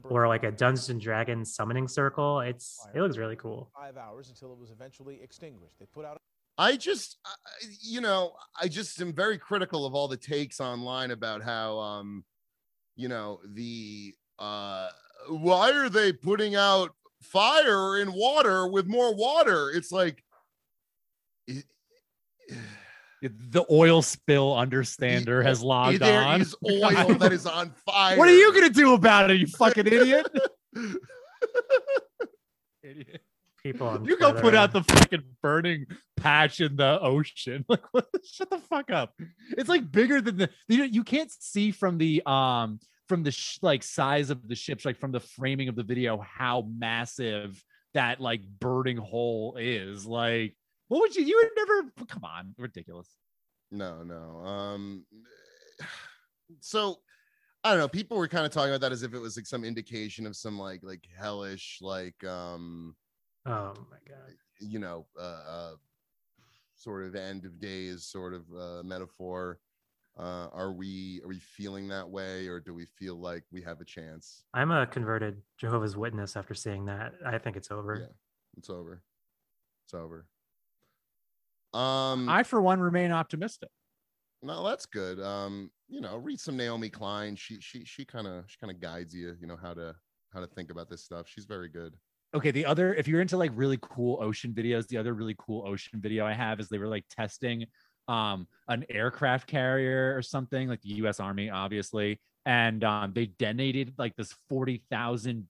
or 0.03 0.27
like 0.27 0.43
a 0.43 0.51
Dungeons 0.51 0.89
and 0.89 0.99
Dragons 1.01 1.53
summoning 1.55 1.87
circle. 1.87 2.39
It's 2.39 2.85
it 2.93 3.01
looks 3.01 3.17
really 3.17 3.35
cool. 3.35 3.69
five 3.75 3.97
hours 3.97 4.29
until 4.29 4.51
it 4.53 4.57
was 4.59 4.71
eventually 4.71 5.19
extinguished. 5.21 5.77
They 5.79 5.85
put 5.85 6.05
out 6.05 6.17
I 6.57 6.77
just, 6.77 7.17
I- 7.25 7.29
I- 7.29 7.67
you 7.81 7.99
know, 7.99 8.33
I 8.61 8.67
just 8.67 9.01
am 9.01 9.11
very 9.11 9.39
critical 9.39 9.85
of 9.87 9.95
all 9.95 10.07
the 10.07 10.17
takes 10.17 10.61
online 10.61 11.09
about 11.09 11.41
how, 11.41 11.79
um, 11.79 12.23
you 12.95 13.07
know, 13.07 13.39
the, 13.43 14.13
uh, 14.37 14.89
why 15.29 15.71
are 15.71 15.89
they 15.89 16.13
putting 16.13 16.53
out 16.55 16.91
fire 17.23 17.97
in 17.97 18.13
water 18.13 18.67
with 18.67 18.85
more 18.87 19.15
water? 19.15 19.71
It's 19.71 19.91
like, 19.91 20.23
it- 21.47 21.65
The 23.23 23.65
oil 23.71 24.01
spill 24.01 24.53
understander 24.53 25.41
has 25.43 25.61
logged 25.61 25.99
there 25.99 26.21
on. 26.21 26.41
is 26.41 26.53
oil 26.65 27.15
that 27.15 27.31
is 27.31 27.45
on 27.45 27.71
fire. 27.85 28.17
What 28.17 28.27
are 28.27 28.35
you 28.35 28.53
gonna 28.53 28.69
do 28.69 28.93
about 28.93 29.31
it, 29.31 29.39
you 29.39 29.47
fucking 29.47 29.87
idiot? 29.87 30.27
idiot. 32.83 33.21
People 33.61 33.87
on 33.87 34.03
You 34.03 34.17
go 34.17 34.33
put 34.33 34.53
out 34.55 34.73
the 34.73 34.83
fucking 34.83 35.23
burning 35.41 35.85
patch 36.17 36.59
in 36.59 36.75
the 36.75 36.99
ocean. 36.99 37.63
Like, 37.69 37.85
what, 37.91 38.07
shut 38.25 38.49
the 38.49 38.57
fuck 38.57 38.91
up. 38.91 39.13
It's 39.51 39.69
like 39.69 39.89
bigger 39.89 40.19
than 40.19 40.35
the 40.35 40.49
you, 40.67 40.83
you 40.83 41.03
can't 41.05 41.31
see 41.31 41.71
from 41.71 41.97
the 41.97 42.21
um 42.25 42.79
from 43.07 43.23
the 43.23 43.31
sh- 43.31 43.59
like 43.61 43.83
size 43.83 44.31
of 44.31 44.45
the 44.47 44.55
ships, 44.55 44.83
like 44.83 44.97
from 44.97 45.13
the 45.13 45.21
framing 45.21 45.69
of 45.69 45.77
the 45.77 45.83
video, 45.83 46.17
how 46.19 46.67
massive 46.77 47.63
that 47.93 48.19
like 48.19 48.41
burning 48.59 48.97
hole 48.97 49.55
is. 49.57 50.05
Like, 50.05 50.57
what 50.93 51.01
would 51.01 51.15
you? 51.15 51.23
You 51.25 51.41
would 51.41 51.67
never. 51.67 51.91
Come 52.07 52.23
on, 52.23 52.53
ridiculous. 52.59 53.17
No, 53.71 54.03
no. 54.03 54.45
Um, 54.45 55.05
so 56.59 56.99
I 57.63 57.71
don't 57.71 57.79
know. 57.79 57.87
People 57.87 58.15
were 58.17 58.27
kind 58.27 58.45
of 58.45 58.51
talking 58.51 58.69
about 58.69 58.81
that 58.81 58.91
as 58.91 59.01
if 59.01 59.15
it 59.15 59.19
was 59.19 59.35
like 59.35 59.47
some 59.47 59.63
indication 59.63 60.27
of 60.27 60.35
some 60.35 60.59
like 60.59 60.81
like 60.83 61.03
hellish 61.17 61.79
like 61.81 62.23
um 62.23 62.95
Oh 63.47 63.73
my 63.89 63.97
god. 64.07 64.35
you 64.59 64.77
know 64.77 65.07
uh, 65.19 65.23
uh 65.47 65.71
sort 66.75 67.05
of 67.05 67.15
end 67.15 67.45
of 67.45 67.59
days 67.59 68.05
sort 68.05 68.35
of 68.35 68.43
uh 68.55 68.83
metaphor. 68.83 69.59
Uh, 70.15 70.47
are 70.53 70.73
we 70.73 71.21
are 71.23 71.27
we 71.27 71.39
feeling 71.39 71.87
that 71.87 72.07
way, 72.07 72.47
or 72.47 72.59
do 72.59 72.71
we 72.71 72.85
feel 72.85 73.19
like 73.19 73.43
we 73.51 73.63
have 73.63 73.81
a 73.81 73.85
chance? 73.85 74.43
I'm 74.53 74.69
a 74.69 74.85
converted 74.85 75.41
Jehovah's 75.57 75.97
Witness 75.97 76.37
after 76.37 76.53
seeing 76.53 76.85
that. 76.85 77.13
I 77.25 77.39
think 77.39 77.55
it's 77.55 77.71
over. 77.71 77.97
Yeah, 77.99 78.13
it's 78.55 78.69
over. 78.69 79.01
It's 79.85 79.95
over. 79.95 80.27
Um, 81.73 82.29
I, 82.29 82.43
for 82.43 82.61
one, 82.61 82.79
remain 82.79 83.11
optimistic. 83.11 83.69
No, 84.41 84.63
that's 84.67 84.85
good. 84.85 85.19
Um, 85.21 85.71
you 85.87 86.01
know, 86.01 86.17
read 86.17 86.39
some 86.39 86.57
Naomi 86.57 86.89
Klein. 86.89 87.35
She 87.35 87.59
she 87.61 87.85
she 87.85 88.03
kind 88.05 88.27
of 88.27 88.43
she 88.47 88.57
kind 88.59 88.71
of 88.71 88.79
guides 88.81 89.15
you, 89.15 89.35
you 89.39 89.47
know, 89.47 89.57
how 89.61 89.73
to 89.73 89.95
how 90.33 90.39
to 90.41 90.47
think 90.47 90.69
about 90.71 90.89
this 90.89 91.03
stuff. 91.03 91.27
She's 91.27 91.45
very 91.45 91.69
good. 91.69 91.93
okay 92.35 92.51
the 92.51 92.65
other 92.65 92.93
if 92.95 93.07
you're 93.07 93.21
into 93.21 93.37
like 93.37 93.51
really 93.53 93.77
cool 93.81 94.17
ocean 94.21 94.51
videos 94.53 94.87
the 94.87 94.97
other 94.97 95.13
really 95.13 95.35
cool 95.37 95.63
ocean 95.67 96.01
video 96.01 96.25
i 96.25 96.33
have 96.33 96.59
is 96.59 96.67
they 96.67 96.79
were 96.79 96.87
like 96.87 97.05
testing 97.09 97.65
um 98.07 98.47
an 98.69 98.83
aircraft 98.89 99.45
carrier 99.47 100.15
or 100.17 100.21
something 100.23 100.67
like 100.67 100.81
the 100.81 100.89
us 100.95 101.19
army 101.19 101.49
obviously 101.51 102.19
and 102.47 102.83
um 102.83 103.13
they 103.13 103.27
detonated 103.27 103.93
like 103.99 104.15
this 104.15 104.33
40,000 104.49 105.47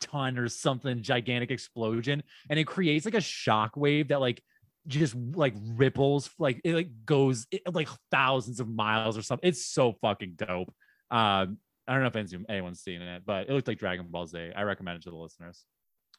ton 0.00 0.36
or 0.36 0.48
something 0.48 1.00
gigantic 1.00 1.50
explosion 1.52 2.22
and 2.50 2.58
it 2.58 2.64
creates 2.66 3.04
like 3.04 3.14
a 3.14 3.20
shock 3.20 3.76
wave 3.76 4.08
that 4.08 4.20
like 4.20 4.42
just 4.86 5.14
like 5.34 5.54
ripples 5.74 6.30
like 6.38 6.60
it 6.64 6.74
like 6.74 6.90
goes 7.04 7.46
it, 7.50 7.62
like 7.74 7.88
thousands 8.10 8.60
of 8.60 8.68
miles 8.68 9.18
or 9.18 9.22
something 9.22 9.48
it's 9.48 9.66
so 9.66 9.92
fucking 10.00 10.34
dope 10.36 10.72
um 11.10 11.58
I 11.88 11.92
don't 11.92 12.00
know 12.02 12.08
if 12.08 12.16
anyone's- 12.16 12.46
anyone's 12.48 12.80
seen 12.80 13.00
it, 13.00 13.22
but 13.24 13.48
it 13.48 13.52
looked 13.52 13.68
like 13.68 13.78
Dragon 13.78 14.06
Ball 14.08 14.26
Z. 14.26 14.50
I 14.56 14.62
recommend 14.62 14.96
it 14.96 15.02
to 15.04 15.10
the 15.10 15.16
listeners. 15.16 15.64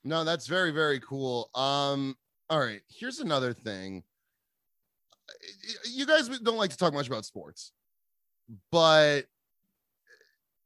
No, 0.03 0.23
that's 0.23 0.47
very 0.47 0.71
very 0.71 0.99
cool. 1.01 1.49
Um, 1.55 2.15
all 2.49 2.59
right, 2.59 2.79
here's 2.89 3.19
another 3.19 3.51
thing. 3.53 4.03
You 5.91 6.05
guys 6.05 6.29
don't 6.39 6.57
like 6.57 6.69
to 6.69 6.77
talk 6.77 6.93
much 6.93 7.07
about 7.07 7.25
sports, 7.25 7.73
but 8.71 9.23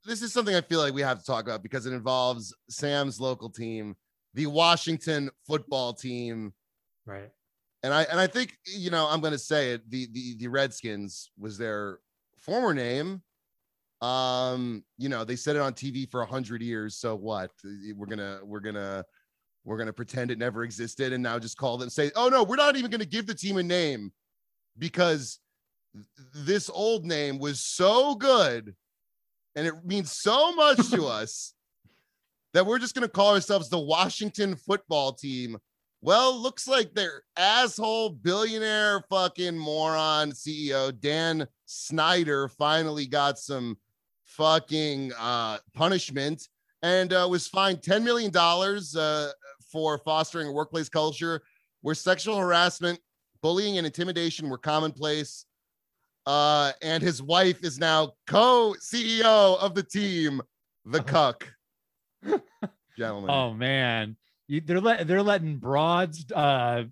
this 0.06 0.22
is 0.22 0.32
something 0.32 0.54
I 0.54 0.62
feel 0.62 0.80
like 0.80 0.93
we 0.93 1.02
have 1.02 1.18
to 1.20 1.26
talk 1.26 1.45
about 1.45 1.64
because 1.64 1.88
it 1.88 1.93
involves 1.93 2.56
Sam's 2.70 3.20
local 3.20 3.49
team, 3.49 3.95
the 4.36 4.45
Washington 4.45 5.32
football 5.47 5.93
team. 5.93 6.54
Right. 7.08 7.32
And 7.84 7.94
I 7.94 8.04
and 8.04 8.20
I 8.20 8.28
think 8.28 8.58
you 8.66 8.92
know 8.92 9.08
I'm 9.10 9.22
going 9.22 9.34
to 9.34 9.40
say 9.40 9.72
it. 9.74 9.90
The 9.90 10.08
the 10.12 10.36
the 10.38 10.48
Redskins 10.48 11.32
was 11.40 11.58
their 11.58 12.00
former 12.40 12.74
name, 12.74 13.22
Um, 14.02 14.84
you 14.98 15.10
know, 15.10 15.24
they 15.24 15.36
said 15.36 15.56
it 15.56 15.62
on 15.62 15.74
TV 15.74 16.10
for 16.10 16.22
a 16.22 16.26
hundred 16.26 16.62
years. 16.62 16.98
So 16.98 17.16
what? 17.16 17.52
We're 17.96 18.08
gonna 18.08 18.40
we're 18.44 18.60
gonna 18.60 19.06
we're 19.64 19.78
gonna 19.78 19.94
pretend 19.94 20.32
it 20.32 20.40
never 20.40 20.64
existed 20.64 21.14
and 21.14 21.22
now 21.22 21.38
just 21.38 21.58
call 21.58 21.78
them 21.78 21.90
say, 21.90 22.12
oh 22.16 22.30
no, 22.30 22.44
we're 22.44 22.56
not 22.56 22.76
even 22.76 22.90
gonna 22.90 23.06
give 23.06 23.28
the 23.28 23.36
team 23.36 23.58
a 23.58 23.64
name 23.64 24.12
because 24.80 25.40
this 26.34 26.70
old 26.70 27.06
name 27.06 27.38
was 27.38 27.62
so 27.62 28.16
good 28.16 28.76
and 29.56 29.68
it 29.68 29.76
means 29.86 30.12
so 30.12 30.54
much 30.56 30.90
to 30.90 31.06
us 31.08 31.54
that 32.54 32.66
we're 32.66 32.80
just 32.80 32.96
gonna 32.96 33.08
call 33.08 33.36
ourselves 33.36 33.70
the 33.70 33.80
Washington 33.80 34.56
football 34.56 35.14
team. 35.14 35.58
Well, 36.04 36.36
looks 36.36 36.68
like 36.68 36.95
their 36.95 37.24
asshole 37.38 38.10
billionaire 38.10 39.04
fucking 39.10 39.58
moron 39.58 40.32
CEO 40.32 40.99
Dan 40.99 41.47
Snyder 41.66 42.47
finally 42.47 43.06
got 43.06 43.38
some 43.38 43.78
fucking 44.26 45.12
uh 45.20 45.58
punishment 45.76 46.47
and 46.84 47.12
uh, 47.12 47.28
was 47.30 47.47
fined 47.47 47.84
10 47.84 48.02
million 48.04 48.32
dollars 48.32 48.95
uh 48.95 49.30
for 49.72 49.97
fostering 49.99 50.47
a 50.47 50.52
workplace 50.52 50.89
culture 50.89 51.41
where 51.82 51.95
sexual 51.95 52.38
harassment, 52.38 52.99
bullying, 53.41 53.78
and 53.78 53.86
intimidation 53.86 54.49
were 54.49 54.58
commonplace. 54.58 55.45
Uh, 56.26 56.72
and 56.82 57.02
his 57.02 57.22
wife 57.24 57.64
is 57.64 57.80
now 57.80 58.14
co-CEO 58.28 59.58
of 59.60 59.74
the 59.74 59.82
team, 59.84 60.41
the 60.86 61.02
Cuck. 61.04 61.47
Gentlemen. 62.97 63.30
Oh 63.30 63.54
man, 63.54 64.16
you, 64.52 64.62
they're 64.62 64.82
let, 64.82 65.08
they're 65.08 65.24
letting 65.24 65.58
broads 65.58 66.26
uh, 66.32 66.84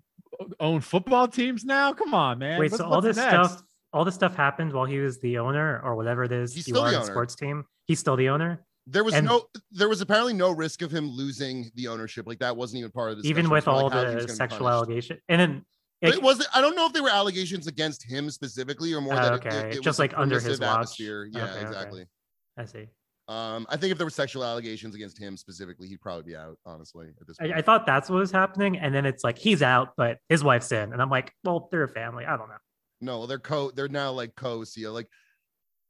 own 0.60 0.82
football 0.82 1.28
teams 1.28 1.66
now. 1.66 1.94
Come 1.94 2.14
on, 2.14 2.40
man. 2.40 2.60
Wait, 2.60 2.72
What's- 2.72 2.82
so 2.84 2.90
all 2.90 3.02
this 3.02 3.18
next? 3.18 3.30
stuff, 3.52 3.64
all 3.94 4.06
this 4.06 4.16
stuff 4.16 4.36
happened 4.36 4.72
while 4.74 4.86
he 4.86 5.00
was 5.00 5.20
the 5.20 5.38
owner 5.40 5.82
or 5.84 5.96
whatever 5.96 6.24
it 6.24 6.32
is 6.32 6.54
He's 6.54 6.68
you 6.68 6.74
still 6.74 6.84
are 6.84 6.92
the 6.92 6.98
the 6.98 7.04
owner. 7.04 7.12
sports 7.12 7.36
team. 7.36 7.66
He's 7.88 8.00
still 8.00 8.16
the 8.16 8.30
owner, 8.30 8.64
there 8.88 9.04
was 9.04 9.14
and- 9.16 9.26
no 9.28 9.46
there 9.72 9.90
was 9.90 10.02
apparently 10.02 10.34
no 10.34 10.52
risk 10.52 10.82
of 10.82 10.92
him 10.92 11.08
losing 11.10 11.70
the 11.76 11.88
ownership. 11.90 12.26
Like 12.28 12.40
that 12.40 12.56
wasn't 12.56 12.80
even 12.80 12.92
part 12.92 13.12
of 13.12 13.22
the 13.22 13.28
even 13.30 13.50
with 13.50 13.68
all 13.68 13.84
like 13.84 13.94
how 13.94 14.10
he 14.10 14.16
was 14.16 14.28
the 14.28 14.34
sexual 14.34 14.60
punished. 14.68 14.76
allegation. 14.76 15.18
And 15.28 15.42
then 15.42 15.66
it, 16.02 16.16
it 16.16 16.22
wasn't. 16.24 16.48
I 16.56 16.62
don't 16.62 16.76
know 16.78 16.86
if 16.86 16.94
they 16.94 17.02
were 17.02 17.10
allegations 17.10 17.68
against 17.68 18.04
him 18.10 18.30
specifically, 18.30 18.94
or 18.94 19.02
more 19.02 19.14
Oh, 19.14 19.18
that 19.18 19.34
okay. 19.34 19.50
it, 19.50 19.66
it 19.66 19.74
Just 19.74 19.86
was 19.86 20.00
like 20.00 20.14
under 20.18 20.36
his 20.36 20.44
permissive 20.44 20.62
watch. 20.62 20.72
atmosphere. 20.76 21.28
Yeah, 21.32 21.44
Okay, 21.44 21.52
okay. 21.58 21.62
exactly. 21.68 22.06
I 22.58 22.66
see. 22.66 22.86
Um, 23.30 23.68
I 23.70 23.78
think 23.78 23.92
if 23.92 23.98
there 24.00 24.08
were 24.08 24.12
sexual 24.12 24.44
allegations 24.44 24.96
against 24.96 25.20
him 25.20 25.38
specifically, 25.38 25.88
he'd 25.88 26.02
probably 26.02 26.24
be 26.24 26.36
out. 26.36 26.58
Honestly, 26.66 27.10
at 27.22 27.28
this 27.28 27.38
point. 27.38 27.54
I, 27.54 27.60
I 27.60 27.62
thought 27.62 27.86
that's 27.86 28.10
what 28.10 28.18
was 28.18 28.32
happening, 28.32 28.78
and 28.78 28.94
then 28.94 29.06
it's 29.06 29.24
like 29.24 29.38
he's 29.38 29.62
out, 29.62 29.94
but 29.98 30.18
his 30.30 30.44
wife's 30.44 30.72
in, 30.72 30.92
and 30.94 31.00
I'm 31.02 31.12
like, 31.12 31.32
well, 31.44 31.68
they're 31.72 31.84
a 31.84 31.88
family. 31.88 32.26
I 32.26 32.36
don't 32.36 32.50
know. 32.50 32.56
no, 33.02 33.26
they're 33.28 33.38
co. 33.38 33.70
They're 33.70 33.88
now 33.88 34.12
like 34.12 34.36
co-CEO. 34.36 34.92
Like, 34.92 35.08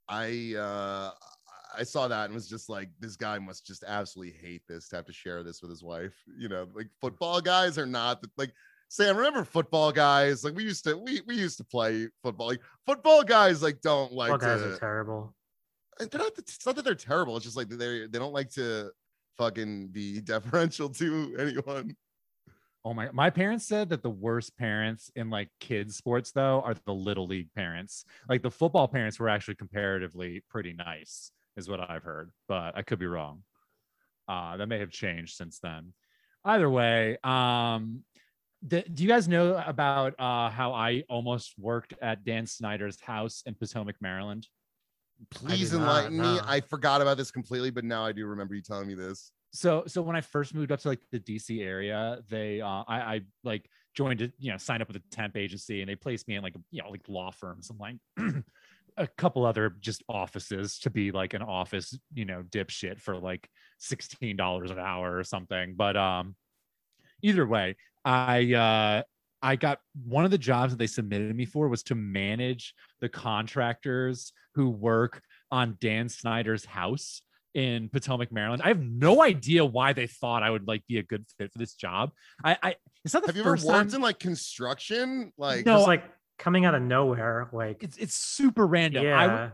I 0.09 0.55
uh, 0.57 1.11
I 1.77 1.83
saw 1.83 2.09
that 2.09 2.25
and 2.25 2.33
was 2.33 2.49
just 2.49 2.67
like, 2.67 2.89
this 2.99 3.15
guy 3.15 3.39
must 3.39 3.65
just 3.65 3.85
absolutely 3.87 4.33
hate 4.41 4.63
this 4.67 4.89
to 4.89 4.97
have 4.97 5.05
to 5.05 5.13
share 5.13 5.41
this 5.41 5.61
with 5.61 5.71
his 5.71 5.81
wife. 5.81 6.15
You 6.37 6.49
know, 6.49 6.67
like 6.75 6.89
football 6.99 7.39
guys 7.41 7.77
are 7.77 7.85
not 7.85 8.21
like. 8.37 8.51
Sam, 8.91 9.15
remember 9.15 9.43
football 9.43 9.91
guys? 9.91 10.43
Like 10.43 10.55
we 10.55 10.63
used 10.63 10.83
to, 10.85 10.97
we 10.97 11.21
we 11.27 11.35
used 11.35 11.57
to 11.59 11.63
play 11.63 12.07
football. 12.23 12.47
Like 12.47 12.61
football 12.87 13.21
guys, 13.23 13.61
like 13.61 13.81
don't 13.81 14.11
like 14.11 14.31
All 14.31 14.37
guys 14.39 14.61
to. 14.61 14.73
are 14.73 14.77
terrible. 14.77 15.35
They're 15.99 16.19
not, 16.19 16.31
it's 16.37 16.65
not 16.65 16.75
that 16.75 16.85
they're 16.85 16.95
terrible. 16.95 17.35
It's 17.35 17.45
just 17.45 17.57
like 17.57 17.69
they 17.69 18.07
they 18.07 18.19
don't 18.19 18.33
like 18.33 18.49
to 18.51 18.91
fucking 19.37 19.87
be 19.87 20.21
deferential 20.21 20.89
to 21.01 21.35
anyone. 21.39 21.95
Oh 22.85 22.93
my! 22.93 23.11
My 23.11 23.29
parents 23.29 23.67
said 23.67 23.89
that 23.89 24.03
the 24.03 24.09
worst 24.09 24.57
parents 24.57 25.11
in 25.15 25.29
like 25.29 25.49
kids 25.59 25.97
sports 25.97 26.31
though 26.31 26.61
are 26.65 26.75
the 26.85 26.93
little 26.93 27.27
league 27.27 27.53
parents. 27.53 28.05
Like 28.29 28.41
the 28.41 28.51
football 28.51 28.87
parents 28.87 29.19
were 29.19 29.29
actually 29.29 29.55
comparatively 29.55 30.43
pretty 30.49 30.73
nice, 30.73 31.31
is 31.57 31.69
what 31.69 31.89
I've 31.89 32.03
heard, 32.03 32.31
but 32.47 32.77
I 32.77 32.81
could 32.81 32.99
be 32.99 33.05
wrong. 33.05 33.43
Uh, 34.27 34.57
that 34.57 34.67
may 34.67 34.79
have 34.79 34.91
changed 34.91 35.35
since 35.35 35.59
then. 35.59 35.93
Either 36.45 36.69
way, 36.69 37.17
um, 37.23 38.03
the, 38.61 38.81
do 38.81 39.03
you 39.03 39.09
guys 39.09 39.27
know 39.27 39.61
about 39.65 40.13
uh, 40.19 40.49
how 40.49 40.73
I 40.73 41.03
almost 41.09 41.53
worked 41.57 41.93
at 42.01 42.23
Dan 42.23 42.45
Snyder's 42.45 42.99
house 43.01 43.43
in 43.45 43.55
Potomac, 43.55 43.95
Maryland? 44.01 44.47
Please 45.29 45.73
not, 45.73 45.81
enlighten 45.81 46.17
me. 46.17 46.23
no. 46.23 46.41
I 46.45 46.61
forgot 46.61 47.01
about 47.01 47.17
this 47.17 47.31
completely, 47.31 47.69
but 47.71 47.83
now 47.83 48.05
I 48.05 48.11
do 48.11 48.25
remember 48.25 48.55
you 48.55 48.61
telling 48.61 48.87
me 48.87 48.95
this. 48.95 49.31
so 49.51 49.83
so 49.87 50.01
when 50.01 50.15
I 50.15 50.21
first 50.21 50.53
moved 50.53 50.71
up 50.71 50.79
to 50.81 50.87
like 50.89 50.99
the 51.11 51.19
DC 51.19 51.61
area, 51.61 52.19
they 52.29 52.61
uh 52.61 52.83
I, 52.87 52.99
I 52.99 53.21
like 53.43 53.69
joined 53.95 54.21
it, 54.21 54.33
you 54.37 54.51
know, 54.51 54.57
signed 54.57 54.81
up 54.81 54.87
with 54.87 54.97
a 54.97 55.03
temp 55.11 55.35
agency 55.35 55.81
and 55.81 55.89
they 55.89 55.95
placed 55.95 56.27
me 56.27 56.35
in 56.35 56.43
like 56.43 56.55
you 56.71 56.81
know 56.81 56.89
like 56.89 57.01
law 57.07 57.31
firms 57.31 57.69
and 57.69 57.79
like 57.79 57.95
a 58.97 59.07
couple 59.07 59.45
other 59.45 59.75
just 59.79 60.03
offices 60.09 60.79
to 60.79 60.89
be 60.89 61.11
like 61.11 61.33
an 61.33 61.41
office, 61.41 61.97
you 62.13 62.25
know, 62.25 62.43
dipshit 62.49 62.99
for 62.99 63.17
like 63.17 63.49
sixteen 63.77 64.37
dollars 64.37 64.71
an 64.71 64.79
hour 64.79 65.17
or 65.17 65.23
something. 65.23 65.75
But 65.75 65.97
um 65.97 66.35
either 67.21 67.45
way, 67.45 67.75
I 68.05 68.53
uh 68.53 69.03
I 69.41 69.55
got 69.55 69.79
one 70.05 70.25
of 70.25 70.31
the 70.31 70.37
jobs 70.37 70.73
that 70.73 70.77
they 70.77 70.87
submitted 70.87 71.35
me 71.35 71.45
for 71.45 71.67
was 71.67 71.83
to 71.83 71.95
manage 71.95 72.73
the 72.99 73.09
contractors 73.09 74.33
who 74.55 74.69
work 74.69 75.21
on 75.51 75.77
Dan 75.79 76.09
Snyder's 76.09 76.65
house 76.65 77.21
in 77.53 77.89
Potomac, 77.89 78.31
Maryland. 78.31 78.61
I 78.63 78.67
have 78.67 78.81
no 78.81 79.23
idea 79.23 79.65
why 79.65 79.93
they 79.93 80.07
thought 80.07 80.43
I 80.43 80.49
would 80.49 80.67
like 80.67 80.85
be 80.87 80.97
a 80.97 81.03
good 81.03 81.25
fit 81.37 81.51
for 81.51 81.57
this 81.57 81.73
job. 81.73 82.11
I, 82.43 82.57
I 82.61 82.75
it's 83.03 83.13
not 83.13 83.23
the 83.23 83.29
Have 83.29 83.35
you 83.35 83.41
ever 83.41 83.51
worked 83.51 83.65
time. 83.65 83.89
in 83.93 84.01
like 84.01 84.19
construction? 84.19 85.33
Like 85.37 85.65
No, 85.65 85.77
Just 85.77 85.87
like 85.87 86.03
coming 86.37 86.65
out 86.65 86.75
of 86.75 86.81
nowhere, 86.81 87.49
like 87.51 87.83
it's 87.83 87.97
it's 87.97 88.15
super 88.15 88.67
random. 88.67 89.03
Yeah. 89.03 89.51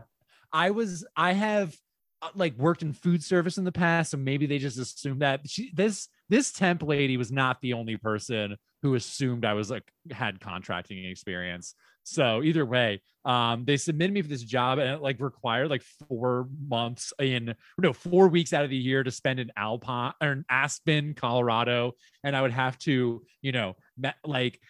I 0.52 0.70
was 0.70 1.06
I 1.16 1.32
have 1.32 1.74
uh, 2.22 2.28
like 2.34 2.56
worked 2.56 2.82
in 2.82 2.92
food 2.92 3.22
service 3.22 3.58
in 3.58 3.64
the 3.64 3.72
past, 3.72 4.10
so 4.10 4.16
maybe 4.16 4.46
they 4.46 4.58
just 4.58 4.78
assumed 4.78 5.22
that 5.22 5.40
she, 5.46 5.70
this 5.74 6.08
this 6.28 6.52
temp 6.52 6.82
lady 6.82 7.16
was 7.16 7.30
not 7.30 7.60
the 7.60 7.72
only 7.72 7.96
person 7.96 8.56
who 8.86 8.94
assumed 8.94 9.44
I 9.44 9.54
was 9.54 9.68
like 9.68 9.82
had 10.12 10.38
contracting 10.38 11.04
experience. 11.04 11.74
So 12.04 12.44
either 12.44 12.64
way, 12.64 13.02
um, 13.24 13.64
they 13.64 13.76
submitted 13.76 14.12
me 14.12 14.22
for 14.22 14.28
this 14.28 14.44
job 14.44 14.78
and 14.78 14.88
it 14.88 15.02
like 15.02 15.18
required 15.18 15.70
like 15.70 15.82
four 16.08 16.46
months 16.68 17.12
in 17.18 17.56
no 17.78 17.92
four 17.92 18.28
weeks 18.28 18.52
out 18.52 18.62
of 18.62 18.70
the 18.70 18.76
year 18.76 19.02
to 19.02 19.10
spend 19.10 19.40
in 19.40 19.50
Alpine 19.56 20.12
or 20.22 20.30
in 20.30 20.44
Aspen, 20.48 21.14
Colorado, 21.14 21.94
and 22.22 22.36
I 22.36 22.42
would 22.42 22.52
have 22.52 22.78
to 22.80 23.24
you 23.42 23.52
know 23.52 23.74
me- 23.98 24.10
like 24.24 24.60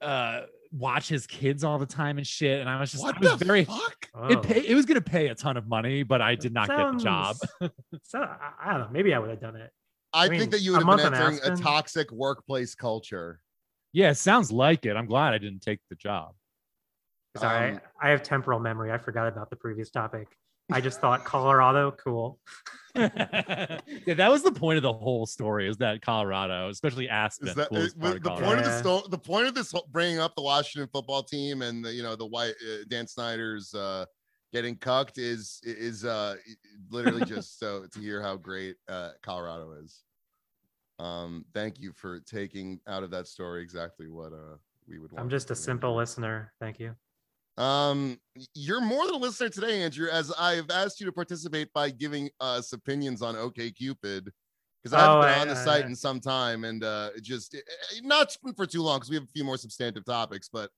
uh 0.00 0.42
watch 0.70 1.08
his 1.08 1.26
kids 1.26 1.64
all 1.64 1.80
the 1.80 1.86
time 1.86 2.18
and 2.18 2.26
shit. 2.26 2.60
And 2.60 2.70
I 2.70 2.78
was 2.78 2.92
just 2.92 3.02
what 3.02 3.16
I 3.16 3.20
was 3.20 3.38
the 3.40 3.44
very 3.44 3.64
fuck? 3.64 4.08
Oh. 4.14 4.28
it 4.28 4.42
pay, 4.42 4.60
it 4.60 4.76
was 4.76 4.86
gonna 4.86 5.00
pay 5.00 5.26
a 5.26 5.34
ton 5.34 5.56
of 5.56 5.66
money, 5.66 6.04
but 6.04 6.22
I 6.22 6.36
did 6.36 6.54
not 6.54 6.68
get 6.68 6.92
the 6.92 6.98
job. 6.98 7.36
So 8.04 8.20
I, 8.20 8.52
I 8.64 8.70
don't 8.70 8.80
know. 8.82 8.88
Maybe 8.92 9.12
I 9.12 9.18
would 9.18 9.30
have 9.30 9.40
done 9.40 9.56
it. 9.56 9.72
I, 10.14 10.26
I 10.26 10.28
mean, 10.28 10.38
think 10.40 10.50
that 10.52 10.60
you 10.60 10.74
a 10.74 10.78
would 10.78 10.86
have 10.86 10.96
been 10.98 11.06
in 11.06 11.14
entering 11.14 11.52
a 11.52 11.56
toxic 11.56 12.10
workplace 12.12 12.74
culture. 12.74 13.40
Yeah, 13.92 14.10
it 14.10 14.16
sounds 14.16 14.50
like 14.52 14.86
it. 14.86 14.96
I'm 14.96 15.06
glad 15.06 15.34
I 15.34 15.38
didn't 15.38 15.60
take 15.60 15.80
the 15.90 15.96
job. 15.96 16.34
Sorry, 17.36 17.72
Um, 17.72 17.80
I, 18.00 18.08
I 18.08 18.10
have 18.10 18.22
temporal 18.22 18.58
memory. 18.60 18.92
I 18.92 18.98
forgot 18.98 19.26
about 19.28 19.48
the 19.50 19.56
previous 19.56 19.90
topic. 19.90 20.28
I 20.70 20.80
just 20.80 21.00
thought 21.00 21.24
Colorado, 21.24 21.90
cool. 21.92 22.38
yeah, 22.94 23.78
that 24.14 24.30
was 24.30 24.42
the 24.42 24.52
point 24.52 24.76
of 24.76 24.82
the 24.82 24.92
whole 24.92 25.26
story. 25.26 25.68
Is 25.68 25.76
that 25.78 26.02
Colorado, 26.02 26.68
especially 26.68 27.08
Aspen, 27.08 27.48
Is 27.48 27.54
that 27.54 27.68
coolest 27.70 27.96
it- 27.96 28.00
part 28.00 28.16
of 28.16 28.22
the 28.22 28.28
Colorado. 28.28 28.46
point 28.46 28.58
of 28.60 28.64
the 28.66 28.70
Yeah. 28.70 28.78
sto- 28.78 29.08
the 29.08 29.18
point 29.18 29.46
of 29.46 29.54
this 29.54 29.72
whole- 29.72 29.88
bringing 29.90 30.18
up 30.18 30.34
the 30.36 30.42
Washington 30.42 30.88
football 30.92 31.22
team 31.22 31.62
and 31.62 31.84
the 31.84 31.92
you 31.92 32.02
know 32.02 32.16
the 32.16 32.26
white 32.26 32.54
uh, 32.62 32.84
Dan 32.88 33.06
Snyder's 33.06 33.72
uh, 33.74 34.04
getting 34.52 34.76
cucked 34.76 35.18
is 35.18 35.60
is 35.64 36.04
uh, 36.04 36.36
literally 36.90 37.24
just 37.24 37.58
so 37.58 37.86
to 37.92 38.00
hear 38.00 38.22
how 38.22 38.36
great 38.36 38.76
uh, 38.88 39.10
Colorado 39.22 39.72
is. 39.82 40.02
Um, 40.98 41.44
thank 41.54 41.80
you 41.80 41.92
for 41.92 42.20
taking 42.20 42.80
out 42.86 43.02
of 43.02 43.10
that 43.10 43.26
story 43.26 43.62
exactly 43.62 44.08
what 44.08 44.32
uh 44.32 44.56
we 44.86 44.98
would. 44.98 45.10
want 45.12 45.24
I'm 45.24 45.30
just 45.30 45.50
a 45.50 45.54
simple 45.54 45.96
listener. 45.96 46.52
Thank 46.60 46.78
you. 46.78 46.94
Um, 47.56 48.18
you're 48.54 48.80
more 48.80 49.06
than 49.06 49.14
a 49.16 49.18
listener 49.18 49.48
today, 49.48 49.82
Andrew, 49.82 50.08
as 50.08 50.32
I've 50.32 50.70
asked 50.70 51.00
you 51.00 51.06
to 51.06 51.12
participate 51.12 51.72
by 51.72 51.90
giving 51.90 52.30
us 52.40 52.72
opinions 52.72 53.22
on 53.22 53.36
OK 53.36 53.70
Cupid. 53.72 54.30
Because 54.82 54.94
I 54.94 55.00
haven't 55.02 55.18
Oh, 55.18 55.20
been 55.20 55.30
on 55.30 55.48
the 55.48 55.54
site 55.54 55.84
in 55.84 55.94
some 55.94 56.18
time, 56.18 56.64
and 56.64 56.82
uh, 56.82 57.10
just 57.22 57.54
it- 57.54 57.62
it- 57.92 58.04
not 58.04 58.36
for 58.56 58.66
too 58.66 58.82
long 58.82 58.98
because 58.98 59.10
we 59.10 59.14
have 59.14 59.22
a 59.22 59.28
few 59.28 59.44
more 59.44 59.56
substantive 59.56 60.04
topics. 60.04 60.48
But 60.52 60.70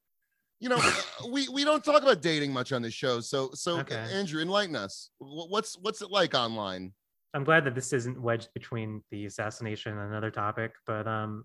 you 0.61 0.69
know, 0.69 0.77
uh, 0.81 1.29
we 1.31 1.49
we 1.49 1.65
don't 1.65 1.85
talk 1.85 2.03
about 2.03 2.23
dating 2.23 2.53
much 2.53 2.73
on 2.73 2.83
this 2.83 2.95
show. 2.95 3.21
So 3.21 3.51
so 3.55 3.79
Okay. 3.81 4.07
Andrew, 4.13 4.41
enlighten 4.43 4.77
us. 4.77 5.11
What's 5.19 5.77
what's 5.79 6.03
it 6.03 6.11
like 6.11 6.35
online? 6.35 6.93
I'm 7.35 7.45
glad 7.45 7.65
that 7.65 7.75
this 7.75 7.93
isn't 7.93 8.21
wedged 8.21 8.49
between 8.55 9.03
the 9.11 9.27
assassination 9.27 9.99
and 9.99 10.11
another 10.11 10.31
topic, 10.31 10.73
but 10.87 11.09
um, 11.09 11.45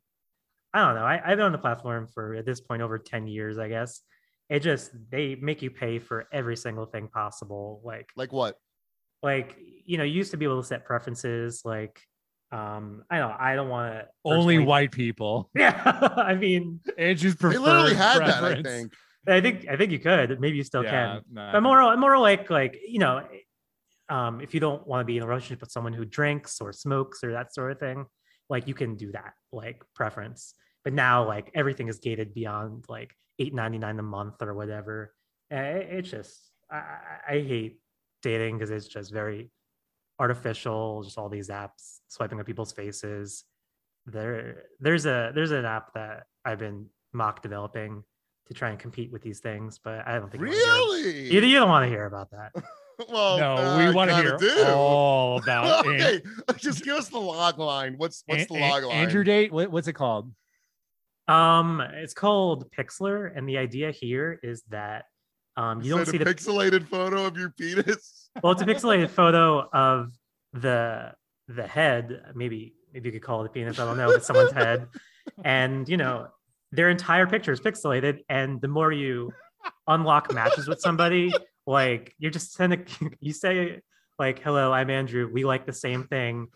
I 0.71 0.85
don't 0.85 0.95
know. 0.95 1.03
I, 1.03 1.19
I've 1.19 1.37
been 1.37 1.47
on 1.47 1.51
the 1.51 1.57
platform 1.57 2.07
for 2.13 2.35
at 2.35 2.45
this 2.45 2.61
point 2.61 2.83
over 2.83 2.99
10 2.99 3.25
years, 3.25 3.57
I 3.57 3.69
guess. 3.69 4.01
It 4.49 4.59
just 4.59 4.91
they 5.09 5.35
make 5.35 5.63
you 5.63 5.71
pay 5.71 5.97
for 5.97 6.27
every 6.31 6.55
single 6.55 6.85
thing 6.85 7.07
possible. 7.07 7.81
Like 7.83 8.09
Like 8.15 8.31
what? 8.31 8.55
like 9.23 9.55
you 9.85 9.97
know, 9.97 10.03
you 10.03 10.13
used 10.13 10.31
to 10.31 10.37
be 10.37 10.45
able 10.45 10.61
to 10.61 10.67
set 10.67 10.85
preferences 10.85 11.61
like 11.65 12.01
um 12.51 13.03
I 13.09 13.19
don't 13.19 13.31
I 13.39 13.55
don't 13.55 13.69
want 13.69 13.93
to 13.93 14.07
Only 14.25 14.57
white 14.59 14.91
people. 14.91 15.49
Yeah, 15.55 15.79
I 16.17 16.33
mean, 16.35 16.79
Andrew's 16.97 17.35
They 17.35 17.39
preferred 17.39 17.59
literally 17.61 17.93
had 17.95 18.19
that. 18.19 18.29
I 18.29 18.39
preference. 18.39 18.67
think. 18.67 18.93
I 19.27 19.41
think 19.41 19.67
I 19.69 19.75
think 19.77 19.91
you 19.91 19.99
could. 19.99 20.39
Maybe 20.39 20.57
you 20.57 20.63
still 20.63 20.83
Yeah, 20.83 21.19
can. 21.19 21.21
no, 21.31 21.49
but 21.53 21.61
more 21.61 21.95
more 21.97 22.17
like 22.17 22.49
like 22.49 22.79
you 22.87 22.99
know 22.99 23.21
um, 24.09 24.41
if 24.41 24.53
you 24.55 24.59
don't 24.59 24.87
want 24.87 25.01
to 25.01 25.05
be 25.05 25.17
in 25.17 25.23
a 25.23 25.27
relationship 25.27 25.61
with 25.61 25.71
someone 25.71 25.93
who 25.93 26.03
drinks 26.05 26.59
or 26.61 26.73
smokes 26.73 27.23
or 27.23 27.31
that 27.33 27.53
sort 27.53 27.71
of 27.71 27.79
thing, 27.79 28.05
like 28.49 28.67
you 28.67 28.73
can 28.73 28.95
do 28.95 29.11
that, 29.11 29.33
like 29.51 29.83
preference. 29.93 30.55
But 30.83 30.93
now, 30.93 31.27
like 31.27 31.51
everything 31.53 31.87
is 31.89 31.99
gated 31.99 32.33
beyond 32.33 32.85
like 32.89 33.13
eight 33.37 33.53
ninety 33.53 33.77
nine 33.77 33.99
a 33.99 34.03
month 34.03 34.41
or 34.41 34.53
whatever. 34.55 35.13
And 35.51 35.77
it- 35.77 35.89
it's 35.91 36.09
just 36.09 36.39
I, 36.71 36.77
I 36.77 37.33
I 37.35 37.41
hate 37.41 37.79
dating 38.23 38.57
because 38.57 38.71
it's 38.71 38.87
just 38.87 39.13
very 39.13 39.51
artificial. 40.19 41.03
Just 41.03 41.17
all 41.17 41.29
these 41.29 41.49
apps 41.49 41.99
swiping 42.07 42.39
on 42.39 42.45
people's 42.45 42.71
faces. 42.71 43.43
There, 44.05 44.63
there's 44.79 45.05
a 45.05 45.31
there's 45.33 45.51
an 45.51 45.65
app 45.65 45.93
that 45.93 46.23
I've 46.45 46.59
been 46.59 46.87
mock 47.13 47.41
developing 47.41 48.03
to 48.47 48.53
try 48.53 48.69
and 48.71 48.79
compete 48.79 49.11
with 49.11 49.21
these 49.21 49.39
things, 49.39 49.79
but 49.83 50.07
I 50.07 50.17
don't 50.17 50.31
think 50.31 50.41
you 50.43 50.49
wanna 50.49 50.57
hear- 50.57 50.73
Really? 50.73 51.33
you, 51.33 51.41
you 51.41 51.59
don't 51.59 51.69
want 51.69 51.83
to 51.85 51.89
hear 51.89 52.05
about 52.05 52.31
that. 52.31 52.51
well, 53.09 53.37
no, 53.37 53.55
uh, 53.57 53.77
we 53.77 53.93
want 53.93 54.09
to 54.09 54.15
hear 54.15 54.37
do. 54.37 54.65
all 54.73 55.37
about 55.41 55.85
An- 55.85 55.91
okay, 56.01 56.21
just 56.57 56.83
give 56.83 56.95
us 56.95 57.09
the 57.09 57.19
log 57.19 57.59
line. 57.59 57.93
What's 57.97 58.23
what's 58.25 58.47
the 58.47 58.55
An- 58.55 58.63
An- 58.63 58.69
log 58.71 58.83
line? 58.85 58.95
Andrew 58.97 59.23
date. 59.23 59.51
What, 59.51 59.69
what's 59.71 59.87
it 59.87 59.93
called? 59.93 60.31
Um, 61.27 61.79
it's 61.93 62.15
called 62.15 62.71
Pixlr, 62.71 63.31
and 63.35 63.47
the 63.47 63.59
idea 63.59 63.91
here 63.91 64.39
is 64.41 64.63
that 64.69 65.05
um, 65.59 65.81
you 65.81 65.93
don't 65.93 66.05
see 66.05 66.15
a 66.15 66.23
the 66.23 66.33
pixelated 66.33 66.87
photo 66.87 67.25
of 67.25 67.37
your 67.37 67.49
penis. 67.49 68.29
well, 68.43 68.53
it's 68.53 68.61
a 68.61 68.65
pixelated 68.65 69.09
photo 69.09 69.67
of 69.73 70.13
the 70.53 71.11
the 71.49 71.67
head. 71.67 72.21
Maybe 72.33 72.75
maybe 72.93 73.09
you 73.09 73.13
could 73.13 73.23
call 73.23 73.43
it 73.43 73.47
a 73.47 73.49
penis. 73.49 73.77
I 73.77 73.85
don't 73.85 73.97
know. 73.97 74.09
It's 74.11 74.25
someone's 74.25 74.53
head, 74.53 74.87
and 75.43 75.87
you 75.89 75.97
know 75.97 76.27
their 76.71 76.89
entire 76.89 77.27
picture 77.27 77.51
is 77.51 77.59
pixelated. 77.59 78.19
And 78.29 78.61
the 78.61 78.69
more 78.69 78.93
you 78.93 79.33
unlock 79.85 80.33
matches 80.33 80.69
with 80.69 80.79
somebody, 80.79 81.33
like 81.67 82.13
you're 82.19 82.31
just 82.31 82.53
sending, 82.53 82.85
you 83.19 83.33
say 83.33 83.81
like, 84.17 84.39
"Hello, 84.39 84.71
I'm 84.71 84.89
Andrew. 84.89 85.29
We 85.31 85.43
like 85.43 85.65
the 85.65 85.73
same 85.73 86.05
thing." 86.05 86.47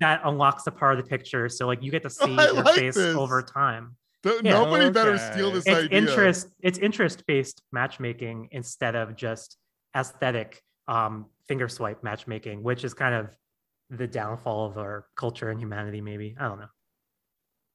That 0.00 0.22
unlocks 0.24 0.66
a 0.66 0.70
part 0.70 0.98
of 0.98 1.04
the 1.04 1.10
picture, 1.10 1.50
so 1.50 1.66
like 1.66 1.82
you 1.82 1.90
get 1.90 2.02
to 2.04 2.10
see 2.10 2.34
I 2.38 2.46
your 2.46 2.62
like 2.62 2.76
face 2.76 2.94
this. 2.94 3.14
over 3.14 3.42
time. 3.42 3.96
Th- 4.30 4.42
Yeah. 4.44 4.52
Nobody 4.52 4.90
better 4.90 5.18
steal 5.18 5.50
this 5.50 5.64
it's 5.66 5.84
idea. 5.86 5.98
interest 5.98 6.48
it's 6.60 6.78
interest 6.78 7.24
based 7.26 7.62
matchmaking 7.72 8.48
instead 8.52 8.94
of 8.94 9.16
just 9.16 9.56
aesthetic 9.96 10.62
um 10.86 11.26
finger 11.48 11.68
swipe 11.68 12.02
matchmaking 12.04 12.62
which 12.62 12.84
is 12.84 12.94
kind 12.94 13.14
of 13.14 13.34
the 13.90 14.06
downfall 14.06 14.66
of 14.66 14.76
our 14.78 15.06
culture 15.16 15.50
and 15.50 15.58
humanity 15.60 16.00
maybe 16.00 16.36
i 16.38 16.44
don't 16.48 16.60
know 16.60 16.68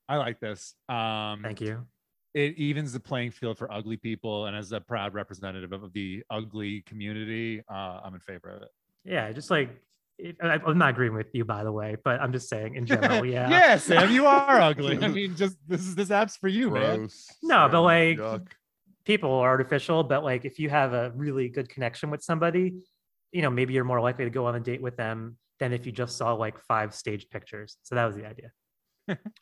I 0.09 0.17
like 0.17 0.39
this. 0.41 0.75
Um, 0.89 1.41
thank 1.41 1.61
you 1.61 1.85
It 2.33 2.57
evens 2.57 2.91
the 2.93 2.99
playing 2.99 3.31
field 3.31 3.57
for 3.57 3.71
ugly 3.71 3.95
people, 3.95 4.47
and 4.47 4.55
as 4.55 4.71
a 4.73 4.81
proud 4.81 5.13
representative 5.13 5.71
of 5.71 5.93
the 5.93 6.23
ugly 6.29 6.81
community, 6.81 7.63
uh, 7.71 8.01
I'm 8.03 8.13
in 8.13 8.19
favor 8.19 8.49
of 8.49 8.61
it. 8.63 8.69
yeah 9.05 9.31
just 9.31 9.49
like 9.49 9.69
i'm 10.41 10.77
not 10.77 10.91
agreeing 10.91 11.13
with 11.13 11.27
you 11.33 11.43
by 11.43 11.63
the 11.63 11.71
way 11.71 11.97
but 12.03 12.21
i'm 12.21 12.31
just 12.31 12.47
saying 12.47 12.75
in 12.75 12.85
general 12.93 13.25
yeah 13.25 13.49
yeah, 13.49 13.77
Sam, 13.77 14.11
you 14.11 14.25
are 14.25 14.61
ugly. 14.69 14.97
I 15.01 15.07
mean, 15.19 15.35
just 15.35 15.57
this 15.67 15.81
is 15.81 15.95
this 15.95 16.11
app's 16.11 16.37
for 16.37 16.47
you, 16.47 16.69
man. 16.69 16.99
Gross. 16.99 17.27
No, 17.41 17.67
but 17.69 17.81
like- 17.81 18.17
yuck. 18.17 18.47
people 19.05 19.31
are 19.33 19.49
artificial 19.49 20.03
but 20.03 20.23
like 20.23 20.45
if 20.45 20.59
you 20.59 20.69
have 20.69 20.93
a 20.93 21.11
really 21.15 21.49
good 21.49 21.67
connection 21.69 22.09
with 22.09 22.23
somebody 22.23 22.73
you 23.31 23.41
know 23.41 23.49
maybe 23.49 23.73
you're 23.73 23.83
more 23.83 24.01
likely 24.01 24.25
to 24.25 24.31
go 24.31 24.45
on 24.45 24.55
a 24.55 24.59
date 24.59 24.81
with 24.81 24.95
them 24.97 25.37
than 25.59 25.73
if 25.73 25.85
you 25.85 25.91
just 25.91 26.15
saw 26.17 26.33
like 26.33 26.59
five 26.67 26.93
staged 26.93 27.29
pictures 27.29 27.77
so 27.83 27.95
that 27.95 28.05
was 28.05 28.15
the 28.15 28.25
idea 28.25 28.51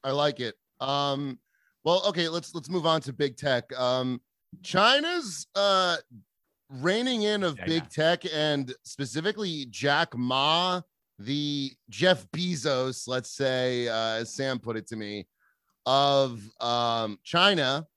I 0.03 0.11
like 0.11 0.39
it. 0.39 0.55
Um, 0.79 1.37
well, 1.83 2.01
okay, 2.07 2.27
let's 2.29 2.55
let's 2.55 2.69
move 2.69 2.85
on 2.87 3.01
to 3.01 3.13
big 3.13 3.37
tech. 3.37 3.65
Um, 3.79 4.21
China's 4.63 5.47
uh 5.55 5.97
reining 6.71 7.23
in 7.23 7.43
of 7.43 7.57
Yeah, 7.57 7.65
big 7.65 7.89
tech 7.89 8.23
and 8.33 8.73
specifically 8.83 9.65
Jack 9.69 10.15
Ma, 10.17 10.81
the 11.19 11.71
Jeff 11.89 12.25
Bezos, 12.31 13.07
let's 13.07 13.29
say, 13.31 13.87
uh, 13.87 14.21
as 14.21 14.33
Sam 14.33 14.59
put 14.59 14.77
it 14.77 14.87
to 14.87 14.95
me, 14.95 15.27
of 15.85 16.41
um 16.59 17.19
China. 17.23 17.87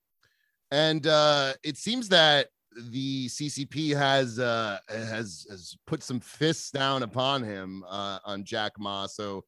And 0.71 1.07
uh 1.07 1.53
it 1.63 1.77
seems 1.77 2.09
that 2.09 2.49
the 2.91 3.29
CCP 3.29 3.97
has 3.97 4.39
uh 4.39 4.79
has 4.89 5.47
has 5.49 5.77
put 5.87 6.03
some 6.03 6.21
fists 6.21 6.71
down 6.71 7.03
upon 7.03 7.43
him 7.43 7.85
uh 7.89 8.19
on 8.25 8.45
Jack 8.45 8.73
Ma. 8.79 9.07
So 9.07 9.45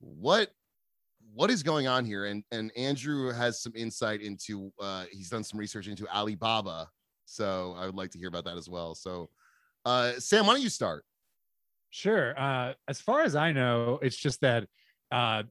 what 0.00 0.50
what 1.32 1.50
is 1.50 1.62
going 1.62 1.86
on 1.86 2.04
here 2.04 2.24
and 2.24 2.42
and 2.50 2.72
andrew 2.76 3.30
has 3.30 3.62
some 3.62 3.72
insight 3.76 4.20
into 4.20 4.72
uh 4.80 5.04
he's 5.12 5.28
done 5.28 5.44
some 5.44 5.60
research 5.60 5.86
into 5.86 6.08
alibaba 6.08 6.88
so 7.30 7.74
i 7.78 7.86
would 7.86 7.94
like 7.94 8.10
to 8.10 8.18
hear 8.18 8.28
about 8.28 8.44
that 8.44 8.56
as 8.56 8.68
well 8.68 8.94
so 8.94 9.28
uh 9.84 10.12
sam 10.18 10.46
why 10.46 10.54
don't 10.54 10.62
you 10.62 10.68
start 10.68 11.04
Sure. 11.90 12.38
Uh, 12.38 12.74
as 12.88 13.00
far 13.00 13.22
as 13.22 13.34
I 13.34 13.52
know, 13.52 13.98
it's 14.00 14.16
just 14.16 14.40
that 14.40 14.66
uh, 15.10 15.42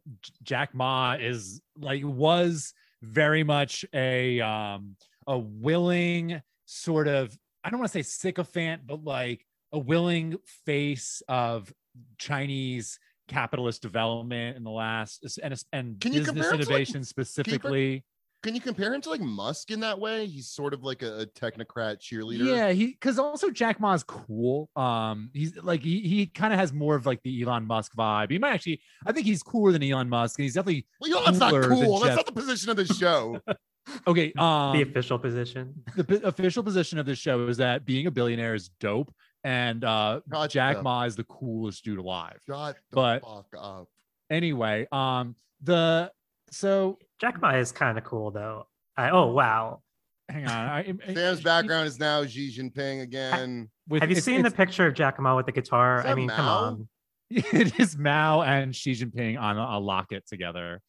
Jack 0.42 0.74
Ma 0.74 1.18
is 1.20 1.62
like 1.78 2.02
was 2.04 2.74
very 3.02 3.44
much 3.44 3.86
a 3.94 4.40
um, 4.40 4.96
a 5.28 5.38
willing 5.38 6.42
sort 6.66 7.08
of 7.08 7.38
I 7.64 7.70
don't 7.70 7.80
want 7.80 7.92
to 7.92 7.98
say 7.98 8.04
sycophant, 8.04 8.84
but 8.88 9.04
like 9.04 9.46
a 9.74 9.80
willing 9.80 10.38
face 10.66 11.22
of 11.28 11.72
Chinese 12.18 13.00
capitalist 13.28 13.82
development 13.82 14.56
in 14.56 14.64
the 14.64 14.72
last 14.72 15.40
and 15.44 15.62
and 15.74 16.00
Can 16.00 16.14
business 16.14 16.48
to, 16.48 16.52
like, 16.52 16.62
innovation 16.62 17.04
specifically. 17.04 18.06
Can 18.42 18.56
you 18.56 18.62
compare 18.62 18.94
him 18.94 19.02
to 19.02 19.10
like 19.10 19.20
musk 19.22 19.70
in 19.72 19.80
that 19.82 20.00
way 20.00 20.26
he's 20.26 20.48
sort 20.50 20.74
of 20.74 20.84
like 20.84 21.02
a, 21.02 21.20
a 21.22 21.26
technocrat 21.26 22.00
cheerleader 22.00 22.46
Yeah, 22.46 22.72
he 22.72 22.88
because 22.88 23.20
also 23.20 23.50
Jack 23.50 23.80
Ma's 23.80 24.04
cool. 24.04 24.70
Um, 24.76 25.30
he's 25.34 25.56
like 25.58 25.82
he 25.82 26.00
he 26.02 26.26
kind 26.28 26.54
of 26.54 26.60
has 26.60 26.72
more 26.74 26.96
of 26.96 27.06
like 27.06 27.22
the 27.24 27.42
Elon 27.44 27.66
Musk 27.68 27.94
vibe. 27.96 28.32
He 28.32 28.40
might 28.40 28.54
actually, 28.54 28.82
I 29.06 29.12
think 29.12 29.26
he's 29.26 29.44
cooler 29.44 29.72
than 29.72 29.84
Elon 29.84 30.08
Musk, 30.10 30.40
and 30.40 30.44
he's 30.44 30.54
definitely 30.54 30.86
well 31.02 31.10
you 31.10 31.16
know, 31.16 31.24
that's 31.26 31.38
not 31.40 31.52
cool 31.52 32.00
that's 32.00 32.06
Jeff- 32.08 32.16
not 32.18 32.26
the 32.26 32.32
position 32.32 32.70
of 32.70 32.78
the 32.78 32.86
show 32.86 33.40
okay. 34.08 34.32
Um, 34.38 34.74
the 34.78 34.84
official 34.84 35.18
position 35.20 35.74
the 35.96 36.04
p- 36.04 36.22
official 36.24 36.64
position 36.64 36.98
of 37.00 37.06
this 37.06 37.18
show 37.20 37.48
is 37.48 37.58
that 37.58 37.86
being 37.86 38.08
a 38.08 38.12
billionaire 38.12 38.54
is 38.56 38.70
dope, 38.80 39.14
and 39.44 39.84
uh, 39.84 40.22
Gotcha. 40.30 40.54
Jack 40.54 40.84
Ma 40.84 41.04
is 41.04 41.16
the 41.16 41.24
coolest 41.26 41.84
dude 41.84 41.98
alive. 42.00 42.40
shut 42.46 42.76
the 42.92 42.96
But- 42.96 43.22
fuck 43.24 43.48
up 43.60 43.88
Anyway, 44.30 44.88
um, 44.92 45.36
the 45.64 46.12
so 46.52 46.98
Jack 47.20 47.42
Ma 47.42 47.52
is 47.56 47.72
kind 47.72 47.98
of 47.98 48.04
cool 48.04 48.32
though. 48.32 48.68
I 48.98 49.10
oh 49.12 49.28
wow. 49.28 49.82
hang 50.30 50.46
on. 50.48 50.52
I, 50.68 50.94
I- 51.08 51.14
sam's 51.14 51.42
background 51.42 51.88
is 51.88 52.00
now 52.00 52.26
xi 52.26 52.52
jinping 52.56 53.02
again 53.02 53.70
with- 53.88 54.02
Have 54.02 54.10
you 54.10 54.14
it's- 54.18 54.26
seen 54.26 54.42
the 54.42 54.52
picture 54.52 54.88
of 54.88 54.94
Jack 54.94 55.20
Ma 55.20 55.36
with 55.36 55.46
the 55.46 55.52
guitar? 55.52 56.00
I 56.00 56.04
that 56.04 56.16
mean, 56.18 56.30
come 56.30 56.46
on. 56.48 56.88
it 57.30 57.80
is 57.80 57.96
Mao 57.98 58.42
and 58.42 58.76
Xi 58.76 58.94
Jinping 58.94 59.40
on 59.40 59.56
a, 59.58 59.78
a 59.78 59.80
locket 59.80 60.26
together. 60.28 60.82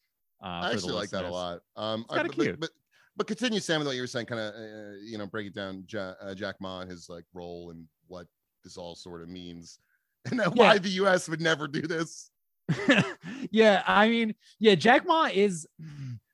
Uh, 0.43 0.47
I 0.47 0.71
actually 0.71 0.93
like 0.93 1.11
that 1.11 1.23
a 1.23 1.29
lot. 1.29 1.59
Um, 1.75 2.03
kinda 2.09 2.23
I- 2.23 2.27
but- 2.27 2.33
cute. 2.35 2.59
But, 2.59 2.69
but 3.15 3.27
continue, 3.27 3.59
Sam, 3.59 3.79
with 3.79 3.87
what 3.87 3.95
you 3.95 4.01
were 4.01 4.07
saying. 4.07 4.25
Kind 4.25 4.41
of, 4.41 4.53
uh, 4.55 4.95
you 5.03 5.19
know, 5.19 5.27
break 5.27 5.45
it 5.45 5.53
down. 5.53 5.83
Ja- 5.87 6.13
uh, 6.19 6.33
Jack 6.33 6.55
Ma 6.59 6.79
and 6.79 6.89
his 6.89 7.09
like 7.09 7.25
role 7.33 7.69
and 7.69 7.85
what 8.07 8.25
this 8.63 8.75
all 8.77 8.95
sort 8.95 9.21
of 9.21 9.29
means, 9.29 9.77
and 10.31 10.39
then 10.39 10.49
why 10.55 10.79
the 10.79 10.89
U.S. 10.89 11.29
would 11.29 11.41
never 11.41 11.67
do 11.67 11.81
this. 11.81 12.30
yeah, 13.51 13.83
I 13.85 14.09
mean, 14.09 14.35
yeah, 14.59 14.75
Jack 14.75 15.05
Ma 15.05 15.29
is 15.31 15.67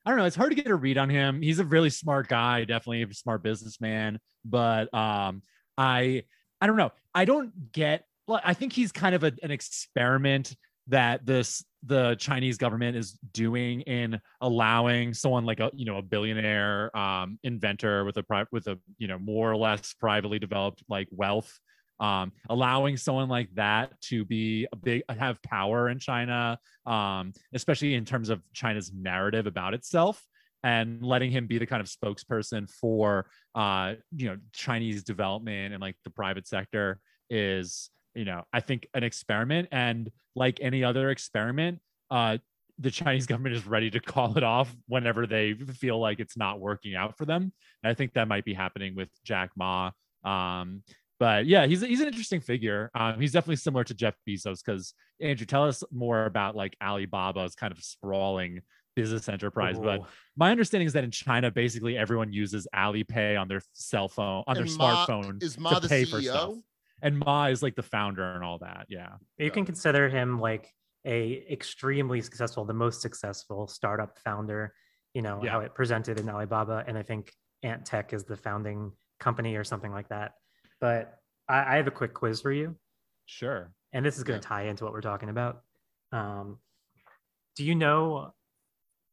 I 0.04 0.10
don't 0.10 0.18
know, 0.18 0.24
it's 0.24 0.36
hard 0.36 0.50
to 0.50 0.56
get 0.56 0.66
a 0.68 0.74
read 0.74 0.96
on 0.96 1.10
him. 1.10 1.42
He's 1.42 1.58
a 1.58 1.64
really 1.64 1.90
smart 1.90 2.28
guy, 2.28 2.64
definitely 2.64 3.02
a 3.02 3.12
smart 3.12 3.42
businessman, 3.42 4.18
but 4.44 4.92
um 4.94 5.42
I 5.76 6.24
I 6.60 6.66
don't 6.66 6.76
know. 6.76 6.92
I 7.14 7.24
don't 7.24 7.72
get 7.72 8.04
I 8.28 8.54
think 8.54 8.72
he's 8.72 8.92
kind 8.92 9.14
of 9.14 9.24
a, 9.24 9.32
an 9.42 9.50
experiment 9.50 10.54
that 10.88 11.24
this 11.24 11.64
the 11.84 12.16
Chinese 12.16 12.58
government 12.58 12.96
is 12.96 13.18
doing 13.32 13.82
in 13.82 14.20
allowing 14.40 15.14
someone 15.14 15.44
like 15.44 15.60
a 15.60 15.70
you 15.74 15.84
know 15.84 15.98
a 15.98 16.02
billionaire 16.02 16.96
um 16.96 17.38
inventor 17.42 18.04
with 18.04 18.16
a 18.16 18.46
with 18.50 18.66
a 18.66 18.78
you 18.98 19.06
know 19.06 19.18
more 19.18 19.50
or 19.50 19.56
less 19.56 19.94
privately 19.94 20.38
developed 20.38 20.82
like 20.88 21.08
wealth 21.10 21.58
um, 22.00 22.32
allowing 22.48 22.96
someone 22.96 23.28
like 23.28 23.48
that 23.54 24.00
to 24.02 24.24
be 24.24 24.66
a 24.72 24.76
big 24.76 25.02
have 25.08 25.42
power 25.42 25.88
in 25.88 25.98
China, 25.98 26.58
um, 26.86 27.32
especially 27.52 27.94
in 27.94 28.04
terms 28.04 28.28
of 28.28 28.42
China's 28.52 28.92
narrative 28.94 29.46
about 29.46 29.74
itself, 29.74 30.22
and 30.62 31.02
letting 31.02 31.30
him 31.30 31.46
be 31.46 31.58
the 31.58 31.66
kind 31.66 31.80
of 31.80 31.88
spokesperson 31.88 32.70
for 32.70 33.26
uh, 33.54 33.94
you 34.14 34.28
know 34.28 34.36
Chinese 34.52 35.02
development 35.02 35.72
and 35.72 35.80
like 35.80 35.96
the 36.04 36.10
private 36.10 36.46
sector 36.46 37.00
is 37.30 37.90
you 38.14 38.24
know 38.24 38.42
I 38.52 38.60
think 38.60 38.88
an 38.94 39.02
experiment, 39.02 39.68
and 39.72 40.10
like 40.34 40.58
any 40.60 40.84
other 40.84 41.10
experiment, 41.10 41.80
uh, 42.10 42.38
the 42.78 42.90
Chinese 42.90 43.26
government 43.28 43.56
is 43.56 43.66
ready 43.66 43.90
to 43.90 44.00
call 44.00 44.36
it 44.36 44.44
off 44.44 44.74
whenever 44.86 45.26
they 45.26 45.54
feel 45.54 45.98
like 45.98 46.20
it's 46.20 46.36
not 46.36 46.60
working 46.60 46.94
out 46.94 47.16
for 47.18 47.24
them. 47.24 47.52
And 47.82 47.90
I 47.90 47.94
think 47.94 48.14
that 48.14 48.28
might 48.28 48.44
be 48.44 48.54
happening 48.54 48.94
with 48.94 49.08
Jack 49.24 49.50
Ma. 49.56 49.90
Um, 50.24 50.82
but 51.18 51.46
yeah, 51.46 51.66
he's 51.66 51.80
he's 51.80 52.00
an 52.00 52.06
interesting 52.06 52.40
figure. 52.40 52.90
Um, 52.94 53.20
he's 53.20 53.32
definitely 53.32 53.56
similar 53.56 53.84
to 53.84 53.94
Jeff 53.94 54.14
Bezos 54.28 54.62
because 54.64 54.94
Andrew, 55.20 55.46
tell 55.46 55.64
us 55.64 55.82
more 55.90 56.24
about 56.26 56.54
like 56.56 56.76
Alibaba's 56.80 57.54
kind 57.54 57.72
of 57.72 57.82
sprawling 57.82 58.60
business 58.96 59.28
enterprise. 59.28 59.78
But 59.78 60.02
my 60.36 60.50
understanding 60.50 60.86
is 60.86 60.92
that 60.94 61.04
in 61.04 61.10
China, 61.10 61.50
basically 61.50 61.96
everyone 61.96 62.32
uses 62.32 62.66
Alipay 62.74 63.40
on 63.40 63.46
their 63.48 63.60
cell 63.72 64.08
phone, 64.08 64.42
on 64.46 64.54
their 64.56 64.64
Ma- 64.76 65.06
smartphone 65.06 65.42
Is 65.42 65.58
Ma 65.58 65.70
to 65.74 65.80
the 65.80 65.88
pay 65.88 66.04
for 66.04 66.20
stuff. 66.20 66.54
and 67.02 67.18
Ma 67.18 67.46
is 67.46 67.62
like 67.62 67.76
the 67.76 67.82
founder 67.82 68.24
and 68.34 68.42
all 68.42 68.58
that. 68.58 68.86
Yeah. 68.88 69.10
You 69.36 69.50
can 69.52 69.64
consider 69.64 70.08
him 70.08 70.40
like 70.40 70.72
a 71.04 71.44
extremely 71.50 72.20
successful, 72.20 72.64
the 72.64 72.74
most 72.74 73.00
successful 73.00 73.68
startup 73.68 74.18
founder. 74.18 74.74
You 75.14 75.22
know 75.22 75.40
Yeah. 75.42 75.52
how 75.52 75.60
it 75.60 75.74
presented 75.74 76.18
in 76.20 76.28
Alibaba, 76.28 76.84
and 76.86 76.98
I 76.98 77.02
think 77.02 77.32
Ant 77.62 77.84
Tech 77.86 78.12
is 78.12 78.24
the 78.24 78.36
founding 78.36 78.92
company 79.20 79.54
or 79.56 79.64
something 79.64 79.90
like 79.92 80.08
that. 80.08 80.32
But 80.80 81.18
I, 81.48 81.74
I 81.74 81.76
have 81.76 81.86
a 81.86 81.90
quick 81.90 82.14
quiz 82.14 82.40
for 82.40 82.52
you, 82.52 82.76
Sure. 83.26 83.72
and 83.92 84.04
this 84.04 84.16
is 84.16 84.24
going 84.24 84.36
Yeah. 84.38 84.42
to 84.42 84.48
tie 84.48 84.62
into 84.64 84.84
what 84.84 84.92
we're 84.92 85.00
talking 85.00 85.28
about. 85.28 85.62
Um, 86.12 86.58
do 87.56 87.64
you 87.64 87.74
know 87.74 88.32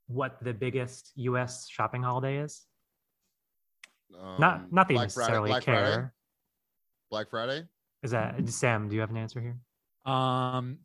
what 0.07 0.38
the 0.43 0.53
biggest 0.53 1.11
U.S. 1.16 1.68
shopping 1.68 2.03
holiday 2.03 2.38
is? 2.38 2.66
not 4.11 4.55
Um, 4.59 4.68
not 4.72 4.88
that 4.88 4.93
you 4.93 4.97
Black 4.99 5.11
Friday- 5.11 5.28
necessarily 5.28 5.49
Black 5.49 5.63
care. 5.63 5.76
Friday? 5.93 6.09
Black 7.09 7.30
Friday. 7.30 7.68
Is 8.03 8.11
that 8.11 8.47
Sam? 8.49 8.88
Do 8.88 8.93
you 8.95 9.01
have 9.01 9.09
an 9.09 9.18
answer 9.18 9.41
here? 9.41 10.11
Um, 10.13 10.78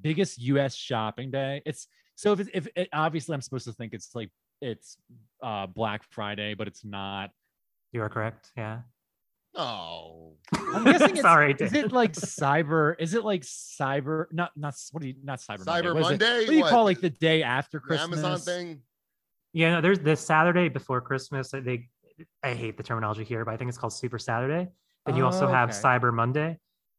biggest 0.00 0.38
U.S. 0.38 0.74
shopping 0.76 1.30
day. 1.32 1.62
It's 1.66 1.88
so 2.14 2.32
if 2.32 2.40
it, 2.40 2.48
if 2.54 2.68
it, 2.76 2.88
obviously 2.92 3.34
I'm 3.34 3.40
supposed 3.42 3.64
to 3.66 3.72
think 3.72 3.92
it's 3.94 4.14
like 4.14 4.30
it's 4.60 4.96
uh 5.42 5.66
Black 5.66 6.02
Friday, 6.10 6.54
but 6.54 6.68
it's 6.68 6.84
not. 6.84 7.30
You 7.92 8.02
are 8.02 8.08
correct. 8.08 8.50
Yeah. 8.56 8.82
No. 9.58 10.36
I'm 10.54 10.84
guessing 10.84 11.10
it's, 11.10 11.20
Sorry. 11.20 11.52
Is 11.58 11.72
Dan. 11.72 11.84
it 11.86 11.92
like 11.92 12.12
cyber? 12.12 12.94
Is 12.98 13.12
it 13.14 13.24
like 13.24 13.42
cyber? 13.42 14.26
Not 14.32 14.52
not 14.56 14.74
what 14.92 15.02
do 15.02 15.08
you 15.08 15.14
not 15.22 15.40
cyber? 15.40 15.64
Cyber 15.64 15.94
Monday. 15.94 15.98
It? 15.98 16.02
Monday? 16.02 16.38
what 16.38 16.46
do 16.46 16.54
you 16.54 16.60
What? 16.62 16.70
call 16.70 16.84
like 16.84 17.00
the 17.00 17.10
day 17.10 17.42
after 17.42 17.78
The 17.78 17.82
Christmas? 17.82 18.18
Amazon 18.20 18.38
thing. 18.38 18.82
Yeah, 19.52 19.72
no, 19.74 19.80
there's 19.80 19.98
the 19.98 20.14
Saturday 20.16 20.68
before 20.68 21.00
Christmas. 21.00 21.50
They, 21.50 21.88
I 22.42 22.54
hate 22.54 22.76
the 22.76 22.82
terminology 22.82 23.24
here, 23.24 23.44
but 23.44 23.52
I 23.52 23.56
think 23.56 23.68
it's 23.68 23.78
called 23.78 23.92
Super 23.92 24.18
Saturday. 24.18 24.68
Then 25.06 25.16
you 25.16 25.24
also 25.24 25.46
Oh, 25.46 25.50
have 25.50 25.70
okay. 25.70 25.78
Cyber 25.78 26.12
Monday, 26.14 26.58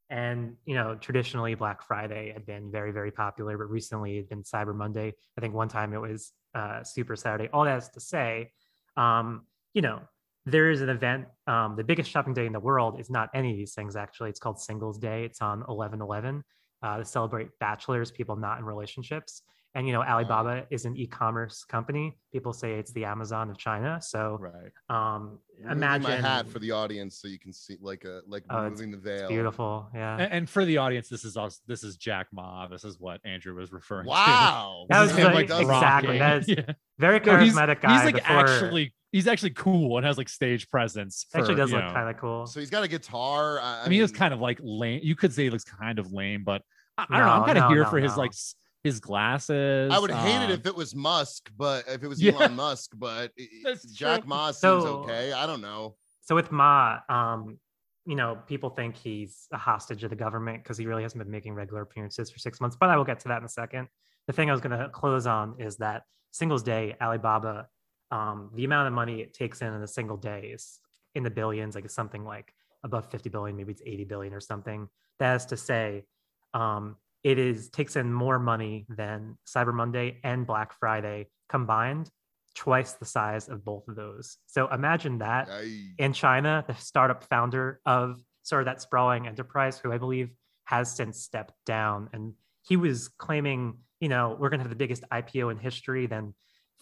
and 0.09 0.55
you 0.65 0.75
know 0.75 0.95
traditionally 0.95 1.55
Black 1.55 1.81
Friday 1.83 2.31
had 2.33 2.45
been 2.45 2.71
very 2.71 2.91
very 2.91 3.11
popular, 3.11 3.57
but 3.57 3.69
recently 3.69 4.17
it's 4.17 4.27
been 4.29 4.43
Cyber 4.43 4.75
Monday. 4.75 5.13
I 5.37 5.41
think 5.41 5.53
one 5.53 5.69
time 5.69 5.93
it 5.93 6.01
was 6.01 6.33
uh, 6.55 6.83
Super 6.83 7.15
Saturday. 7.15 7.49
All 7.53 7.63
that 7.65 7.77
is 7.77 7.89
to 7.89 7.99
say, 7.99 8.51
um, 8.97 9.45
you 9.73 9.81
know, 9.81 10.01
there 10.45 10.69
is 10.69 10.81
an 10.81 10.89
event. 10.89 11.25
Um, 11.47 11.75
the 11.75 11.83
biggest 11.83 12.09
shopping 12.09 12.33
day 12.33 12.45
in 12.45 12.53
the 12.53 12.59
world 12.59 12.99
is 12.99 13.09
not 13.09 13.29
any 13.33 13.51
of 13.51 13.57
these 13.57 13.73
things. 13.73 13.95
Actually, 13.95 14.29
it's 14.29 14.39
called 14.39 14.59
Singles 14.59 14.97
Day. 14.97 15.23
It's 15.25 15.41
on 15.41 15.63
11/11 15.63 16.41
uh, 16.81 16.97
to 16.97 17.05
celebrate 17.05 17.49
bachelors, 17.59 18.11
people 18.11 18.35
not 18.35 18.59
in 18.59 18.65
relationships. 18.65 19.43
And 19.79 19.87
you 19.87 19.93
know, 19.93 20.03
Alibaba 20.03 20.65
is 20.69 20.83
an 20.83 20.97
e-commerce 20.97 21.63
company. 21.63 22.17
People 22.33 22.51
say 22.51 22.73
it's 22.73 22.91
the 22.91 23.05
Amazon 23.05 23.49
of 23.49 23.57
China. 23.57 23.97
So 24.01 24.37
Right. 24.37 24.73
um, 24.89 25.39
Removing 25.57 25.77
imagine 25.77 26.03
my 26.03 26.15
hat 26.17 26.49
for 26.49 26.59
the 26.59 26.71
audience 26.71 27.15
so 27.15 27.29
you 27.29 27.39
can 27.39 27.53
see 27.53 27.77
like 27.79 28.03
a 28.03 28.19
like 28.27 28.43
Oh, 28.49 28.65
it's- 28.65 28.81
the 28.81 28.97
veil. 28.97 29.29
beautiful. 29.29 29.89
Yeah. 29.95 30.17
And, 30.17 30.33
and 30.33 30.49
for 30.49 30.65
the 30.65 30.79
audience, 30.79 31.07
this 31.07 31.23
is 31.23 31.37
also 31.37 31.59
this 31.65 31.85
is 31.85 31.95
Jack 31.95 32.27
Ma. 32.33 32.67
This 32.67 32.83
is 32.83 32.99
what 32.99 33.21
Andrew 33.23 33.55
was 33.55 33.71
referring 33.71 34.03
to. 34.03 34.09
Wow. 34.09 34.85
That 34.89 34.99
was 34.99 35.11
is 35.11 35.17
him, 35.17 35.31
exactly, 35.37 35.65
rocking. 35.65 36.19
that 36.19 36.37
is- 36.41 36.47
Yeah. 36.49 36.73
Very 36.97 37.21
No, 37.21 37.37
he's- 37.37 37.55
charismatic 37.55 37.79
guy. 37.79 37.93
He's 37.95 38.03
like 38.03 38.15
before, 38.15 38.35
actually 38.37 38.93
he's 39.13 39.27
actually 39.27 39.51
cool 39.51 39.95
and 39.95 40.05
has 40.05 40.17
like 40.17 40.27
stage 40.27 40.69
presence. 40.69 41.25
For, 41.31 41.37
actually 41.37 41.55
does 41.55 41.71
look 41.71 41.85
kind 41.93 42.09
of 42.09 42.17
cool. 42.17 42.47
So 42.47 42.59
he's 42.59 42.69
got 42.69 42.83
a 42.83 42.89
guitar. 42.89 43.61
I, 43.61 43.83
I 43.83 43.83
mean, 43.85 43.93
he 43.93 44.01
was 44.01 44.11
kind 44.11 44.33
of 44.33 44.41
like 44.41 44.59
lame. 44.61 44.99
You 45.03 45.15
could 45.15 45.33
say 45.33 45.45
he 45.45 45.49
looks 45.49 45.63
kind 45.63 45.99
of 45.99 46.11
lame, 46.11 46.43
but 46.43 46.63
I, 46.97 47.05
I 47.09 47.17
don't 47.19 47.27
know. 47.27 47.33
I'm 47.33 47.45
kind 47.45 47.57
of 47.59 47.63
no, 47.63 47.69
here 47.69 47.83
no, 47.83 47.89
for 47.89 47.97
his 47.99 48.17
like 48.17 48.31
s- 48.31 48.55
his 48.83 48.99
glasses. 48.99 49.91
I 49.93 49.99
would 49.99 50.11
hate 50.11 50.41
it 50.43 50.45
um, 50.45 50.51
if 50.51 50.65
it 50.65 50.75
was 50.75 50.95
Musk, 50.95 51.51
but 51.57 51.85
if 51.87 52.03
it 52.03 52.07
was 52.07 52.21
Yeah. 52.21 52.33
Elon 52.33 52.55
Musk, 52.55 52.91
but 52.97 53.31
That's 53.63 53.83
Jack 53.91 54.21
true. 54.21 54.29
Ma 54.29 54.47
seems 54.51 54.59
So- 54.59 54.99
okay. 55.03 55.31
I 55.33 55.45
don't 55.45 55.61
know. 55.61 55.95
so 56.21 56.35
with 56.35 56.51
Ma, 56.51 56.99
um, 57.09 57.57
you 58.05 58.15
know, 58.15 58.37
people 58.47 58.69
think 58.69 58.95
he's 58.95 59.47
a 59.51 59.57
hostage 59.57 60.03
of 60.03 60.09
the 60.09 60.15
government 60.15 60.63
because 60.63 60.77
he 60.77 60.85
really 60.87 61.03
hasn't 61.03 61.21
been 61.21 61.29
making 61.31 61.53
regular 61.53 61.81
appearances 61.81 62.31
for 62.31 62.39
six 62.39 62.59
months. 62.61 62.75
But 62.79 62.89
I 62.89 62.97
will 62.97 63.03
get 63.03 63.19
to 63.21 63.27
that 63.27 63.37
in 63.39 63.43
a 63.43 63.49
second. 63.49 63.87
The 64.27 64.33
thing 64.33 64.49
I 64.49 64.53
was 64.53 64.61
going 64.61 64.77
to 64.79 64.89
close 64.89 65.27
on 65.27 65.55
is 65.59 65.77
that 65.77 66.03
Singles 66.31 66.63
Day, 66.63 66.95
Alibaba, 67.01 67.67
um, 68.11 68.49
the 68.55 68.63
amount 68.65 68.87
of 68.87 68.93
money 68.93 69.21
it 69.21 69.33
takes 69.33 69.61
in 69.61 69.73
in 69.73 69.81
a 69.83 69.87
single 69.87 70.17
day 70.17 70.51
is 70.53 70.79
in 71.15 71.23
the 71.23 71.29
billions. 71.29 71.75
Like 71.75 71.85
it's 71.85 71.93
something 71.93 72.23
like 72.25 72.53
above 72.83 73.11
50 73.11 73.29
billion, 73.29 73.55
maybe 73.57 73.73
it's 73.73 73.81
80 73.85 74.05
billion 74.05 74.33
or 74.33 74.39
something. 74.39 74.87
That 75.19 75.35
is 75.35 75.45
to 75.47 75.57
say, 75.57 76.05
um, 76.53 76.95
it 77.23 77.37
is 77.37 77.69
takes 77.69 77.95
in 77.95 78.13
more 78.13 78.39
money 78.39 78.85
than 78.89 79.37
Cyber 79.47 79.73
Monday 79.73 80.19
and 80.23 80.47
Black 80.47 80.73
Friday 80.79 81.27
combined, 81.49 82.09
twice 82.55 82.93
the 82.93 83.05
size 83.05 83.47
of 83.49 83.63
both 83.63 83.87
of 83.87 83.95
those. 83.95 84.37
So 84.47 84.67
imagine 84.67 85.19
that 85.19 85.49
in 85.97 86.13
China, 86.13 86.63
the 86.67 86.75
startup 86.75 87.23
founder 87.25 87.79
of 87.85 88.21
sort 88.43 88.61
of 88.61 88.65
that 88.65 88.81
sprawling 88.81 89.27
enterprise, 89.27 89.79
who 89.79 89.91
I 89.91 89.97
believe 89.97 90.29
has 90.65 90.95
since 90.95 91.21
stepped 91.21 91.53
down. 91.65 92.09
And 92.13 92.33
he 92.61 92.77
was 92.77 93.07
claiming, 93.07 93.77
you 93.99 94.09
know, 94.09 94.37
we're 94.39 94.49
going 94.49 94.59
to 94.59 94.63
have 94.63 94.69
the 94.69 94.75
biggest 94.75 95.03
IPO 95.11 95.51
in 95.51 95.57
history. 95.57 96.05
Then 96.05 96.33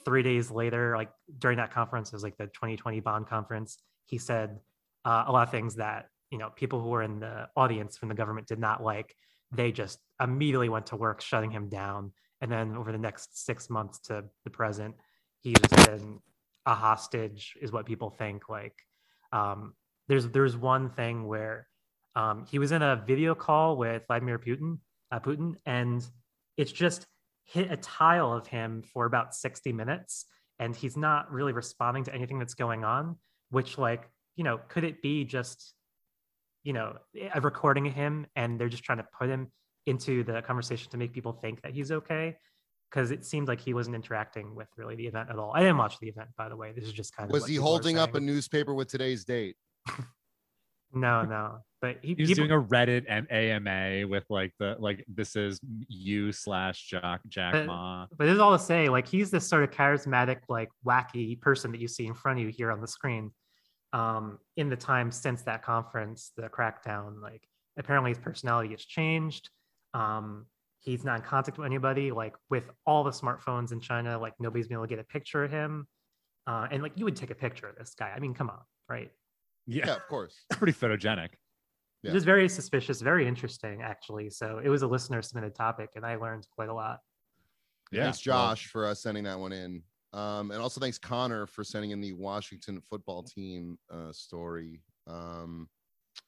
three 0.04 0.24
days 0.24 0.52
later, 0.52 0.96
like 0.96 1.10
during 1.40 1.58
that 1.58 1.72
conference, 1.72 2.10
it 2.10 2.14
was 2.16 2.24
like 2.24 2.38
the 2.38 2.48
2020 2.48 3.00
Bund 3.00 3.28
conference, 3.28 3.78
he 4.06 4.18
said 4.18 4.60
uh, 5.06 5.26
a 5.28 5.32
lot 5.32 5.44
of 5.48 5.52
things 5.52 5.76
that, 5.76 6.08
you 6.32 6.38
know, 6.38 6.50
people 6.56 6.82
who 6.82 6.90
were 6.90 7.04
in 7.04 7.20
the 7.20 7.48
audience 7.56 7.98
from 7.98 8.10
the 8.10 8.16
government 8.16 8.48
did 8.48 8.60
not 8.60 8.84
like. 8.84 9.16
They 9.52 9.72
just 9.72 10.00
immediately 10.22 10.70
went 10.70 10.88
to 10.88 10.96
work 10.96 11.22
shutting 11.22 11.52
him 11.52 11.70
down. 11.70 12.12
And 12.42 12.52
then 12.52 12.76
over 12.76 12.92
the 12.92 12.98
next 12.98 13.46
six 13.46 13.70
months 13.70 14.00
to 14.02 14.26
the 14.44 14.50
present, 14.50 14.96
he's 15.42 15.60
been 15.86 16.20
a 16.66 16.76
hostage, 16.76 17.56
is 17.62 17.72
what 17.72 17.86
people 17.86 18.10
think. 18.10 18.50
Like, 18.50 18.76
um, 19.32 19.74
there's 20.08 20.28
there's 20.30 20.56
one 20.56 20.90
thing 20.90 21.26
where 21.26 21.68
um, 22.16 22.46
he 22.50 22.60
was 22.60 22.72
in 22.72 22.82
a 22.82 23.04
video 23.08 23.36
call 23.36 23.78
with 23.78 24.04
Vladimir 24.08 24.40
Putin, 24.40 24.80
uh, 25.12 25.20
Putin, 25.20 25.56
and 25.66 26.06
it's 26.58 26.72
just 26.72 27.06
hit 27.46 27.72
a 27.72 27.78
tile 27.78 28.34
of 28.34 28.48
him 28.48 28.82
for 28.82 29.06
about 29.06 29.34
60 29.34 29.72
minutes, 29.72 30.26
and 30.60 30.76
he's 30.76 30.98
not 30.98 31.32
really 31.32 31.54
responding 31.54 32.04
to 32.06 32.14
anything 32.14 32.40
that's 32.40 32.56
going 32.56 32.84
on. 32.84 33.18
Which, 33.50 33.78
like, 33.78 34.10
you 34.36 34.44
know, 34.44 34.60
could 34.68 34.84
it 34.84 35.02
be 35.02 35.24
just, 35.24 35.74
you 36.68 36.74
know, 36.74 36.98
a 37.34 37.40
recording 37.40 37.88
of 37.88 37.94
him, 37.94 38.28
and 38.36 38.60
they're 38.60 38.68
just 38.68 38.84
trying 38.84 38.98
to 38.98 39.08
put 39.18 39.30
him 39.30 39.48
into 39.86 40.22
the 40.26 40.42
conversation 40.42 40.92
to 40.92 40.98
make 40.98 41.14
people 41.14 41.32
think 41.32 41.62
that 41.62 41.72
he's 41.72 41.94
okay? 41.94 42.36
Because 42.92 43.10
it 43.10 43.24
seemed 43.24 43.48
like 43.48 43.62
he 43.62 43.74
wasn't 43.74 43.96
interacting 43.96 44.54
with 44.54 44.68
really 44.76 44.98
the 44.98 45.08
event 45.08 45.30
at 45.30 45.38
all. 45.40 45.54
I 45.56 45.62
didn't 45.62 45.78
watch 45.78 45.98
the 46.00 46.10
event, 46.10 46.28
by 46.38 46.50
the 46.50 46.58
way. 46.58 46.74
This 46.76 46.84
is 46.84 46.92
just 46.92 47.16
kind 47.16 47.30
of 47.30 47.34
Was 47.34 47.48
he 47.48 47.56
holding 47.56 47.98
up 47.98 48.16
a 48.16 48.20
newspaper 48.20 48.74
with 48.74 48.90
today's 48.90 49.24
date? 49.24 49.56
No, 50.94 51.24
no. 51.24 51.58
But 51.82 51.98
he, 52.02 52.16
He 52.16 52.22
was 52.24 52.32
doing 52.32 52.50
a 52.52 52.62
Reddit 52.62 53.04
and 53.10 53.30
AMA 53.30 54.08
with 54.08 54.24
like 54.30 54.54
the 54.58 54.78
like 54.80 55.04
this 55.14 55.36
is 55.36 55.60
you 55.90 56.32
slash 56.32 56.88
Jack 56.88 57.20
Jack 57.28 57.54
But- 57.54 57.66
Ma. 57.66 58.08
but 58.18 58.24
this 58.26 58.34
is 58.36 58.40
all 58.40 58.58
to 58.58 58.64
say, 58.64 58.88
like 58.88 59.06
he's 59.06 59.30
this 59.30 59.46
sort 59.46 59.64
of 59.64 59.72
charismatic, 59.72 60.38
like 60.48 60.70
wacky 60.86 61.40
person 61.42 61.72
that 61.74 61.82
you 61.82 61.90
see 61.90 62.08
in 62.08 62.14
front 62.14 62.40
of 62.40 62.46
you 62.46 62.52
here 62.52 62.72
on 62.72 62.80
the 62.80 62.88
screen. 62.88 63.32
Um, 63.94 64.40
in 64.58 64.70
the 64.70 64.76
time 64.76 65.12
since 65.12 65.44
that 65.44 65.64
conference, 65.64 66.32
the 66.36 66.50
crackdown, 66.50 67.22
like 67.22 67.48
apparently 67.78 68.12
his 68.12 68.18
personality 68.20 68.70
has 68.72 68.84
changed. 68.84 69.50
Um, 69.94 70.46
he's 70.80 71.04
not 71.04 71.18
in 71.20 71.22
contact 71.26 71.58
with 71.58 71.66
anybody. 71.66 72.12
Like 72.12 72.36
with 72.50 72.70
all 72.86 73.04
the 73.04 73.12
smartphones 73.12 73.72
in 73.72 73.80
China, 73.80 74.20
like 74.20 74.34
nobody's 74.40 74.68
been 74.68 74.76
able 74.76 74.86
to 74.86 74.90
get 74.90 75.00
a 75.00 75.04
picture 75.06 75.44
of 75.44 75.52
him. 75.52 75.88
Uh, 76.46 76.68
and 76.72 76.82
like 76.84 76.94
you 76.96 77.06
would 77.06 77.16
take 77.16 77.30
a 77.32 77.36
picture 77.36 77.68
of 77.68 77.76
this 77.78 77.94
guy. 77.98 78.12
I 78.16 78.20
mean, 78.20 78.34
come 78.34 78.50
on, 78.50 78.60
right? 78.90 79.12
Yeah, 79.66 79.88
Yeah, 79.88 79.96
of 79.96 80.08
course. 80.08 80.36
pretty 80.52 80.74
photogenic. 80.74 81.30
Yeah. 82.04 82.14
Just 82.14 82.26
very 82.26 82.48
suspicious, 82.48 83.02
very 83.02 83.28
interesting, 83.28 83.82
actually. 83.82 84.30
So 84.30 84.62
it 84.64 84.70
was 84.70 84.82
a 84.82 84.88
listener 84.88 85.22
submitted 85.22 85.56
topic, 85.56 85.90
and 85.96 86.06
I 86.06 86.16
learned 86.16 86.48
quite 86.52 86.70
a 86.70 86.74
lot. 86.74 87.00
Yeah, 87.92 88.04
thanks, 88.04 88.26
well- 88.26 88.50
Josh, 88.50 88.68
for 88.68 88.86
uh, 88.86 88.94
sending 88.94 89.24
that 89.24 89.40
one 89.40 89.52
in. 89.52 89.82
Um, 90.14 90.52
and 90.52 90.62
also 90.62 90.80
thanks 90.80 90.98
Connor 90.98 91.46
for 91.46 91.64
sending 91.64 91.92
in 91.92 92.02
the 92.02 92.14
Washington 92.14 92.82
football 92.90 93.24
team 93.24 93.78
uh, 93.92 94.12
story. 94.12 94.82
Um, 95.06 95.68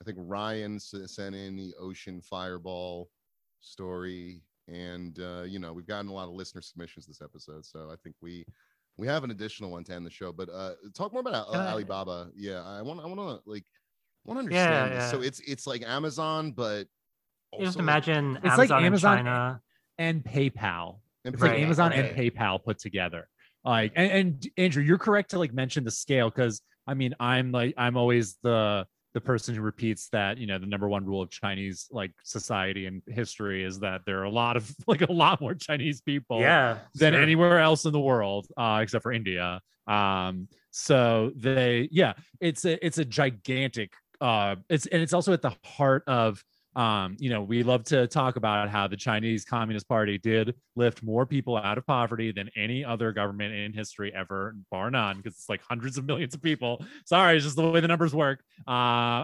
I 0.02 0.04
think 0.04 0.18
Ryan 0.22 0.80
sent 0.80 1.36
in 1.36 1.56
the 1.56 1.74
Ocean 1.80 2.22
Fireball 2.22 3.10
story, 3.62 4.42
and 4.68 5.18
uh, 5.20 5.44
you 5.44 5.60
know 5.60 5.74
we've 5.74 5.88
gotten 5.88 6.10
a 6.10 6.14
lot 6.14 6.28
of 6.28 6.34
listener 6.34 6.62
submissions 6.62 7.08
this 7.08 7.22
episode, 7.22 7.66
so 7.66 7.90
I 7.92 7.96
think 8.04 8.16
we 8.22 8.46
we 8.98 9.08
have 9.08 9.24
an 9.24 9.32
additional 9.32 9.72
one 9.72 9.84
to 9.86 9.94
end 9.94 10.06
the 10.06 10.12
show. 10.12 10.32
But 10.32 10.50
uh, 10.50 10.74
talk 10.94 11.12
more 11.14 11.22
about 11.22 11.52
Can 11.52 11.62
uh, 11.62 11.72
Alibaba. 11.72 12.30
Yeah, 12.36 12.64
I 12.64 12.82
want 12.82 13.00
I 13.00 13.06
want 13.08 13.20
to 13.20 13.50
like 13.50 13.66
want 14.26 14.46
to 14.48 14.54
Yeah, 14.54 14.84
understand. 14.84 15.02
this. 15.02 15.12
So 15.12 15.22
it's 15.22 15.40
it's 15.42 15.66
like 15.66 15.82
Amazon, 15.84 16.52
but 16.52 16.88
You 17.54 17.66
just 17.66 17.78
also, 17.78 17.80
like, 17.80 17.84
imagine 18.08 18.40
It's 18.44 18.58
like 18.58 18.70
Amazon, 18.72 18.84
Amazon 18.84 19.18
China. 19.18 19.62
and 19.98 20.24
PayPal. 20.24 21.00
and 21.26 21.34
It's 21.34 21.42
like 21.42 21.54
Amazon 21.58 21.92
right. 21.92 22.00
and 22.00 22.18
PayPal 22.18 22.64
put 22.64 22.78
together. 22.78 23.28
Like, 23.64 23.94
and, 23.96 24.12
and 24.12 24.48
Andrew, 24.58 24.84
you're 24.84 24.98
correct 24.98 25.32
to 25.32 25.40
like 25.40 25.54
mention 25.54 25.84
the 25.84 25.92
scale 25.92 26.30
because 26.30 26.62
I 26.88 26.94
mean, 26.94 27.14
I'm 27.20 27.52
like, 27.52 27.76
I'm 27.78 27.98
always 27.98 28.38
the 28.42 28.88
the 29.14 29.22
person 29.22 29.56
who 29.56 29.62
repeats 29.62 30.08
that 30.10 30.38
you 30.38 30.46
know 30.46 30.60
the 30.60 30.68
number 30.68 30.88
one 30.88 31.06
rule 31.06 31.22
of 31.22 31.30
Chinese 31.30 31.88
like 31.92 32.12
society 32.24 32.86
and 32.86 33.02
history 33.08 33.64
is 33.64 33.80
that 33.80 34.02
there 34.06 34.20
are 34.20 34.26
a 34.26 34.30
lot 34.30 34.56
of 34.56 34.72
like 34.88 35.02
a 35.02 35.12
lot 35.12 35.42
more 35.42 35.54
Chinese 35.56 36.02
people 36.02 36.40
yeah, 36.40 36.80
than 36.96 37.14
sure. 37.14 37.22
anywhere 37.22 37.60
else 37.60 37.86
in 37.86 37.92
the 37.92 38.00
world, 38.00 38.48
uh, 38.58 38.80
except 38.82 39.04
for 39.04 39.12
India. 39.12 39.62
Um, 39.88 40.48
so 40.72 41.32
they, 41.36 41.90
yeah, 41.92 42.14
it's 42.40 42.66
a 42.66 42.84
it's 42.86 42.98
a 42.98 43.06
gigantic 43.06 43.94
uh 44.22 44.58
it's 44.70 44.86
and 44.88 45.02
it's 45.02 45.14
also 45.14 45.32
at 45.32 45.42
the 45.42 45.56
heart 45.64 46.04
of 46.06 46.44
um 46.76 47.16
you 47.20 47.30
know 47.30 47.42
we 47.42 47.64
love 47.64 47.84
to 47.84 48.06
talk 48.08 48.36
about 48.36 48.70
how 48.70 48.88
the 48.88 48.96
chinese 48.96 49.44
communist 49.44 49.88
party 49.88 50.18
did 50.20 50.54
lift 50.76 51.02
more 51.02 51.26
people 51.26 51.58
out 51.58 51.78
of 51.80 51.86
poverty 51.88 52.32
than 52.32 52.50
any 52.56 52.86
other 52.86 53.12
government 53.12 53.54
in 53.54 53.74
history 53.74 54.14
ever 54.14 54.56
bar 54.72 54.92
none 54.92 55.18
because 55.18 55.34
it's 55.34 55.50
like 55.50 55.62
hundreds 55.68 55.98
of 55.98 56.06
millions 56.06 56.34
of 56.36 56.42
people. 56.42 56.84
Sorry 57.06 57.36
it's 57.36 57.44
just 57.46 57.56
the 57.56 57.70
way 57.70 57.80
the 57.80 57.88
numbers 57.88 58.14
work. 58.14 58.42
Uh 58.68 58.72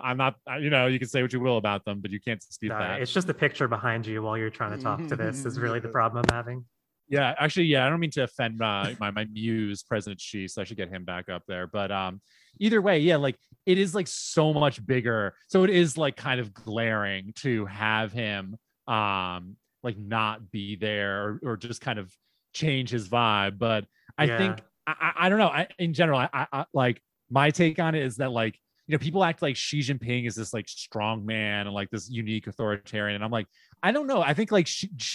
i'm 0.07 0.17
not 0.17 0.35
you 0.59 0.69
know 0.69 0.87
you 0.87 0.97
can 0.99 1.07
say 1.07 1.21
what 1.21 1.31
you 1.33 1.39
will 1.39 1.57
about 1.57 1.85
them 1.85 2.01
but 2.01 2.09
you 2.11 2.19
can't 2.19 2.39
dispute 2.39 2.71
Uh, 2.71 2.79
that. 2.79 3.01
It's 3.01 3.13
just 3.13 3.27
the 3.27 3.33
picture 3.33 3.67
behind 3.67 4.07
you 4.07 4.21
while 4.23 4.37
you're 4.37 4.49
trying 4.49 4.75
to 4.77 4.83
talk 4.83 5.05
to 5.07 5.15
this 5.15 5.45
is 5.45 5.59
really 5.59 5.79
the 5.79 5.87
problem 5.99 6.25
I'm 6.27 6.35
having. 6.35 6.65
Yeah, 7.07 7.35
actually, 7.37 7.65
yeah, 7.65 7.85
I 7.85 7.89
don't 7.89 7.99
mean 7.99 8.11
to 8.11 8.23
offend 8.23 8.57
my 8.57 8.95
my, 8.99 9.11
my 9.11 9.25
muse, 9.25 9.83
President 9.83 10.19
Xi, 10.19 10.47
so 10.47 10.61
I 10.61 10.65
should 10.65 10.77
get 10.77 10.89
him 10.89 11.05
back 11.05 11.29
up 11.29 11.43
there. 11.47 11.67
But 11.67 11.91
um, 11.91 12.21
either 12.59 12.81
way, 12.81 12.99
yeah, 12.99 13.17
like 13.17 13.37
it 13.65 13.77
is 13.77 13.93
like 13.93 14.07
so 14.07 14.53
much 14.53 14.85
bigger. 14.85 15.35
So 15.47 15.63
it 15.63 15.69
is 15.69 15.97
like 15.97 16.15
kind 16.15 16.39
of 16.39 16.53
glaring 16.53 17.33
to 17.37 17.65
have 17.65 18.11
him 18.11 18.57
um 18.87 19.57
like 19.81 19.97
not 19.97 20.51
be 20.51 20.75
there 20.75 21.23
or, 21.23 21.39
or 21.43 21.57
just 21.57 21.81
kind 21.81 21.99
of 21.99 22.11
change 22.53 22.89
his 22.89 23.07
vibe. 23.07 23.57
But 23.59 23.85
I 24.17 24.27
think 24.27 24.61
I, 24.87 25.11
I 25.15 25.29
don't 25.29 25.39
know. 25.39 25.47
I 25.47 25.67
in 25.77 25.93
general, 25.93 26.19
I, 26.19 26.47
I, 26.51 26.65
like 26.73 27.01
my 27.29 27.51
take 27.51 27.79
on 27.79 27.95
it 27.95 28.03
is 28.03 28.17
that 28.17 28.31
like 28.31 28.59
you 28.87 28.93
know 28.93 28.99
people 28.99 29.23
act 29.23 29.41
like 29.41 29.55
Xi 29.55 29.79
Jinping 29.79 30.27
is 30.27 30.35
this 30.35 30.53
like 30.53 30.67
strong 30.67 31.25
man 31.25 31.67
and 31.67 31.75
like 31.75 31.89
this 31.91 32.09
unique 32.09 32.47
authoritarian, 32.47 33.15
and 33.15 33.23
I'm 33.23 33.31
like 33.31 33.47
I 33.83 33.91
don't 33.91 34.07
know. 34.07 34.21
I 34.21 34.33
think 34.33 34.51
like 34.51 34.67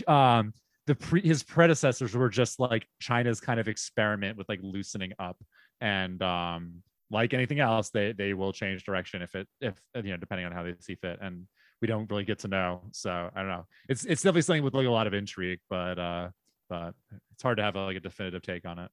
um 0.07 0.55
the 0.91 0.97
pre- 0.97 1.23
his 1.23 1.45
predecessors 1.45 2.17
were 2.17 2.29
just 2.29 2.59
like 2.59 2.85
China's 3.01 3.41
kind 3.41 3.61
of 3.61 3.69
experiment 3.69 4.37
with 4.37 4.49
like 4.49 4.59
loosening 4.61 5.13
up 5.21 5.37
and 5.81 6.21
um 6.21 6.83
like 7.13 7.33
anything 7.33 7.61
else 7.61 7.91
they 7.91 8.11
they 8.11 8.35
will 8.35 8.53
change 8.53 8.83
direction 8.83 9.23
if 9.23 9.37
it 9.37 9.47
if 9.61 9.81
you 9.95 10.11
know 10.11 10.17
depending 10.17 10.47
on 10.47 10.51
how 10.51 10.65
they 10.65 10.75
see 10.81 10.97
fit 10.97 11.21
and 11.23 11.47
we 11.81 11.87
don't 11.87 12.11
really 12.11 12.25
get 12.25 12.41
to 12.41 12.49
know 12.49 12.83
so 12.91 13.31
I 13.33 13.39
don't 13.39 13.49
know 13.49 13.67
it's 13.89 14.05
it's 14.05 14.23
definitely 14.23 14.43
something 14.43 14.65
with 14.65 14.75
like 14.75 14.89
a 14.89 14.91
lot 14.91 15.07
of 15.07 15.15
intrigue 15.15 15.61
but 15.71 15.97
uh 15.97 16.31
but 16.69 16.95
it's 17.33 17.43
hard 17.43 17.59
to 17.59 17.63
have 17.63 17.77
a, 17.77 17.85
like 17.85 17.97
a 17.97 18.01
definitive 18.01 18.43
take 18.43 18.67
on 18.67 18.81
it 18.81 18.91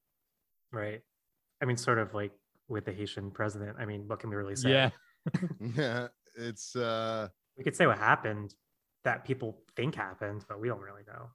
Right. 0.71 1.01
I 1.61 1.65
mean, 1.65 1.77
sort 1.77 1.97
of 1.97 2.13
like 2.13 2.31
with 2.67 2.85
the 2.85 2.91
Haitian 2.91 3.31
president. 3.31 3.77
I 3.79 3.85
mean, 3.85 4.07
what 4.07 4.19
can 4.19 4.29
we 4.29 4.35
really 4.35 4.55
say? 4.55 4.69
yeah 4.69 4.89
Yeah, 5.75 6.07
it's 6.35 6.75
uh 6.75 7.29
We 7.57 7.63
could 7.63 7.75
say 7.75 7.87
what 7.87 7.97
happened 7.97 8.53
that 9.03 9.23
people 9.25 9.63
think 9.75 9.95
happened, 9.95 10.45
but 10.47 10.59
we 10.59 10.67
don't 10.67 10.81
really 10.81 11.03
know. 11.07 11.29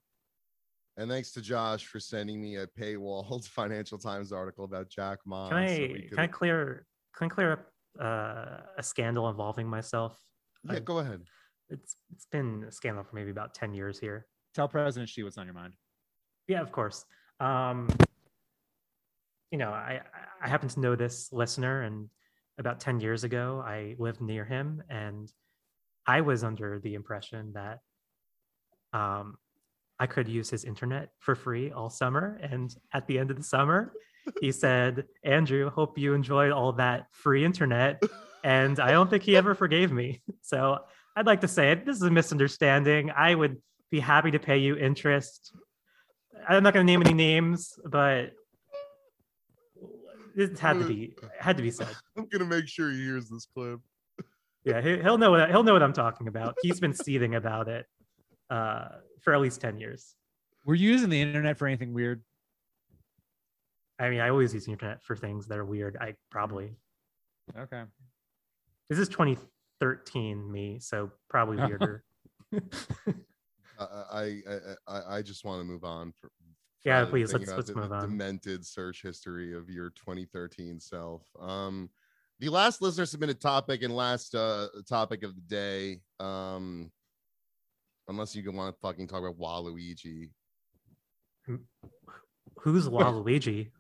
And 0.97 1.11
thanks 1.11 1.32
to 1.32 1.40
Josh 1.40 1.86
for 1.86 2.01
sending 2.01 2.40
me 2.40 2.57
a 2.57 2.66
paywalled 2.66 3.47
Financial 3.49 3.99
Times 3.99 4.32
article 4.32 4.64
about 4.64 4.88
Jack 4.88 5.18
Ma. 5.24 5.49
Can 5.49 5.59
I 5.59 5.76
so 5.76 5.82
we 5.82 6.09
can 6.09 6.18
I 6.18 6.26
clear 6.26 6.86
can 7.16 7.26
I 7.26 7.28
clear 7.28 7.53
up 7.53 7.66
uh, 8.01 8.61
a 8.78 8.82
scandal 8.82 9.28
involving 9.28 9.68
myself? 9.68 10.18
Yeah, 10.64 10.74
I- 10.76 10.80
go 10.80 10.99
ahead. 10.99 11.22
It's 11.70 11.97
it's 12.12 12.26
been 12.26 12.64
a 12.68 12.72
scandal 12.72 13.03
for 13.03 13.14
maybe 13.16 13.30
about 13.30 13.55
10 13.55 13.72
years 13.72 13.99
here. 13.99 14.26
tell 14.55 14.68
President 14.68 15.09
Xi 15.09 15.22
what's 15.22 15.38
on 15.38 15.47
your 15.47 15.55
mind 15.55 15.74
Yeah, 16.49 16.61
of 16.61 16.70
course. 16.70 17.07
Um, 17.40 17.88
you 19.51 19.59
know, 19.59 19.70
I 19.70 20.01
I 20.43 20.49
happen 20.49 20.68
to 20.68 20.80
know 20.80 20.97
this 20.97 21.32
listener, 21.32 21.82
and 21.82 22.09
about 22.59 22.80
ten 22.80 23.01
years 23.01 23.24
ago, 23.24 23.62
I 23.64 23.97
lived 23.99 24.20
near 24.20 24.45
him, 24.45 24.82
and 24.88 25.30
I 26.07 26.20
was 26.20 26.43
under 26.45 26.78
the 26.78 26.95
impression 26.95 27.53
that 27.55 27.80
um, 28.93 29.36
I 30.03 30.07
could 30.07 30.26
use 30.26 30.50
his 30.50 30.64
internet 30.64 31.11
for 31.20 31.36
free 31.36 31.70
all 31.70 31.88
summer. 31.88 32.36
And 32.42 32.74
at 32.92 33.07
the 33.07 33.20
end 33.20 33.30
of 33.30 33.36
the 33.36 33.42
summer, 33.44 33.92
he 34.40 34.50
said, 34.64 35.07
"Andrew, 35.22 35.70
hope 35.70 35.96
you 35.96 36.12
enjoyed 36.12 36.50
all 36.50 36.72
that 36.72 37.07
free 37.12 37.44
internet." 37.44 38.03
And 38.42 38.80
I 38.80 38.90
don't 38.90 39.09
think 39.09 39.22
he 39.22 39.36
ever 39.36 39.55
forgave 39.55 39.92
me. 39.92 40.20
So 40.44 40.78
I'd 41.14 41.24
like 41.24 41.42
to 41.42 41.48
say 41.48 41.72
this 41.74 41.96
is 41.96 42.03
a 42.03 42.11
misunderstanding. 42.11 43.12
I 43.16 43.32
would 43.34 43.59
be 43.92 44.00
happy 44.00 44.32
to 44.32 44.40
pay 44.40 44.59
you 44.59 44.76
interest. 44.76 45.55
I'm 46.48 46.64
not 46.64 46.74
going 46.74 46.84
to 46.84 46.92
name 46.92 47.00
any 47.00 47.14
names, 47.14 47.78
but 47.84 48.32
it 50.36 50.59
had 50.59 50.80
to 50.80 50.84
be 50.84 51.14
had 51.38 51.57
to 51.59 51.62
be 51.62 51.70
said. 51.70 51.94
I'm 52.16 52.26
gonna 52.26 52.44
make 52.44 52.66
sure 52.66 52.90
he 52.90 53.05
hears 53.05 53.28
this 53.28 53.46
clip. 53.46 53.78
Yeah, 54.64 54.80
he, 54.80 54.98
he'll 54.98 55.16
know 55.16 55.30
what 55.30 55.48
he'll 55.48 55.62
know 55.62 55.74
what 55.74 55.82
I'm 55.82 55.92
talking 55.92 56.26
about. 56.26 56.57
He's 56.62 56.80
been 56.80 56.92
seething 56.92 57.36
about 57.36 57.68
it 57.68 57.86
uh, 58.53 58.88
for 59.22 59.32
at 59.34 59.40
least 59.40 59.61
ten 59.61 59.78
years. 59.78 60.14
were 60.66 60.74
you 60.74 60.90
using 60.92 61.09
the 61.11 61.20
internet 61.20 61.57
for 61.59 61.66
anything 61.66 61.92
weird 61.94 62.22
I 63.98 64.11
mean, 64.11 64.20
I 64.20 64.30
always 64.30 64.53
use 64.53 64.64
the 64.66 64.72
internet 64.72 65.00
for 65.05 65.14
things 65.14 65.46
that 65.46 65.59
are 65.59 65.64
weird. 65.64 65.96
I 66.00 66.14
probably 66.30 66.68
okay 67.57 67.82
this 68.90 68.98
is 68.98 69.09
2013 69.09 70.50
me, 70.50 70.78
so 70.80 71.11
probably 71.30 71.57
weirder. 71.66 72.05
I 73.78 73.84
I 74.12 74.22
I, 74.48 74.59
I, 74.88 75.16
I 75.18 75.22
just 75.22 75.44
want 75.44 75.61
to 75.61 75.64
move 75.64 75.84
on. 75.84 76.12
For, 76.20 76.30
Yeah, 76.84 77.05
please, 77.05 77.32
let's- 77.32 77.48
let's 77.50 77.68
the- 77.68 77.74
move 77.76 77.90
the 77.90 77.94
on. 77.96 78.11
Demented 78.11 78.66
search 78.66 79.03
history 79.03 79.55
of 79.55 79.70
your 79.70 79.90
2013 79.90 80.80
self. 80.80 81.22
Um, 81.40 81.88
the 82.40 82.48
last 82.48 82.82
listener 82.82 83.07
submitted 83.07 83.40
topic 83.40 83.82
and 83.82 83.94
last 83.94 84.34
uh 84.34 84.66
topic 84.88 85.22
of 85.22 85.34
the 85.36 85.42
day. 85.42 86.00
Um, 86.18 86.90
unless 88.12 88.36
you 88.36 88.52
want 88.52 88.74
to 88.74 88.80
fucking 88.80 89.08
talk 89.08 89.20
about 89.20 89.38
Waluigi. 89.38 90.30
Who's 92.58 92.88
Waluigi? 92.88 93.70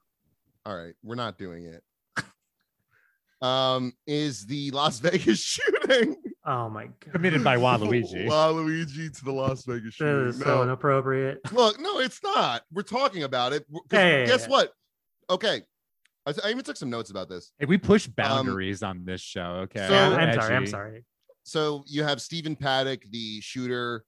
All 0.64 0.76
right, 0.76 0.94
we're 1.02 1.14
not 1.14 1.38
doing 1.38 1.66
it. 1.66 1.82
Um, 3.40 3.92
is 4.06 4.46
the 4.46 4.70
Las 4.70 4.98
Vegas 5.00 5.40
shooting? 5.40 6.14
Oh 6.46 6.68
my 6.68 6.84
god, 6.84 7.12
committed 7.12 7.42
by 7.42 7.56
Waluigi 7.56 8.28
Waluigi 8.28 9.18
to 9.18 9.24
the 9.24 9.32
Las 9.32 9.64
Vegas 9.64 9.84
this 9.86 9.94
shooting. 9.94 10.28
is 10.28 10.38
so 10.38 10.62
inappropriate. 10.62 11.40
Look, 11.52 11.80
no, 11.80 11.98
it's 11.98 12.22
not. 12.22 12.62
We're 12.72 12.82
talking 12.82 13.24
about 13.24 13.52
it. 13.52 13.66
Yeah, 13.68 13.80
yeah, 13.90 14.18
yeah, 14.20 14.26
guess 14.26 14.42
yeah. 14.44 14.48
what? 14.48 14.72
Okay. 15.28 15.62
I, 16.24 16.34
I 16.44 16.50
even 16.50 16.62
took 16.62 16.76
some 16.76 16.88
notes 16.88 17.10
about 17.10 17.28
this. 17.28 17.50
Hey, 17.58 17.66
we 17.66 17.78
push 17.78 18.06
boundaries 18.06 18.84
on 18.84 19.04
this 19.04 19.20
show 19.20 19.64
okay 19.64 19.88
So- 19.88 19.92
Yeah, 19.92 20.08
I'm 20.14 20.34
sorry. 20.40 20.54
I'm 20.56 20.66
sorry. 20.68 21.04
So 21.42 21.82
you 21.88 22.04
have 22.04 22.22
Stephen 22.22 22.54
Paddock, 22.54 23.02
the 23.10 23.40
shooter. 23.40 24.04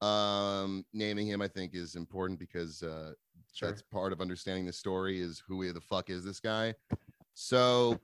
Um, 0.00 0.84
naming 0.92 1.26
him, 1.26 1.42
I 1.42 1.48
think, 1.48 1.74
is 1.74 1.96
important 1.96 2.38
because 2.38 2.82
uh, 2.82 3.12
Sure. 3.52 3.68
that's 3.68 3.82
part 3.82 4.12
of 4.12 4.20
understanding 4.20 4.66
the 4.66 4.72
story 4.72 5.20
is 5.20 5.42
who 5.46 5.72
the 5.72 5.80
fuck 5.80 6.10
is 6.10 6.24
this 6.24 6.38
guy. 6.38 6.74
So 7.34 7.98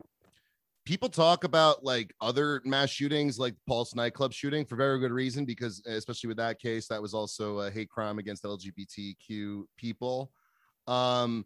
people 0.85 1.09
talk 1.09 1.45
about 1.45 1.85
like 1.85 2.13
other 2.21 2.61
mass 2.65 2.91
shootings, 2.91 3.39
like 3.39 3.55
Pulse 3.67 3.95
nightclub 3.95 4.33
shooting, 4.33 4.65
for 4.65 4.77
very 4.77 4.99
good 4.99 5.13
reason, 5.13 5.45
because 5.45 5.81
especially 5.87 6.29
with 6.29 6.37
that 6.39 6.59
case, 6.59 6.89
that 6.89 7.01
was 7.01 7.15
also 7.15 7.61
a 7.61 7.71
hate 7.71 7.89
crime 7.89 8.19
against 8.19 8.45
LGBTQ 8.45 9.65
people. 9.77 10.33
Um, 10.87 11.45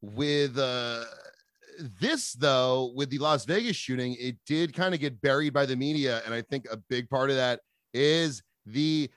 with 0.00 0.58
uh, 0.58 1.04
this 2.00 2.32
though, 2.32 2.92
with 2.94 3.10
the 3.10 3.18
Las 3.18 3.44
Vegas 3.44 3.76
shooting, 3.76 4.16
it 4.18 4.36
did 4.46 4.74
kind 4.74 4.94
of 4.94 5.00
get 5.00 5.20
buried 5.20 5.52
by 5.52 5.66
the 5.66 5.76
media, 5.76 6.22
and 6.24 6.34
I 6.34 6.42
think 6.42 6.66
a 6.70 6.76
big 6.76 7.08
part 7.10 7.30
of 7.30 7.36
that 7.36 7.60
is 7.92 8.42
the 8.64 9.10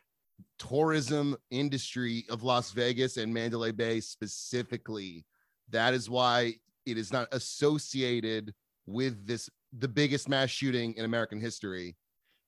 tourism 0.60 1.36
industry 1.49 2.26
of 2.30 2.43
Las 2.43 2.72
Vegas 2.72 3.18
and 3.18 3.34
Mandalay 3.34 3.72
Bay 3.72 3.99
specifically. 3.99 5.26
That 5.70 5.93
is 5.93 6.10
why 6.10 6.55
it 6.86 6.97
is 6.97 7.12
not 7.12 7.28
associated 7.32 8.53
with 8.86 9.26
this 9.26 9.49
the 9.78 9.88
biggest 9.88 10.28
mass 10.28 10.49
shooting 10.49 10.93
in 10.95 11.05
American 11.05 11.39
history. 11.39 11.95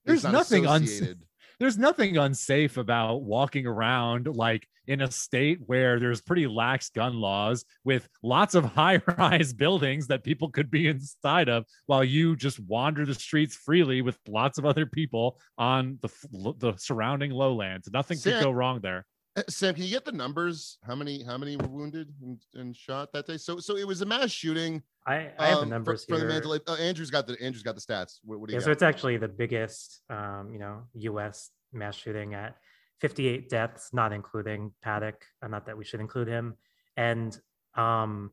There's 0.05 0.23
not 0.23 0.33
nothing 0.33 0.65
associated. 0.65 1.23
There's 1.61 1.77
nothing 1.77 2.17
unsafe 2.17 2.77
about 2.77 3.21
walking 3.21 3.67
around 3.67 4.25
like 4.35 4.67
in 4.87 5.01
a 5.01 5.11
state 5.11 5.59
where 5.67 5.99
there's 5.99 6.19
pretty 6.19 6.47
lax 6.47 6.89
gun 6.89 7.13
laws 7.13 7.65
with 7.83 8.09
lots 8.23 8.55
of 8.55 8.65
high-rise 8.75 9.53
buildings 9.53 10.07
that 10.07 10.23
people 10.23 10.49
could 10.49 10.71
be 10.71 10.87
inside 10.87 11.49
of 11.49 11.63
while 11.85 12.03
you 12.03 12.35
just 12.35 12.59
wander 12.61 13.05
the 13.05 13.13
streets 13.13 13.55
freely 13.55 14.01
with 14.01 14.17
lots 14.27 14.57
of 14.57 14.65
other 14.65 14.87
people 14.87 15.37
on 15.59 15.99
the 16.01 16.09
the 16.57 16.73
surrounding 16.77 17.29
lowlands. 17.29 17.87
Nothing 17.93 18.19
could 18.19 18.41
go 18.41 18.49
wrong 18.49 18.79
there 18.81 19.05
Sam, 19.47 19.73
can 19.73 19.83
you 19.83 19.89
get 19.89 20.03
the 20.03 20.11
numbers? 20.11 20.77
How 20.85 20.95
many 20.95 21.23
how 21.23 21.37
many 21.37 21.55
were 21.55 21.67
wounded 21.67 22.13
and, 22.21 22.37
and 22.53 22.75
shot 22.75 23.13
that 23.13 23.27
day? 23.27 23.37
So 23.37 23.59
so 23.59 23.77
it 23.77 23.87
was 23.87 24.01
a 24.01 24.05
mass 24.05 24.29
shooting. 24.29 24.83
I, 25.07 25.31
I 25.39 25.47
have 25.47 25.57
the 25.57 25.61
um, 25.61 25.63
for- 25.63 25.65
numbers 25.65 26.05
for, 26.05 26.15
here. 26.15 26.27
the 26.27 26.33
Mandalay. 26.33 26.59
Uh, 26.67 26.73
Andrew's 26.73 27.09
got 27.09 27.27
the 27.27 27.41
Andrew's 27.41 27.63
got 27.63 27.75
the 27.75 27.81
stats. 27.81 28.19
What, 28.23 28.39
what 28.39 28.49
do 28.49 28.53
you 28.53 28.59
Yeah, 28.59 28.65
so 28.65 28.71
it's 28.71 28.83
actually 28.83 29.17
the 29.17 29.29
biggest, 29.29 30.01
um, 30.09 30.49
you 30.51 30.59
know, 30.59 30.83
U.S. 30.93 31.51
mass 31.71 31.95
shooting 31.95 32.33
at 32.33 32.57
58 32.99 33.49
deaths, 33.49 33.89
not 33.93 34.11
including 34.11 34.73
Paddock. 34.81 35.23
Uh, 35.41 35.47
not 35.47 35.65
that 35.65 35.77
we 35.77 35.85
should 35.85 36.01
include 36.01 36.27
him. 36.27 36.55
And 36.97 37.39
um, 37.75 38.31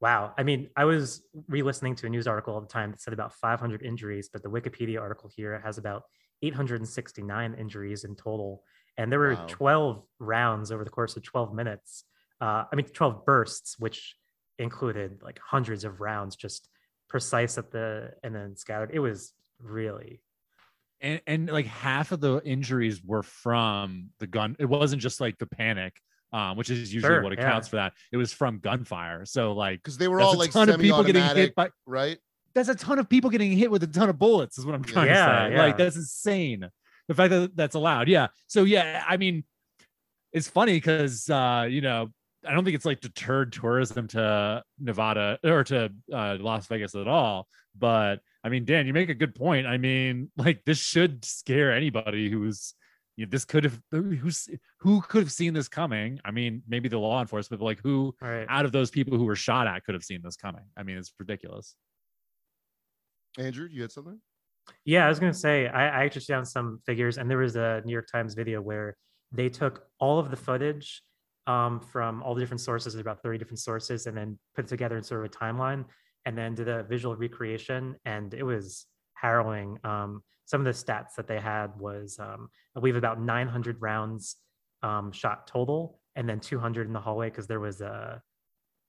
wow, 0.00 0.32
I 0.38 0.42
mean, 0.42 0.70
I 0.74 0.84
was 0.84 1.22
re-listening 1.48 1.94
to 1.96 2.06
a 2.06 2.08
news 2.08 2.26
article 2.26 2.54
all 2.54 2.60
the 2.60 2.66
time 2.66 2.90
that 2.90 3.00
said 3.00 3.12
about 3.12 3.34
500 3.34 3.82
injuries, 3.82 4.30
but 4.32 4.42
the 4.42 4.50
Wikipedia 4.50 5.00
article 5.00 5.30
here 5.34 5.60
has 5.64 5.76
about 5.76 6.04
869 6.42 7.54
injuries 7.54 8.04
in 8.04 8.16
total, 8.16 8.64
and 9.00 9.10
there 9.10 9.18
were 9.18 9.34
Wow. 9.34 9.46
12 9.48 10.02
rounds 10.18 10.70
over 10.70 10.84
the 10.84 10.90
course 10.90 11.16
of 11.16 11.22
12 11.22 11.54
minutes. 11.54 12.04
Uh, 12.40 12.64
I 12.70 12.76
mean, 12.76 12.86
12 12.86 13.24
bursts, 13.24 13.76
which 13.78 14.16
included 14.58 15.22
like 15.22 15.38
hundreds 15.44 15.84
of 15.84 16.00
rounds 16.00 16.36
just 16.36 16.68
precise 17.08 17.56
at 17.58 17.70
the 17.72 18.12
and 18.22 18.34
then 18.34 18.56
scattered. 18.56 18.90
It 18.92 18.98
was 19.00 19.32
really, 19.58 20.20
and 21.00 21.20
and 21.26 21.48
like 21.50 21.66
half 21.66 22.12
of 22.12 22.20
the 22.20 22.40
injuries 22.44 23.02
were 23.02 23.22
from 23.22 24.10
the 24.18 24.26
gun. 24.26 24.54
It 24.58 24.66
wasn't 24.66 25.00
just 25.02 25.20
like 25.20 25.38
the 25.38 25.46
panic, 25.46 25.94
um, 26.32 26.56
which 26.58 26.68
is 26.70 26.92
usually 26.92 27.10
Sure, 27.14 27.22
what 27.22 27.32
yeah. 27.32 27.40
accounts 27.40 27.68
for 27.68 27.76
that. 27.76 27.92
It 28.12 28.16
was 28.18 28.32
from 28.32 28.58
gunfire. 28.58 29.24
So 29.24 29.52
like 29.52 29.78
because 29.82 29.96
they 29.98 30.08
were 30.08 30.18
that's 30.18 30.28
all 30.28 30.36
a 30.36 30.38
like 30.44 30.50
ton 30.52 30.68
of 30.68 30.78
people 30.80 31.02
getting 31.04 31.24
hit 31.34 31.54
by 31.54 31.70
right? 31.86 32.18
that's 32.54 32.68
a 32.68 32.74
ton 32.74 32.98
of 32.98 33.08
people 33.08 33.30
getting 33.30 33.52
hit 33.52 33.70
with 33.70 33.82
a 33.82 33.86
ton 33.86 34.08
of 34.10 34.18
bullets 34.18 34.58
is 34.58 34.66
what 34.66 34.74
i'm 34.74 34.82
trying 34.82 35.06
Yeah, 35.06 35.14
to 35.44 35.48
say 35.50 35.54
yeah. 35.54 35.62
like 35.62 35.76
that's 35.78 35.94
insane 35.94 36.68
the 37.10 37.14
fact 37.16 37.30
that 37.32 37.56
that's 37.56 37.74
allowed 37.74 38.06
yeah. 38.08 38.28
So 38.46 38.62
yeah 38.62 39.02
i 39.06 39.16
mean 39.16 39.42
it's 40.32 40.46
funny 40.48 40.74
because 40.74 41.28
uh 41.28 41.66
you 41.68 41.80
know 41.80 42.08
i 42.46 42.52
don't 42.52 42.64
think 42.64 42.76
it's 42.76 42.84
like 42.84 43.00
deterred 43.00 43.52
tourism 43.52 44.06
to 44.06 44.62
nevada 44.78 45.36
or 45.42 45.64
to 45.64 45.90
uh, 46.14 46.36
las 46.38 46.68
vegas 46.68 46.94
at 46.94 47.08
all. 47.08 47.48
But 47.76 48.20
i 48.44 48.48
mean 48.48 48.64
dan 48.64 48.86
you 48.86 48.92
make 48.92 49.08
a 49.08 49.14
good 49.14 49.34
point. 49.34 49.66
I 49.66 49.76
mean 49.76 50.30
like 50.36 50.62
this 50.64 50.78
should 50.78 51.24
scare 51.24 51.72
anybody 51.74 52.30
who's 52.30 52.74
you 53.16 53.26
know, 53.26 53.30
this 53.30 53.44
could 53.44 53.64
have 53.64 53.80
who's 53.90 54.48
who 54.78 55.00
could 55.00 55.22
have 55.24 55.32
seen 55.32 55.52
this 55.52 55.68
coming. 55.68 56.20
I 56.24 56.30
mean 56.30 56.62
maybe 56.68 56.88
the 56.88 56.98
law 56.98 57.20
enforcement 57.20 57.58
but 57.58 57.66
like 57.66 57.80
who 57.82 58.14
Right. 58.22 58.46
out 58.48 58.66
of 58.66 58.70
those 58.70 58.92
people 58.92 59.18
who 59.18 59.24
were 59.24 59.34
shot 59.34 59.66
at 59.66 59.82
could 59.84 59.96
have 59.96 60.04
seen 60.04 60.20
this 60.22 60.36
coming? 60.36 60.62
I 60.76 60.84
mean 60.84 60.96
it's 60.96 61.12
ridiculous. 61.18 61.74
Andrew, 63.36 63.66
you 63.68 63.82
had 63.82 63.90
something? 63.90 64.20
Yeah, 64.84 65.04
I 65.04 65.08
was 65.08 65.18
gonna 65.18 65.34
say 65.34 65.68
I, 65.68 66.00
I 66.00 66.04
actually 66.04 66.22
found 66.22 66.48
some 66.48 66.80
figures, 66.86 67.18
and 67.18 67.30
there 67.30 67.38
was 67.38 67.56
a 67.56 67.82
New 67.84 67.92
York 67.92 68.08
Times 68.10 68.34
video 68.34 68.60
where 68.60 68.96
they 69.32 69.48
took 69.48 69.84
all 69.98 70.18
of 70.18 70.30
the 70.30 70.36
footage 70.36 71.02
um, 71.46 71.80
from 71.80 72.22
all 72.22 72.34
the 72.34 72.40
different 72.40 72.60
sources, 72.60 72.94
about 72.94 73.22
30 73.22 73.38
different 73.38 73.58
sources, 73.58 74.06
and 74.06 74.16
then 74.16 74.38
put 74.54 74.64
it 74.64 74.68
together 74.68 74.96
in 74.96 75.02
sort 75.02 75.24
of 75.24 75.32
a 75.32 75.34
timeline, 75.34 75.84
and 76.24 76.36
then 76.36 76.54
did 76.54 76.68
a 76.68 76.82
visual 76.84 77.16
recreation, 77.16 77.96
and 78.04 78.34
it 78.34 78.42
was 78.42 78.86
harrowing. 79.14 79.78
Um, 79.84 80.22
some 80.46 80.60
of 80.60 80.64
the 80.64 80.72
stats 80.72 81.14
that 81.16 81.28
they 81.28 81.38
had 81.38 81.70
was, 81.78 82.18
um, 82.18 82.48
believe, 82.74 82.96
about 82.96 83.20
900 83.20 83.76
rounds 83.80 84.36
um, 84.82 85.12
shot 85.12 85.46
total, 85.46 86.00
and 86.16 86.28
then 86.28 86.40
200 86.40 86.86
in 86.86 86.92
the 86.92 87.00
hallway 87.00 87.30
because 87.30 87.46
there 87.46 87.60
was 87.60 87.80
a 87.80 88.20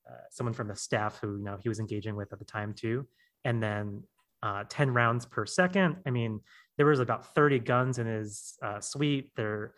uh, 0.09 0.13
someone 0.31 0.53
from 0.53 0.67
the 0.67 0.75
staff 0.75 1.19
who 1.21 1.37
you 1.37 1.43
know 1.43 1.57
he 1.61 1.69
was 1.69 1.79
engaging 1.79 2.15
with 2.15 2.33
at 2.33 2.39
the 2.39 2.45
time 2.45 2.73
too, 2.73 3.05
and 3.45 3.61
then 3.61 4.03
uh, 4.43 4.63
10 4.69 4.93
rounds 4.93 5.25
per 5.25 5.45
second. 5.45 5.97
I 6.05 6.09
mean, 6.09 6.39
there 6.77 6.85
was 6.85 6.99
about 6.99 7.33
30 7.35 7.59
guns 7.59 7.99
in 7.99 8.07
his 8.07 8.57
uh, 8.63 8.79
suite. 8.79 9.31
There, 9.35 9.73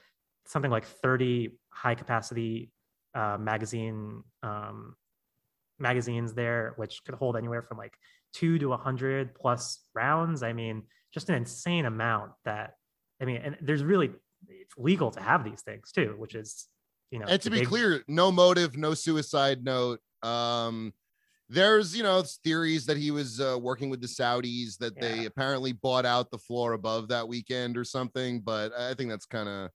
something 0.46 0.72
like 0.72 0.86
30 0.86 1.58
high 1.70 1.96
capacity 1.96 2.72
uh, 3.16 3.38
magazine 3.40 4.24
um, 4.42 4.96
magazines 5.80 6.34
there, 6.34 6.74
which 6.78 7.04
could 7.06 7.16
hold 7.16 7.36
anywhere 7.36 7.62
from 7.62 7.78
like 7.78 7.94
two 8.34 8.58
to 8.60 8.70
100 8.70 9.36
plus 9.36 9.80
rounds. 9.94 10.44
I 10.44 10.54
mean, 10.54 10.84
just 11.14 11.30
an 11.30 11.36
insane 11.36 11.86
amount. 11.86 12.32
That 12.46 12.76
I 13.22 13.26
mean, 13.26 13.38
and 13.38 13.58
there's 13.62 13.84
really 13.84 14.12
it's 14.48 14.74
legal 14.78 15.12
to 15.12 15.22
have 15.22 15.44
these 15.44 15.62
things 15.62 15.92
too, 15.92 16.16
which 16.18 16.36
is 16.36 16.68
you 17.12 17.20
know. 17.20 17.26
and 17.28 17.42
to 17.42 17.50
be 17.50 17.60
big- 17.60 17.68
clear 17.68 18.04
no 18.08 18.32
motive 18.32 18.78
no 18.78 18.94
suicide 18.94 19.64
note 19.64 20.00
um 20.24 20.94
there's 21.54 21.96
you 21.96 22.04
know 22.04 22.24
theories 22.44 22.86
that 22.86 22.98
he 22.98 23.12
was 23.12 23.40
uh, 23.40 23.58
working 23.62 23.90
with 23.90 24.02
the 24.02 24.08
saudis 24.08 24.78
that 24.78 25.00
they 25.00 25.26
apparently 25.26 25.72
bought 25.72 26.06
out 26.06 26.32
the 26.32 26.38
floor 26.38 26.74
above 26.74 27.08
that 27.08 27.28
weekend 27.28 27.78
or 27.78 27.84
something 27.84 28.40
but 28.42 28.74
i 28.78 28.94
think 28.94 29.10
that's 29.10 29.26
kind 29.26 29.48
of 29.48 29.70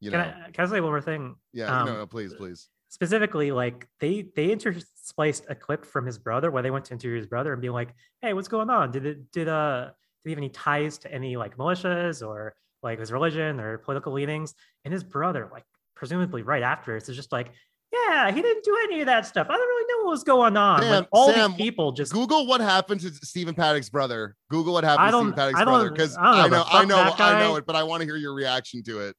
you 0.00 0.10
know. 0.10 0.22
Can 0.22 0.34
I, 0.34 0.50
can 0.50 0.64
I 0.64 0.68
say 0.68 0.80
one 0.80 0.90
more 0.90 1.00
thing? 1.00 1.36
yeah 1.52 1.80
um, 1.80 1.86
no 1.86 1.94
no 1.98 2.06
please 2.06 2.34
please. 2.34 2.68
specifically 2.88 3.52
like 3.52 3.86
they 4.00 4.26
they 4.34 4.48
interspliced 4.48 5.48
a 5.48 5.54
clip 5.54 5.84
from 5.84 6.06
his 6.06 6.18
brother 6.18 6.50
where 6.50 6.62
they 6.62 6.70
went 6.70 6.86
to 6.86 6.94
interview 6.94 7.16
his 7.16 7.26
brother 7.26 7.52
and 7.52 7.62
be 7.62 7.70
like 7.70 7.94
hey 8.22 8.32
what's 8.32 8.48
going 8.48 8.70
on? 8.70 8.90
Did 8.90 9.06
it 9.06 9.30
did 9.30 9.48
uh 9.48 9.90
did 10.24 10.28
he 10.28 10.30
have 10.30 10.38
any 10.38 10.48
ties 10.50 10.98
to 10.98 11.12
any 11.12 11.36
like 11.36 11.56
militias 11.56 12.26
or 12.26 12.54
like 12.82 12.98
his 12.98 13.12
religion 13.12 13.60
or 13.60 13.78
political 13.78 14.12
leanings? 14.12 14.54
And 14.84 14.92
his 14.92 15.04
brother 15.04 15.48
like 15.52 15.64
presumably 15.94 16.42
right 16.42 16.62
after 16.62 16.96
it's 16.96 17.08
just 17.08 17.30
like 17.30 17.52
yeah 17.92 18.30
he 18.30 18.40
didn't 18.42 18.64
do 18.64 18.76
any 18.84 19.00
of 19.00 19.06
that 19.06 19.26
stuff. 19.26 19.46
I 19.50 19.52
don't 19.56 19.68
really 19.68 19.92
know 19.92 20.04
what 20.04 20.10
was 20.12 20.24
going 20.24 20.56
on. 20.56 20.80
Sam- 20.82 20.90
like 20.90 21.08
all 21.12 21.32
Sam, 21.32 21.50
these 21.52 21.58
people 21.58 21.92
just 21.92 22.12
google 22.12 22.46
what 22.46 22.60
happened 22.60 23.00
to 23.02 23.12
stephen 23.26 23.54
paddock's 23.54 23.88
brother. 23.88 24.36
Google 24.50 24.72
what 24.74 24.84
happened 24.84 25.08
I 25.08 25.10
to 25.10 25.16
stephen 25.16 25.26
don't- 25.28 25.36
paddock's 25.36 25.60
I 25.60 25.64
don't- 25.64 25.74
brother 25.74 25.90
because 25.90 26.16
I 26.16 26.22
don't 26.42 26.50
know 26.50 26.64
i 26.70 26.84
know 26.84 26.96
i 26.98 27.04
know 27.06 27.14
i 27.18 27.40
know 27.40 27.56
it 27.56 27.66
but 27.66 27.76
i 27.76 27.82
want 27.82 28.00
to 28.02 28.06
hear 28.06 28.16
your 28.16 28.34
reaction 28.34 28.82
to 28.84 29.00
it. 29.00 29.16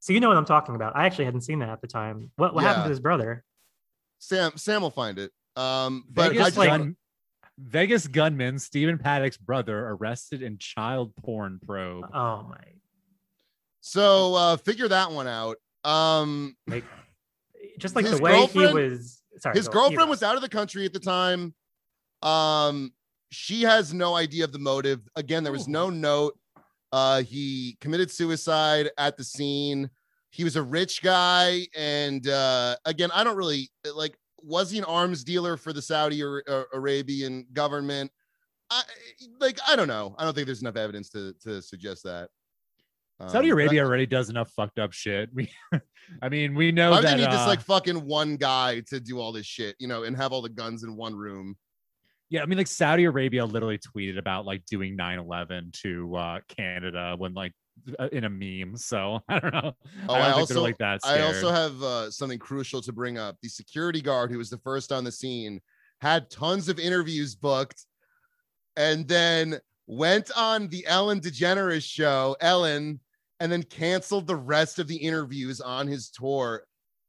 So 0.00 0.12
you 0.12 0.20
know 0.20 0.28
what 0.28 0.36
i'm 0.36 0.44
talking 0.44 0.74
about. 0.74 0.96
I 0.96 1.06
actually 1.06 1.24
hadn't 1.26 1.42
seen 1.42 1.58
that 1.60 1.68
at 1.68 1.80
the 1.80 1.88
time. 1.88 2.30
What, 2.36 2.54
what 2.54 2.64
happened 2.64 2.84
to 2.84 2.90
his 2.90 3.00
brother? 3.00 3.44
Sam 4.18 4.52
sam 4.56 4.82
will 4.82 4.90
find 4.90 5.18
it. 5.18 5.30
Um 5.56 6.04
but 6.10 6.28
Vegas, 6.30 6.42
I 6.42 6.44
just, 6.48 6.56
like- 6.58 6.68
gun, 6.70 6.96
Vegas 7.58 8.06
gunman 8.06 8.58
Stephen 8.58 8.98
Paddock's 8.98 9.36
brother 9.38 9.88
arrested 9.88 10.42
in 10.42 10.58
child 10.58 11.14
porn 11.16 11.58
probe. 11.64 12.04
oh 12.12 12.42
my. 12.48 12.58
So 13.80 14.34
uh 14.34 14.56
figure 14.56 14.88
that 14.88 15.12
one 15.12 15.26
out. 15.28 15.56
Um 15.84 16.56
like 16.66 16.84
just 17.78 17.94
like 17.96 18.04
His 18.04 18.18
the 18.18 18.22
way 18.22 18.46
he 18.46 18.66
was 18.66 19.22
sorry 19.38 19.56
his 19.56 19.68
girlfriend 19.68 20.08
was 20.08 20.22
out 20.22 20.36
of 20.36 20.42
the 20.42 20.48
country 20.48 20.84
at 20.84 20.92
the 20.92 21.00
time. 21.00 21.54
Um 22.22 22.92
she 23.30 23.62
has 23.62 23.92
no 23.92 24.14
idea 24.14 24.44
of 24.44 24.52
the 24.52 24.58
motive. 24.58 25.00
Again 25.16 25.42
there 25.42 25.52
was 25.52 25.68
no 25.68 25.90
note. 25.90 26.38
Uh 26.92 27.22
he 27.22 27.76
committed 27.80 28.10
suicide 28.10 28.90
at 28.98 29.16
the 29.16 29.24
scene. 29.24 29.90
He 30.30 30.44
was 30.44 30.56
a 30.56 30.62
rich 30.62 31.02
guy 31.02 31.66
and 31.74 32.26
uh 32.28 32.76
again 32.84 33.10
i 33.14 33.24
don't 33.24 33.36
really 33.36 33.70
like 33.94 34.16
was 34.42 34.70
he 34.70 34.78
an 34.78 34.84
arms 34.84 35.24
dealer 35.24 35.56
for 35.56 35.72
the 35.72 35.80
saudi 35.82 36.22
or, 36.22 36.42
or 36.46 36.66
arabian 36.74 37.46
government? 37.52 38.10
I, 38.70 38.82
like 39.40 39.58
i 39.68 39.76
don't 39.76 39.88
know. 39.88 40.14
I 40.18 40.24
don't 40.24 40.34
think 40.34 40.46
there's 40.46 40.60
enough 40.60 40.76
evidence 40.76 41.08
to 41.10 41.34
to 41.42 41.62
suggest 41.62 42.02
that 42.04 42.30
Um, 43.18 43.32
but 43.32 43.44
Arabia 43.46 43.84
already 43.84 44.06
does 44.06 44.28
enough 44.28 44.50
fucked 44.50 44.78
up 44.78 44.92
shit. 44.92 45.30
We, 45.34 45.50
I 46.22 46.28
mean, 46.28 46.54
we 46.54 46.70
know 46.70 46.92
why 46.92 47.00
that. 47.00 47.16
they 47.16 47.22
need 47.24 47.32
this 47.32 47.40
uh, 47.40 47.48
like 47.48 47.60
fucking 47.60 48.06
one 48.06 48.36
guy 48.36 48.80
to 48.88 49.00
do 49.00 49.18
all 49.18 49.32
this 49.32 49.44
shit 49.44 49.74
you 49.80 49.88
know 49.88 50.04
and 50.04 50.16
have 50.16 50.32
all 50.32 50.40
the 50.40 50.48
guns 50.48 50.84
in 50.84 50.94
one 50.94 51.16
room 51.16 51.56
yeah, 52.28 52.42
I 52.42 52.46
mean, 52.46 52.58
like 52.58 52.66
Saudi 52.66 53.04
Arabia 53.04 53.44
literally 53.44 53.78
tweeted 53.78 54.18
about 54.18 54.46
like 54.46 54.64
doing 54.66 54.96
9/11 54.96 55.72
to 55.82 56.16
uh, 56.16 56.40
Canada 56.48 57.14
when 57.16 57.34
like 57.34 57.52
uh, 57.98 58.08
in 58.10 58.24
a 58.24 58.30
meme. 58.30 58.76
So 58.76 59.20
I 59.28 59.38
don't 59.38 59.54
know. 59.54 59.72
Oh, 60.08 60.14
I 60.14 60.28
I 60.28 60.32
also- 60.32 60.62
like 60.62 60.78
that. 60.78 61.00
I 61.04 61.20
also 61.20 61.50
have 61.50 61.80
uh, 61.82 62.10
something 62.10 62.38
crucial 62.38 62.82
to 62.82 62.92
bring 62.92 63.18
up. 63.18 63.36
The 63.42 63.48
security 63.48 64.02
guard 64.02 64.30
who 64.30 64.38
was 64.38 64.50
the 64.50 64.58
first 64.58 64.90
on 64.90 65.04
the 65.04 65.12
scene 65.12 65.60
had 66.00 66.28
tons 66.30 66.68
of 66.68 66.78
interviews 66.78 67.34
booked 67.34 67.86
and 68.76 69.06
then 69.06 69.60
went 69.86 70.30
on 70.36 70.68
the 70.68 70.84
Ellen 70.86 71.20
DeGeneres 71.20 71.84
show, 71.84 72.36
Ellen, 72.40 73.00
and 73.40 73.50
then 73.52 73.62
canceled 73.62 74.26
the 74.26 74.36
rest 74.36 74.78
of 74.78 74.88
the 74.88 74.96
interviews 74.96 75.60
on 75.60 75.86
his 75.86 76.10
tour 76.10 76.64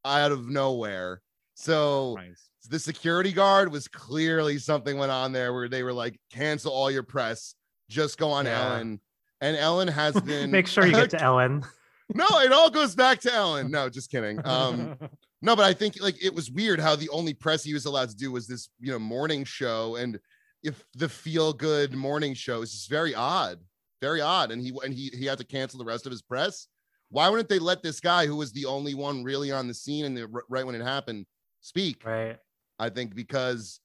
out 0.05 0.31
of 0.31 0.47
nowhere. 0.49 1.21
So 1.55 2.15
Nice. 2.17 2.49
the 2.69 2.79
security 2.79 3.31
guard 3.31 3.71
was 3.71 3.87
clearly 3.87 4.57
something 4.59 4.97
went 4.97 5.11
on 5.11 5.31
there 5.31 5.53
where 5.53 5.67
they 5.69 5.83
were 5.83 5.93
like, 5.93 6.19
cancel 6.31 6.71
all 6.71 6.91
your 6.91 7.03
press, 7.03 7.55
just 7.89 8.17
go 8.17 8.29
on 8.29 8.45
Yeah. 8.45 8.61
Ellen. 8.75 8.99
And 9.41 9.55
Ellen 9.57 9.87
has 9.87 10.19
been 10.21 10.51
make 10.51 10.67
sure 10.67 10.85
you 10.85 10.93
get 10.93 11.09
to 11.11 11.21
ellen 11.21 11.63
no, 12.15 12.25
it 12.39 12.51
all 12.53 12.69
goes 12.69 12.95
back 12.95 13.19
to 13.21 13.33
Ellen. 13.33 13.69
No, 13.69 13.89
just 13.89 14.09
kidding. 14.09 14.39
Um, 14.45 14.95
no, 15.41 15.55
but 15.57 15.65
I 15.65 15.73
think 15.73 16.01
like 16.01 16.23
it 16.23 16.33
was 16.33 16.49
weird 16.49 16.79
how 16.79 16.95
the 16.95 17.09
only 17.09 17.33
press 17.33 17.63
he 17.63 17.73
was 17.73 17.85
allowed 17.85 18.09
to 18.09 18.15
do 18.15 18.31
was 18.31 18.47
this, 18.47 18.69
you 18.79 18.91
know, 18.93 18.99
morning 18.99 19.43
show, 19.43 19.97
and 19.97 20.17
if 20.63 20.83
the 20.95 21.09
feel 21.09 21.51
good 21.53 21.93
morning 21.93 22.33
show 22.33 22.61
is 22.61 22.71
just 22.71 22.89
very 22.89 23.13
odd, 23.13 23.59
very 24.01 24.21
odd, 24.21 24.51
and 24.51 24.61
he 24.61 24.73
and 24.83 24.93
he 24.93 25.09
he 25.13 25.25
had 25.25 25.37
to 25.37 25.43
cancel 25.45 25.79
the 25.79 25.85
rest 25.85 26.05
of 26.05 26.11
his 26.11 26.21
press. 26.21 26.67
Why 27.09 27.29
wouldn't 27.29 27.49
they 27.49 27.59
let 27.59 27.83
this 27.83 27.99
guy 27.99 28.25
who 28.25 28.35
was 28.35 28.51
the 28.51 28.65
only 28.65 28.93
one 28.93 29.23
really 29.23 29.51
on 29.51 29.67
the 29.67 29.73
scene 29.73 30.05
and 30.05 30.17
the 30.17 30.27
right 30.49 30.65
when 30.65 30.75
it 30.75 30.83
happened 30.83 31.25
speak? 31.61 32.05
right 32.05 32.37
I 32.79 32.89
think 32.89 33.15
because 33.15 33.79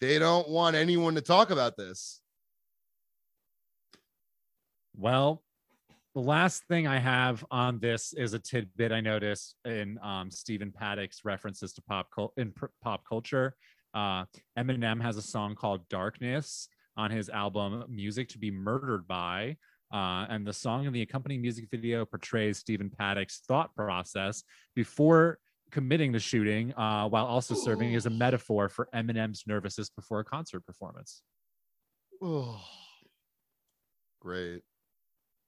they 0.00 0.18
don't 0.18 0.48
want 0.48 0.76
anyone 0.76 1.14
to 1.14 1.20
talk 1.20 1.50
about 1.50 1.76
this. 1.76 2.20
Well, 4.96 5.42
the 6.14 6.20
last 6.20 6.64
thing 6.64 6.86
I 6.86 6.98
have 6.98 7.44
on 7.50 7.78
this 7.78 8.12
is 8.12 8.34
a 8.34 8.38
tidbit 8.38 8.92
I 8.92 9.00
noticed 9.00 9.54
in 9.64 9.98
um, 10.02 10.30
Stephen 10.30 10.72
Paddock's 10.72 11.24
references 11.24 11.72
to 11.74 11.82
pop 11.82 12.10
cul- 12.10 12.32
in 12.36 12.52
pr- 12.52 12.66
pop 12.82 13.04
culture. 13.08 13.54
Uh, 13.94 14.24
Eminem 14.58 15.00
has 15.00 15.16
a 15.16 15.22
song 15.22 15.54
called 15.54 15.88
"Darkness" 15.88 16.68
on 17.00 17.10
his 17.10 17.28
album 17.30 17.84
"Music 17.88 18.28
to 18.30 18.38
Be 18.38 18.50
Murdered 18.50 19.08
By," 19.08 19.56
uh, 19.92 20.26
and 20.28 20.46
the 20.46 20.52
song 20.52 20.86
and 20.86 20.94
the 20.94 21.02
accompanying 21.02 21.40
music 21.40 21.66
video 21.70 22.04
portrays 22.04 22.58
Stephen 22.58 22.90
Paddock's 22.90 23.40
thought 23.48 23.74
process 23.74 24.44
before 24.74 25.38
committing 25.70 26.12
the 26.12 26.18
shooting, 26.18 26.74
uh, 26.74 27.08
while 27.08 27.24
also 27.24 27.54
serving 27.54 27.94
as 27.94 28.04
a 28.06 28.10
metaphor 28.10 28.68
for 28.68 28.88
Eminem's 28.94 29.44
nervousness 29.46 29.88
before 29.88 30.20
a 30.20 30.24
concert 30.24 30.66
performance. 30.66 31.22
Oh, 32.22 32.60
great. 34.20 34.62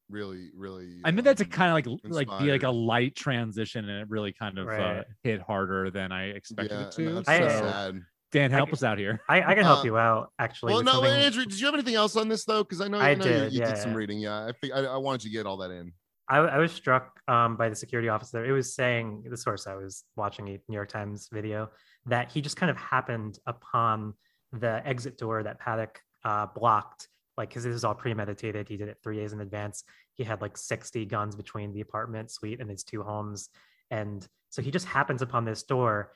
Really, 0.09 0.51
really. 0.55 1.01
I 1.05 1.11
meant 1.11 1.25
that 1.25 1.39
to 1.39 1.45
um, 1.45 1.51
kind 1.51 1.71
of 1.71 1.75
like 1.75 2.29
like 2.29 2.39
be 2.39 2.51
like 2.51 2.65
a 2.65 2.71
light 2.71 3.15
transition, 3.15 3.89
and 3.89 4.03
it 4.03 4.11
really 4.11 4.33
kind 4.33 4.59
of 4.59 4.69
uh, 4.69 5.05
hit 5.23 5.41
harder 5.41 5.91
than 5.91 6.13
I 6.13 6.31
expected 6.31 6.79
yeah, 6.79 6.87
it 6.87 6.93
to. 6.93 7.19
it's 7.19 7.29
so 7.29 7.49
so, 7.49 7.49
sad. 7.49 8.03
Dan, 8.33 8.51
help 8.51 8.71
I- 8.71 8.73
us 8.73 8.83
out 8.83 8.99
here. 8.99 9.21
I, 9.29 9.43
I 9.43 9.55
can 9.55 9.63
help 9.65 9.81
Uh, 9.81 9.85
you 9.85 9.99
out 9.99 10.33
actually. 10.39 10.73
well, 10.75 10.83
no, 10.83 10.93
something- 10.95 11.11
Andrew, 11.13 11.45
did 11.45 11.61
you 11.61 11.67
have 11.67 11.75
anything 11.75 11.95
else 11.95 12.17
on 12.17 12.29
this 12.29 12.45
though? 12.45 12.65
Because 12.65 12.81
I 12.81 12.89
know, 12.89 12.99
I 12.99 13.11
I 13.11 13.15
know 13.15 13.25
you- 13.25 13.31
did, 13.31 13.53
you, 13.53 13.61
yeah, 13.61 13.69
did 13.69 13.79
some 13.79 13.91
yeah. 13.93 13.97
reading. 13.97 14.19
Yeah, 14.19 14.47
I 14.47 14.53
think 14.53 14.73
I, 14.73 14.79
I 14.85 14.97
wanted 14.97 15.25
you 15.25 15.31
to 15.31 15.37
get 15.37 15.47
all 15.47 15.59
that 15.59 15.71
in. 15.71 15.93
I, 16.29 16.39
I 16.39 16.59
was 16.59 16.73
struck 16.73 17.21
um, 17.29 17.57
by 17.57 17.69
the 17.69 17.77
security 17.77 18.09
officer. 18.09 18.45
It 18.45 18.53
was 18.53 18.75
saying 18.75 19.25
the 19.29 19.37
source 19.37 19.67
I 19.67 19.75
was 19.75 20.05
watching 20.17 20.49
a 20.49 20.53
New 20.69 20.75
York 20.75 20.89
Times 20.89 21.29
video 21.31 21.69
that 22.07 22.33
he 22.33 22.41
just 22.41 22.57
kind 22.57 22.71
of 22.71 22.77
happened 22.79 23.39
upon 23.47 24.15
the 24.53 24.81
exit 24.87 25.19
door 25.19 25.43
that 25.43 25.59
Paddock 25.61 26.01
uh, 26.25 26.47
blocked, 26.47 27.09
like 27.37 27.51
because 27.51 27.65
this 27.65 27.73
was 27.73 27.85
all 27.85 27.95
premeditated. 27.95 28.69
He 28.69 28.77
did 28.79 28.89
it 28.89 28.99
three 29.03 29.17
days 29.17 29.33
in 29.35 29.41
advance. 29.41 29.85
He 30.15 30.25
had 30.25 30.41
like 30.41 30.57
60 30.57 31.05
guns 31.07 31.37
between 31.37 31.73
the 31.75 31.81
apartment 31.83 32.31
suite 32.31 32.61
and 32.61 32.71
his 32.71 32.83
two 32.85 33.03
homes, 33.03 33.51
and 33.91 34.27
so 34.49 34.63
he 34.63 34.71
just 34.71 34.87
happens 34.87 35.23
upon 35.23 35.45
this 35.45 35.63
door, 35.65 36.13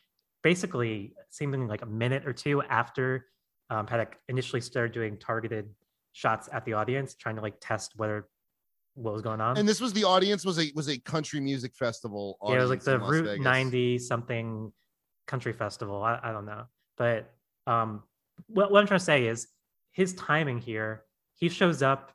basically 0.47 1.13
seeming 1.29 1.67
like 1.67 1.83
a 1.83 1.87
minute 1.87 2.25
or 2.25 2.33
two 2.33 2.63
after 2.71 3.27
um, 3.69 3.85
Paddock 3.85 4.17
initially 4.29 4.61
started 4.61 4.93
doing 4.93 5.17
targeted 5.17 5.69
shots 6.13 6.49
at 6.53 6.65
the 6.65 6.73
audience, 6.73 7.17
trying 7.17 7.35
to 7.35 7.43
like 7.43 7.57
test 7.61 7.95
whether 7.97 8.29
what 8.95 9.13
was 9.13 9.23
going 9.23 9.41
on. 9.41 9.59
And 9.59 9.69
this 9.69 9.81
was 9.81 9.93
the 9.93 10.05
audience 10.05 10.45
was 10.45 10.61
a 10.61 10.71
was 10.77 10.89
a 10.89 10.99
country 10.99 11.41
music 11.41 11.75
festival. 11.75 12.39
yeah, 12.47 12.59
it 12.59 12.61
was 12.61 12.71
like 12.71 12.85
the 12.85 12.97
Route 13.01 13.25
Vegas. 13.25 13.45
90 13.45 13.99
something 13.99 14.73
country 15.27 15.53
festival. 15.53 16.01
I, 16.01 16.21
I 16.23 16.31
don't 16.31 16.47
know. 16.47 16.67
But 16.97 17.29
um 17.67 18.05
what, 18.47 18.71
what 18.71 18.81
I'm 18.81 18.87
trying 18.87 19.01
to 19.01 19.05
say 19.05 19.27
is 19.27 19.49
his 19.91 20.15
timing 20.15 20.61
here, 20.61 21.03
he 21.35 21.49
shows 21.49 21.83
up 21.83 22.13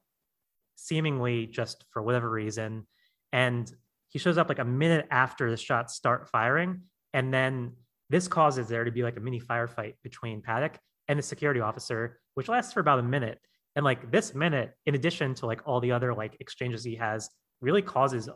seemingly 0.78 1.48
just 1.48 1.84
for 1.92 2.02
whatever 2.02 2.30
reason. 2.30 2.88
And 3.34 3.70
he 4.08 4.20
shows 4.20 4.38
up 4.38 4.48
like 4.48 4.60
a 4.60 4.66
minute 4.66 5.08
after 5.12 5.52
the 5.52 5.58
shots 5.58 5.96
start 5.96 6.30
firing. 6.30 6.84
And 7.14 7.34
then 7.34 7.74
this 8.12 8.28
causes 8.28 8.68
there 8.68 8.84
to 8.84 8.92
be 8.92 9.04
like 9.04 9.16
a 9.18 9.20
mini 9.22 9.40
firefight 9.40 9.94
between 10.04 10.42
Paddock 10.42 10.78
and 11.08 11.18
the 11.18 11.24
security 11.24 11.62
officer, 11.62 12.20
which 12.34 12.50
lasts 12.50 12.74
for 12.74 12.82
about 12.82 13.00
a 13.00 13.04
minute. 13.04 13.40
And 13.76 13.86
like 13.86 14.12
this 14.12 14.36
minute, 14.36 14.74
in 14.86 14.96
addition 14.96 15.34
to 15.36 15.46
like 15.46 15.62
all 15.66 15.80
the 15.80 15.94
other 15.94 16.14
like 16.14 16.36
exchanges 16.42 16.84
he 16.84 16.96
has, 16.96 17.30
really 17.62 17.82
causes 17.82 18.28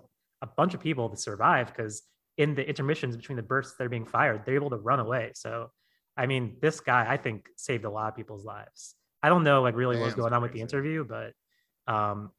a 0.41 0.47
bunch 0.47 0.73
of 0.73 0.79
people 0.79 1.09
to 1.09 1.17
survive 1.17 1.67
because 1.67 2.03
in 2.37 2.55
the 2.55 2.67
intermissions 2.67 3.17
between 3.17 3.35
the 3.35 3.43
bursts 3.43 3.75
that 3.77 3.83
are 3.83 3.89
being 3.89 4.05
fired, 4.05 4.43
they're 4.45 4.55
able 4.55 4.69
to 4.69 4.77
run 4.77 5.01
away. 5.01 5.31
So, 5.35 5.71
I 6.15 6.25
mean, 6.25 6.55
this 6.61 6.79
guy, 6.79 7.05
I 7.09 7.17
think, 7.17 7.49
saved 7.57 7.83
a 7.83 7.89
lot 7.89 8.07
of 8.07 8.15
people's 8.15 8.45
lives. 8.45 8.95
I 9.21 9.27
don't 9.27 9.43
know 9.43 9.61
like 9.61 9.75
really 9.75 9.97
what 9.97 10.05
was 10.05 10.15
going 10.15 10.33
on 10.33 10.41
with 10.41 10.53
the 10.53 10.61
interview, 10.61 11.03
but 11.03 11.33
um, 11.91 12.31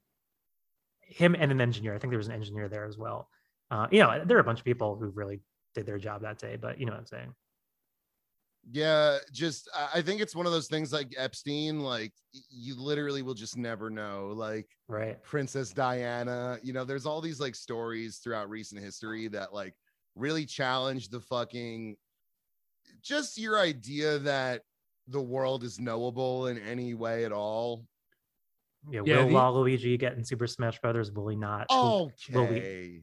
him 1.02 1.36
and 1.38 1.52
an 1.52 1.60
engineer, 1.60 1.94
I 1.94 1.98
think 1.98 2.12
there 2.12 2.18
was 2.18 2.28
an 2.28 2.34
engineer 2.34 2.68
there 2.68 2.86
as 2.86 2.96
well. 2.96 3.28
Uh, 3.70 3.88
you 3.90 4.00
know, 4.00 4.22
there 4.24 4.38
are 4.38 4.40
a 4.40 4.44
bunch 4.44 4.60
of 4.60 4.64
people 4.64 4.96
who 4.96 5.08
really 5.08 5.40
did 5.76 5.86
their 5.86 5.98
job 5.98 6.22
that 6.22 6.38
day, 6.38 6.56
but 6.56 6.80
you 6.80 6.86
know 6.86 6.92
what 6.92 6.98
I'm 7.00 7.06
saying. 7.06 7.34
Yeah, 8.68 9.18
just 9.32 9.68
I- 9.74 9.90
I 9.98 10.02
think 10.02 10.20
it's 10.20 10.34
one 10.34 10.46
of 10.46 10.50
those 10.52 10.66
things 10.66 10.92
like 10.92 11.14
Epstein. 11.16 11.80
Like 11.80 12.12
you 12.50 12.74
literally 12.74 13.22
will 13.22 13.34
just 13.34 13.56
never 13.56 13.90
know. 13.90 14.32
Like 14.34 14.66
Right. 14.88 15.22
Princess 15.22 15.72
Diana. 15.72 16.58
You 16.64 16.72
know, 16.72 16.84
there's 16.84 17.06
all 17.06 17.20
these 17.20 17.38
like 17.38 17.54
stories 17.54 18.18
throughout 18.18 18.50
recent 18.50 18.82
history 18.82 19.28
that 19.28 19.52
like 19.54 19.74
really 20.16 20.46
challenge 20.46 21.10
the 21.10 21.20
fucking 21.20 21.96
just 23.02 23.38
your 23.38 23.60
idea 23.60 24.18
that 24.20 24.62
the 25.06 25.22
world 25.22 25.62
is 25.62 25.78
knowable 25.78 26.48
in 26.48 26.58
any 26.58 26.94
way 26.94 27.24
at 27.24 27.30
all. 27.32 27.86
Yeah, 28.90 29.02
Yeah, 29.04 29.24
will 29.24 29.28
the- 29.28 29.34
Waluigi 29.70 29.96
get 29.98 30.14
in 30.14 30.24
Super 30.24 30.48
Smash 30.48 30.80
Brothers? 30.80 31.12
Will 31.12 31.28
he 31.28 31.36
not? 31.36 31.66
Will- 31.70 32.10
will 32.32 32.46
we- 32.46 32.56
Okay. 32.58 33.02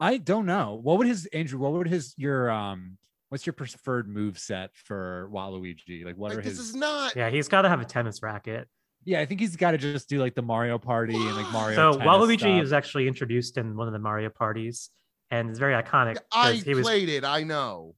I 0.00 0.16
don't 0.16 0.46
know. 0.46 0.80
What 0.82 0.98
would 0.98 1.06
his 1.06 1.26
Andrew? 1.26 1.58
What 1.58 1.72
would 1.72 1.88
his 1.88 2.14
your 2.16 2.50
um? 2.50 2.96
What's 3.28 3.46
your 3.46 3.52
preferred 3.52 4.08
move 4.08 4.38
set 4.38 4.70
for 4.74 5.30
Waluigi? 5.32 6.04
Like, 6.04 6.16
what 6.16 6.30
Like, 6.30 6.38
are 6.38 6.42
this 6.42 6.58
his? 6.58 6.70
is 6.70 6.74
not 6.74 7.14
Yeah, 7.14 7.30
he's 7.30 7.46
got 7.46 7.62
to 7.62 7.68
have 7.68 7.80
a 7.80 7.84
tennis 7.84 8.22
racket. 8.24 8.66
Yeah, 9.04 9.20
I 9.20 9.26
think 9.26 9.38
he's 9.40 9.54
got 9.54 9.70
to 9.70 9.78
just 9.78 10.08
do 10.08 10.18
like 10.18 10.34
the 10.34 10.42
Mario 10.42 10.78
Party 10.78 11.14
and 11.14 11.36
like 11.36 11.50
Mario. 11.52 11.76
So 11.92 11.98
Waluigi 12.00 12.38
stuff. 12.40 12.60
was 12.60 12.72
actually 12.72 13.06
introduced 13.06 13.56
in 13.56 13.76
one 13.76 13.86
of 13.86 13.92
the 13.92 14.00
Mario 14.00 14.30
parties, 14.30 14.90
and 15.30 15.48
it's 15.48 15.58
very 15.60 15.80
iconic. 15.80 16.16
I 16.32 16.54
he 16.54 16.74
was. 16.74 16.84
played 16.84 17.08
it. 17.08 17.24
I 17.24 17.44
know. 17.44 17.94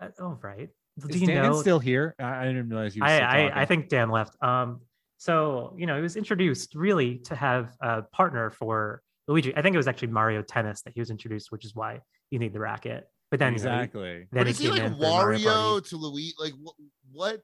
uh, 0.00 0.08
oh 0.20 0.38
right. 0.40 0.68
Do 1.00 1.08
Is 1.08 1.20
you 1.20 1.26
Dan 1.26 1.42
know? 1.44 1.60
still 1.60 1.78
here? 1.80 2.14
I, 2.20 2.42
I 2.42 2.44
didn't 2.46 2.68
realize 2.68 2.94
you. 2.94 3.00
Were 3.02 3.08
I, 3.08 3.16
still 3.16 3.26
I 3.58 3.62
I 3.62 3.64
think 3.64 3.88
Dan 3.88 4.10
left. 4.10 4.40
Um, 4.42 4.82
so 5.16 5.74
you 5.78 5.86
know, 5.86 5.96
he 5.96 6.02
was 6.02 6.16
introduced 6.16 6.74
really 6.76 7.18
to 7.24 7.34
have 7.34 7.74
a 7.82 8.02
partner 8.02 8.50
for 8.50 9.02
Luigi. 9.30 9.56
I 9.56 9.62
think 9.62 9.74
it 9.74 9.78
was 9.78 9.86
actually 9.88 10.08
Mario 10.08 10.42
Tennis 10.42 10.82
that 10.82 10.92
he 10.94 11.00
was 11.00 11.10
introduced, 11.10 11.50
which 11.52 11.64
is 11.64 11.74
why 11.74 12.00
you 12.30 12.38
need 12.38 12.52
the 12.52 12.60
racket. 12.60 13.08
But 13.30 13.38
then 13.38 13.54
you 13.54 13.60
know, 13.60 13.70
he- 13.70 13.76
exactly. 13.78 14.26
then 14.32 14.44
but 14.44 14.46
is 14.48 14.58
he 14.58 14.64
came 14.66 14.74
like 14.74 14.82
in 14.82 14.94
for 14.94 15.00
Mario 15.00 15.38
Party. 15.38 15.44
Wario 15.44 15.88
to 15.88 15.96
Luigi? 15.96 16.34
Like 16.38 16.52
what? 16.60 16.74
What? 17.12 17.40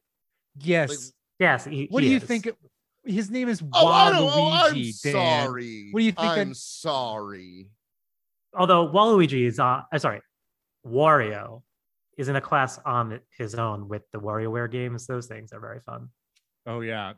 Yes. 0.58 1.12
Yes. 1.38 1.64
He, 1.64 1.86
what 1.90 2.02
he 2.02 2.08
do 2.08 2.10
you 2.12 2.16
is. 2.18 2.24
think? 2.24 2.46
it- 2.46 2.56
His 3.04 3.30
name 3.30 3.48
is 3.48 3.62
Oh, 3.72 3.86
I. 3.86 4.10
Oh, 4.14 4.50
I'm 4.52 4.74
Waluigi. 4.74 5.00
Dan. 5.02 5.12
sorry. 5.12 5.88
What 5.92 6.00
do 6.00 6.04
you 6.06 6.12
think 6.12 6.26
I'm 6.26 6.48
that- 6.50 6.56
sorry. 6.56 7.68
Although 8.58 8.88
Waluigi 8.88 9.46
is 9.46 9.58
on. 9.60 9.84
Uh, 9.92 9.98
sorry, 9.98 10.20
Wario 10.86 11.62
is 12.18 12.28
in 12.28 12.36
a 12.36 12.40
class 12.40 12.78
on 12.84 13.20
his 13.36 13.54
own 13.54 13.88
with 13.88 14.02
the 14.12 14.18
WarioWare 14.18 14.70
games. 14.70 15.06
Those 15.06 15.26
things 15.26 15.52
are 15.52 15.60
very 15.60 15.80
fun. 15.80 16.08
Oh 16.66 16.80
yeah, 16.80 17.12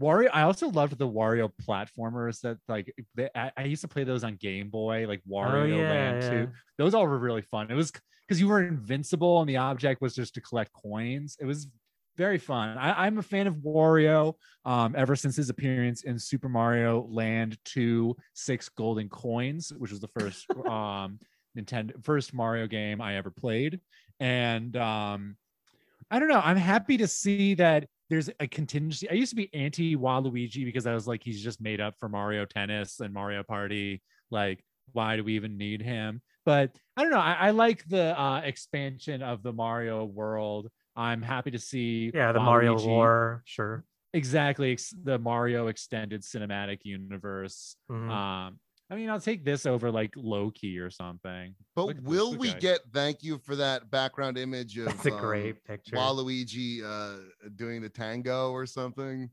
Wario. 0.00 0.28
I 0.32 0.42
also 0.42 0.68
loved 0.68 0.98
the 0.98 1.08
Wario 1.08 1.50
platformers 1.66 2.40
that 2.42 2.58
like 2.68 2.92
they, 3.14 3.28
I, 3.34 3.50
I 3.56 3.64
used 3.64 3.82
to 3.82 3.88
play 3.88 4.04
those 4.04 4.24
on 4.24 4.36
Game 4.36 4.68
Boy, 4.68 5.06
like 5.08 5.22
Wario 5.30 5.62
oh 5.62 5.64
yeah, 5.64 5.90
Land 5.90 6.22
yeah. 6.22 6.30
2. 6.30 6.48
Those 6.78 6.94
all 6.94 7.06
were 7.06 7.18
really 7.18 7.42
fun. 7.42 7.70
It 7.70 7.74
was 7.74 7.92
because 8.26 8.40
you 8.40 8.48
were 8.48 8.62
invincible 8.62 9.40
and 9.40 9.48
the 9.48 9.56
object 9.56 10.02
was 10.02 10.14
just 10.14 10.34
to 10.34 10.40
collect 10.40 10.72
coins. 10.72 11.36
It 11.40 11.46
was 11.46 11.68
very 12.16 12.38
fun. 12.38 12.76
I, 12.78 13.06
I'm 13.06 13.18
a 13.18 13.22
fan 13.22 13.46
of 13.46 13.56
Wario 13.56 14.34
um, 14.64 14.94
ever 14.96 15.16
since 15.16 15.36
his 15.36 15.50
appearance 15.50 16.02
in 16.02 16.18
Super 16.18 16.48
Mario 16.48 17.06
Land 17.10 17.58
2 17.64 18.16
Six 18.34 18.68
Golden 18.70 19.08
Coins, 19.08 19.72
which 19.78 19.90
was 19.90 20.00
the 20.00 20.08
first 20.08 20.46
um, 20.66 21.18
Nintendo 21.56 21.92
first 22.04 22.34
Mario 22.34 22.66
game 22.66 23.00
I 23.00 23.16
ever 23.16 23.30
played. 23.30 23.80
And 24.20 24.76
um, 24.76 25.36
I 26.10 26.18
don't 26.18 26.28
know. 26.28 26.40
I'm 26.42 26.56
happy 26.56 26.98
to 26.98 27.06
see 27.06 27.54
that 27.54 27.86
there's 28.10 28.30
a 28.40 28.46
contingency. 28.46 29.08
I 29.10 29.14
used 29.14 29.30
to 29.30 29.36
be 29.36 29.52
anti 29.54 29.96
Waluigi 29.96 30.64
because 30.64 30.86
I 30.86 30.94
was 30.94 31.06
like, 31.06 31.22
he's 31.24 31.42
just 31.42 31.60
made 31.60 31.80
up 31.80 31.94
for 31.98 32.08
Mario 32.08 32.44
Tennis 32.44 33.00
and 33.00 33.12
Mario 33.12 33.42
Party. 33.42 34.02
Like, 34.30 34.62
why 34.92 35.16
do 35.16 35.24
we 35.24 35.34
even 35.34 35.56
need 35.56 35.82
him? 35.82 36.22
But 36.44 36.76
I 36.96 37.02
don't 37.02 37.10
know. 37.10 37.18
I, 37.18 37.32
I 37.32 37.50
like 37.50 37.84
the 37.88 38.18
uh, 38.20 38.40
expansion 38.44 39.22
of 39.22 39.42
the 39.42 39.52
Mario 39.52 40.04
world. 40.04 40.68
I'm 40.94 41.20
happy 41.22 41.50
to 41.50 41.58
see. 41.58 42.10
Yeah, 42.14 42.32
the 42.32 42.40
Mario 42.40 42.76
Waluigi- 42.76 42.86
lore, 42.86 43.42
sure. 43.44 43.84
Exactly. 44.14 44.72
ex- 44.72 44.94
The 45.02 45.18
Mario 45.18 45.66
extended 45.66 46.22
cinematic 46.22 46.78
universe. 46.84 47.76
Mhm. 47.90 48.10
Um, 48.10 48.58
I 48.88 48.94
mean, 48.94 49.10
I'll 49.10 49.20
take 49.20 49.44
this 49.44 49.66
over 49.66 49.90
like 49.90 50.12
Loki 50.16 50.78
or 50.78 50.90
something. 50.90 51.54
But 51.74 51.86
Look 51.86 51.96
will 52.02 52.30
look 52.30 52.40
we 52.40 52.50
at 52.50 52.56
it. 52.56 52.60
get 52.60 52.80
thank 52.92 53.22
you 53.22 53.38
for 53.38 53.56
that 53.56 53.90
background 53.90 54.38
image 54.38 54.78
of 54.78 54.86
That's 54.86 55.06
a 55.06 55.12
um, 55.12 55.18
great 55.20 55.64
picture. 55.64 55.96
Waluigi 55.96 56.82
uh 56.84 57.22
doing 57.56 57.82
the 57.82 57.88
tango 57.88 58.50
or 58.50 58.64
something? 58.66 59.30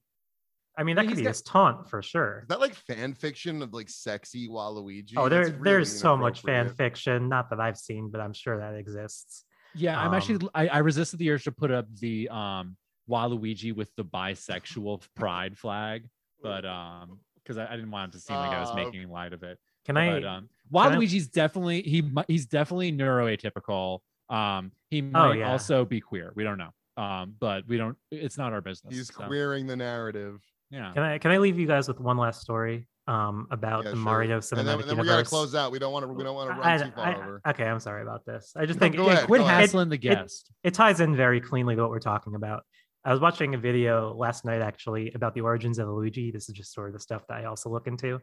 I 0.76 0.82
mean, 0.84 0.96
that 0.96 1.04
Yeah, 1.04 1.10
could 1.10 1.18
he's 1.18 1.20
be 1.20 1.24
got- 1.26 1.30
his 1.30 1.42
taunt 1.44 1.88
for 1.88 2.02
sure. 2.02 2.40
Is 2.42 2.48
that 2.48 2.60
like 2.60 2.74
fan 2.74 3.14
fiction 3.14 3.62
of 3.62 3.74
like 3.74 3.90
sexy 3.90 4.50
Waluigi? 4.50 5.14
Oh, 5.18 5.30
there, 5.30 5.44
really 5.44 5.62
there's 5.64 6.00
so 6.00 6.18
much 6.18 6.42
fan 6.42 6.68
fiction. 6.70 7.30
Not 7.30 7.52
that 7.52 7.60
I've 7.60 7.78
seen, 7.78 8.10
but 8.10 8.20
I'm 8.22 8.34
sure 8.34 8.58
that 8.58 8.74
exists. 8.76 9.46
Yeah, 9.76 10.00
I'm 10.00 10.14
actually 10.16 10.36
Um, 10.46 10.50
I, 10.56 10.68
I 10.68 10.78
resisted 10.80 11.20
the 11.20 11.30
urge 11.30 11.44
to 11.44 11.52
put 11.52 11.70
up 11.70 11.86
the 12.00 12.28
um 12.30 12.76
Waluigi 13.08 13.76
with 13.76 13.90
the 13.98 14.04
bisexual 14.06 15.06
pride 15.16 15.58
flag, 15.58 16.10
but 16.42 16.66
um 16.66 17.20
because 17.44 17.58
I, 17.58 17.68
I 17.72 17.76
didn't 17.76 17.92
want 17.92 18.14
it 18.14 18.18
to 18.18 18.22
seem 18.24 18.36
like 18.38 18.52
I 18.52 18.60
was 18.60 18.70
Uh, 18.72 18.76
making 18.76 19.10
light 19.10 19.34
of 19.34 19.44
it. 19.44 19.58
Can 19.86 19.98
I? 19.98 20.12
But 20.20 20.26
um 20.26 20.50
I- 20.74 20.90
Waluigi's 20.90 21.28
definitely 21.28 21.82
he 21.82 22.10
he's 22.28 22.46
definitely 22.46 22.92
neuroatypical. 22.92 24.00
Um 24.30 24.72
he 24.90 25.02
might 25.02 25.28
Oh, 25.30 25.32
yeah. 25.34 25.52
also 25.52 25.86
be 25.86 26.00
queer. 26.00 26.32
We 26.36 26.44
don't 26.44 26.58
know. 26.58 26.70
Um, 26.96 27.36
but 27.40 27.68
we 27.68 27.78
don't 27.78 27.98
it's 28.12 28.38
not 28.38 28.54
our 28.54 28.62
business. 28.62 28.96
He's 28.96 29.08
so, 29.14 29.26
queering 29.26 29.68
the 29.68 29.76
narrative. 29.76 30.40
Yeah. 30.70 30.92
Can 30.94 31.04
I? 31.04 31.18
Can 31.18 31.32
I 31.32 31.38
leave 31.38 31.60
you 31.60 31.68
guys 31.68 31.88
with 31.88 32.00
one 32.00 32.18
last 32.18 32.42
story? 32.42 32.88
Um, 33.06 33.48
about 33.52 33.84
Yeah, 33.84 33.90
the 33.92 33.96
sure. 33.98 34.06
Mario 34.06 34.36
and 34.36 34.44
cinematic 34.44 34.56
then, 34.56 34.66
then 34.66 34.78
we 34.78 34.90
universe. 34.92 35.08
gotta 35.08 35.24
close 35.26 35.56
out. 35.56 35.72
We 35.74 35.78
don't 35.80 35.92
want 35.92 36.06
to. 36.06 36.14
We 36.14 36.24
don't 36.24 36.36
want 36.36 36.50
to 36.52 36.56
run 36.56 36.66
I- 36.66 36.78
too 36.84 36.92
far 36.92 37.06
I- 37.06 37.16
over. 37.16 37.42
Okay, 37.50 37.66
I'm 37.66 37.80
sorry 37.82 38.02
about 38.02 38.26
this. 38.26 38.54
I 38.56 38.66
just 38.66 38.80
No, 38.80 38.86
think 38.86 38.96
go 38.96 39.10
it, 39.10 39.14
ahead, 39.14 39.26
Quit 39.26 39.40
go 39.42 39.46
ahead. 39.46 39.60
hassling 39.60 39.90
the 39.90 39.98
guest. 39.98 40.50
it 40.64 40.74
ties 40.74 41.02
in 41.02 41.14
very 41.16 41.42
cleanly 41.42 41.76
to 41.76 41.82
what 41.82 41.92
we're 41.92 42.00
talking 42.00 42.36
about. 42.36 42.64
I 43.06 43.12
was 43.12 43.20
watching 43.20 43.54
a 43.54 43.58
video 43.58 44.14
last 44.14 44.46
night 44.46 44.62
actually 44.62 45.12
about 45.14 45.34
the 45.34 45.42
origins 45.42 45.78
of 45.78 45.90
Luigi. 45.90 46.32
This 46.32 46.48
is 46.48 46.56
just 46.56 46.74
sort 46.74 46.88
of 46.88 46.94
the 46.94 47.00
stuff 47.00 47.28
that 47.28 47.38
I 47.38 47.46
also 47.46 47.70
look 47.70 47.88
into. 47.88 48.22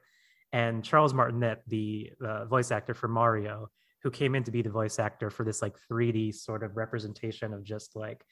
And 0.52 0.82
Charles 0.82 1.12
Martinet, 1.12 1.62
the 1.66 2.10
uh, 2.24 2.46
voice 2.46 2.70
actor 2.70 2.94
for 2.94 3.06
Mario, 3.06 3.68
who 4.02 4.10
came 4.10 4.34
in 4.34 4.42
to 4.44 4.50
be 4.50 4.62
the 4.62 4.70
voice 4.70 4.98
actor 4.98 5.28
for 5.28 5.44
this 5.44 5.60
like 5.60 5.76
3D 5.90 6.34
sort 6.34 6.62
of 6.62 6.76
representation 6.76 7.52
of 7.52 7.62
just 7.62 7.94
like 7.94 8.24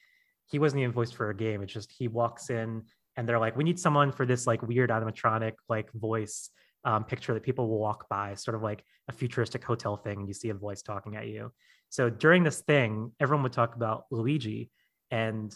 he 0.47 0.57
wasn't 0.57 0.81
even 0.81 0.91
voiced 0.91 1.15
for 1.15 1.29
a 1.29 1.35
game. 1.35 1.61
It's 1.61 1.71
just 1.71 1.91
he 1.91 2.07
walks 2.07 2.49
in 2.49 2.81
and 3.15 3.29
they're 3.29 3.39
like, 3.39 3.55
we 3.55 3.63
need 3.63 3.79
someone 3.79 4.11
for 4.11 4.25
this 4.25 4.47
like 4.47 4.63
weird 4.63 4.89
animatronic 4.89 5.53
like 5.69 5.91
voice 5.93 6.49
um, 6.83 7.03
picture 7.03 7.35
that 7.35 7.43
people 7.43 7.69
will 7.69 7.79
walk 7.79 8.09
by, 8.09 8.33
sort 8.33 8.55
of 8.55 8.63
like 8.63 8.83
a 9.07 9.11
futuristic 9.11 9.63
hotel 9.63 9.97
thing, 9.97 10.19
and 10.19 10.27
you 10.27 10.33
see 10.33 10.49
a 10.49 10.53
voice 10.53 10.81
talking 10.81 11.15
at 11.15 11.27
you. 11.27 11.51
So 11.89 12.09
during 12.09 12.43
this 12.43 12.61
thing, 12.61 13.11
everyone 13.19 13.43
would 13.43 13.53
talk 13.53 13.75
about 13.75 14.05
Luigi, 14.09 14.71
and 15.11 15.55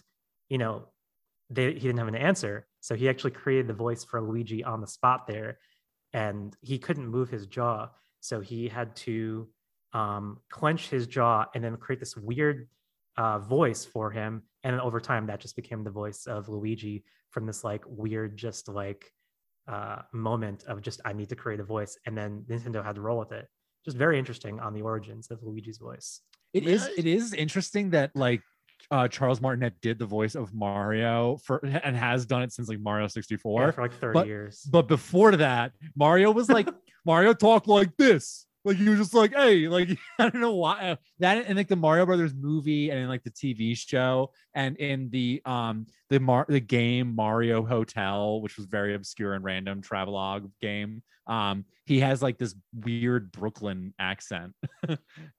you 0.54 0.60
know, 0.60 0.76
they, 1.50 1.74
he 1.74 1.80
didn't 1.88 1.98
have 1.98 2.14
an 2.16 2.16
answer. 2.30 2.56
So 2.80 2.94
he 2.96 3.10
actually 3.10 3.32
created 3.32 3.68
the 3.68 3.74
voice 3.86 4.04
for 4.04 4.22
Luigi 4.22 4.64
on 4.64 4.82
the 4.82 4.88
spot 4.98 5.26
there, 5.28 5.58
and 6.14 6.56
he 6.62 6.78
couldn't 6.78 7.08
move 7.08 7.28
his 7.30 7.48
jaw. 7.48 7.90
So 8.20 8.40
he 8.40 8.68
had 8.68 8.96
to 9.08 9.48
um, 9.94 10.26
clench 10.58 10.90
his 10.90 11.08
jaw 11.08 11.46
and 11.54 11.64
then 11.64 11.76
create 11.78 12.00
this 12.00 12.16
weird 12.16 12.68
uh, 13.18 13.40
voice 13.40 13.84
for 13.84 14.12
him. 14.12 14.44
And 14.64 14.74
then 14.74 14.82
over 14.82 15.00
time, 15.00 15.26
that 15.28 15.40
just 15.40 15.56
became 15.56 15.84
the 15.84 15.96
voice 16.04 16.28
of 16.28 16.50
Luigi 16.50 17.04
from 17.32 17.48
this 17.48 17.64
like 17.64 17.84
weird, 17.88 18.38
just 18.38 18.70
like 18.70 19.12
uh, 19.68 20.00
moment 20.14 20.66
of 20.68 20.82
just, 20.88 21.02
I 21.04 21.14
need 21.14 21.30
to 21.30 21.36
create 21.36 21.62
a 21.62 21.64
voice. 21.64 21.98
And 22.06 22.16
then 22.16 22.46
Nintendo 22.48 22.86
had 22.86 22.96
to 22.96 23.02
roll 23.02 23.18
with 23.18 23.32
it. 23.32 23.48
Just 23.86 23.98
very 23.98 24.20
interesting 24.20 24.60
on 24.60 24.72
the 24.74 24.84
origins 24.84 25.32
of 25.32 25.42
Luigi's 25.42 25.80
voice. 25.80 26.22
It 26.54 26.66
May 26.66 26.74
is. 26.74 26.84
I- 26.84 26.94
It 27.02 27.08
is 27.08 27.34
interesting 27.34 27.90
that 27.92 28.12
like 28.16 28.44
uh, 28.92 29.08
Charles 29.08 29.42
Martinet 29.42 29.74
did 29.82 29.98
the 30.00 30.06
voice 30.06 30.36
of 30.36 30.54
Mario 30.54 31.38
for 31.38 31.64
and 31.66 31.96
has 31.96 32.26
done 32.26 32.42
it 32.44 32.52
since 32.52 32.68
like 32.70 32.80
Mario 32.80 33.08
64 33.08 33.62
Yeah, 33.62 33.72
for 33.72 33.82
like 33.82 33.94
30 33.94 34.14
but- 34.14 34.28
years. 34.28 34.62
But 34.70 34.88
before 34.88 35.36
that, 35.38 35.72
Mario 35.96 36.32
was 36.32 36.50
like 36.50 36.68
Mario 37.06 37.34
talked 37.34 37.68
like 37.68 37.96
this. 37.98 38.46
Like 38.66 38.78
he 38.78 38.88
was 38.88 39.00
just 39.00 39.14
like, 39.14 39.34
hey, 39.34 39.68
like 39.68 39.90
I 40.20 40.30
don't 40.30 40.42
know 40.42 40.56
why 40.56 40.92
uh, 40.92 40.96
that 41.20 41.48
in 41.48 41.58
like 41.58 41.68
the 41.68 41.76
Mario 41.76 42.06
Brothers 42.06 42.34
movie 42.34 42.90
and 42.90 43.00
in 43.00 43.08
like 43.10 43.24
the 43.24 43.32
TV 43.32 43.78
show 43.78 44.32
and 44.54 44.78
in 44.78 45.10
the 45.10 45.42
um 45.46 45.86
the 46.10 46.20
Mar 46.20 46.46
the 46.48 46.60
game 46.60 47.16
Mario 47.16 47.64
Hotel, 47.64 48.42
which 48.42 48.58
was 48.58 48.66
very 48.66 48.96
obscure 48.96 49.34
and 49.34 49.44
random 49.44 49.82
travelogue 49.82 50.50
game. 50.62 51.04
Um, 51.28 51.66
he 51.86 52.00
has 52.00 52.22
like 52.22 52.38
this 52.38 52.56
weird 52.74 53.32
Brooklyn 53.32 53.94
accent. 54.00 54.54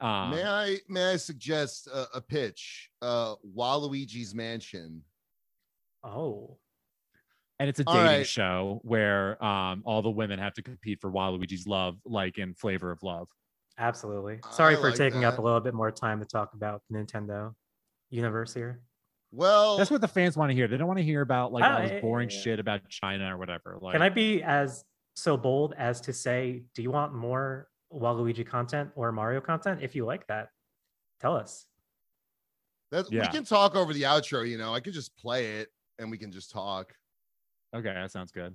um, 0.01 0.31
May 0.31 0.45
I 0.45 0.79
may 0.89 1.13
I 1.13 1.17
suggest 1.17 1.87
a, 1.87 2.07
a 2.15 2.21
pitch? 2.21 2.91
Uh, 3.01 3.35
Waluigi's 3.57 4.35
Mansion. 4.35 5.03
oh, 6.03 6.59
and 7.65 7.71
it's 7.71 7.81
a 7.81 7.85
dating 7.85 8.03
right. 8.03 8.27
show 8.27 8.81
where 8.83 9.43
um 9.43 9.83
all 9.87 10.03
the 10.03 10.11
women 10.11 10.39
have 10.39 10.53
to 10.55 10.63
compete 10.63 11.01
for 11.01 11.11
Waluigi's 11.11 11.67
love, 11.67 11.97
like 12.05 12.39
in 12.39 12.55
Flavor 12.55 12.91
of 12.91 13.03
Love. 13.03 13.29
absolutely. 13.79 14.41
I 14.45 14.51
Sorry 14.53 14.77
for 14.77 14.91
like 14.91 14.97
taking 14.97 15.25
up 15.25 15.39
a 15.39 15.43
little 15.43 15.61
bit 15.61 15.75
more 15.75 15.91
time 15.91 16.21
to 16.21 16.27
talk 16.27 16.53
about 16.55 16.83
the 16.91 16.99
Nintendo 16.99 17.55
universe 18.11 18.53
here. 18.53 18.83
Well, 19.33 19.77
That's 19.77 19.91
what 19.91 20.01
the 20.01 20.09
fans 20.09 20.37
want 20.37 20.51
to 20.51 20.55
hear. 20.55 20.69
They 20.69 20.77
don't 20.77 20.87
want 20.87 20.99
to 20.99 21.05
hear 21.05 21.21
about 21.23 21.53
like 21.53 21.65
all 21.65 21.81
this 21.81 22.01
boring 22.01 22.31
yeah. 22.31 22.39
shit 22.39 22.61
about 22.61 22.89
China 22.89 23.35
or 23.35 23.39
whatever. 23.39 23.79
Like, 23.81 23.95
Can 23.95 24.03
I 24.03 24.09
be 24.09 24.43
as 24.43 24.85
so 25.17 25.37
bold 25.37 25.75
as 25.77 26.01
to 26.03 26.13
say, 26.13 26.63
do 26.75 26.83
you 26.83 26.91
want 26.93 27.15
more 27.15 27.69
Waluigi 27.93 28.47
content 28.47 28.91
or 28.95 29.11
Mario 29.11 29.41
content? 29.41 29.81
If 29.83 29.97
you 29.97 30.05
like 30.05 30.27
that, 30.29 30.51
tell 31.21 31.35
us. 31.35 31.67
that, 32.93 33.11
Yeah. 33.11 33.23
we 33.23 33.29
can 33.29 33.45
talk 33.45 33.75
over 33.75 33.93
the 33.93 34.03
outro. 34.03 34.49
You 34.49 34.59
know, 34.59 34.73
I 34.73 34.79
could 34.79 34.93
just 34.95 35.17
play 35.17 35.57
it 35.59 35.69
and 35.99 36.11
we 36.13 36.19
can 36.19 36.31
just 36.31 36.53
talk. 36.53 36.93
Okay, 37.75 37.93
that 37.93 38.13
sounds 38.13 38.31
good. 38.31 38.55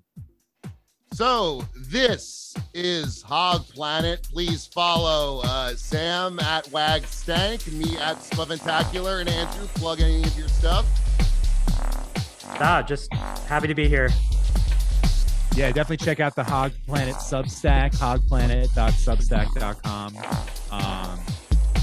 So 1.11 1.65
this 1.76 2.55
is 2.74 3.22
Hog 3.22 3.67
Planet. 3.67 4.26
Please 4.32 4.65
follow 4.67 5.41
uh, 5.43 5.76
Sam 5.76 6.39
at 6.39 6.72
Wag 6.72 7.05
Stank, 7.05 7.67
me 7.67 7.97
at 7.97 8.15
Spaventacular, 8.17 9.20
and 9.20 9.30
Andrew. 9.30 9.67
Plug 9.76 9.99
any 9.99 10.24
of 10.24 10.38
your 10.38 10.47
stuff. 10.47 10.86
Ah, 12.61 12.82
just 12.88 13.13
happy 13.13 13.67
to 13.67 13.76
be 13.76 13.89
here. 13.89 14.09
Yeah, 15.55 15.72
definitely 15.72 15.97
check 15.97 16.20
out 16.22 16.36
the 16.36 16.43
Hog 16.43 16.72
Planet 16.88 17.15
Substack, 17.15 17.95
hogplanet.substack.com. 17.95 20.17
Um, 20.72 21.20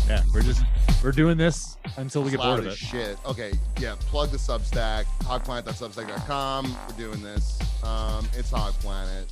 yeah, 0.09 0.22
we're 0.32 0.42
just 0.42 0.62
we're 1.02 1.12
doing 1.12 1.36
this 1.36 1.76
until 1.96 2.22
we 2.22 2.30
get 2.30 2.40
bored 2.40 2.61
of 2.61 2.66
it. 2.66 2.76
Shit. 2.76 3.18
Okay. 3.26 3.52
Yeah. 3.78 3.94
Plug 4.00 4.30
the 4.30 4.38
Substack. 4.38 5.04
Hogplanet.substack.com. 5.22 6.76
We're 6.88 6.96
doing 6.96 7.22
this. 7.22 7.59
Um, 7.82 8.26
it's 8.36 8.50
Hog 8.50 8.72
Planet. 8.74 9.26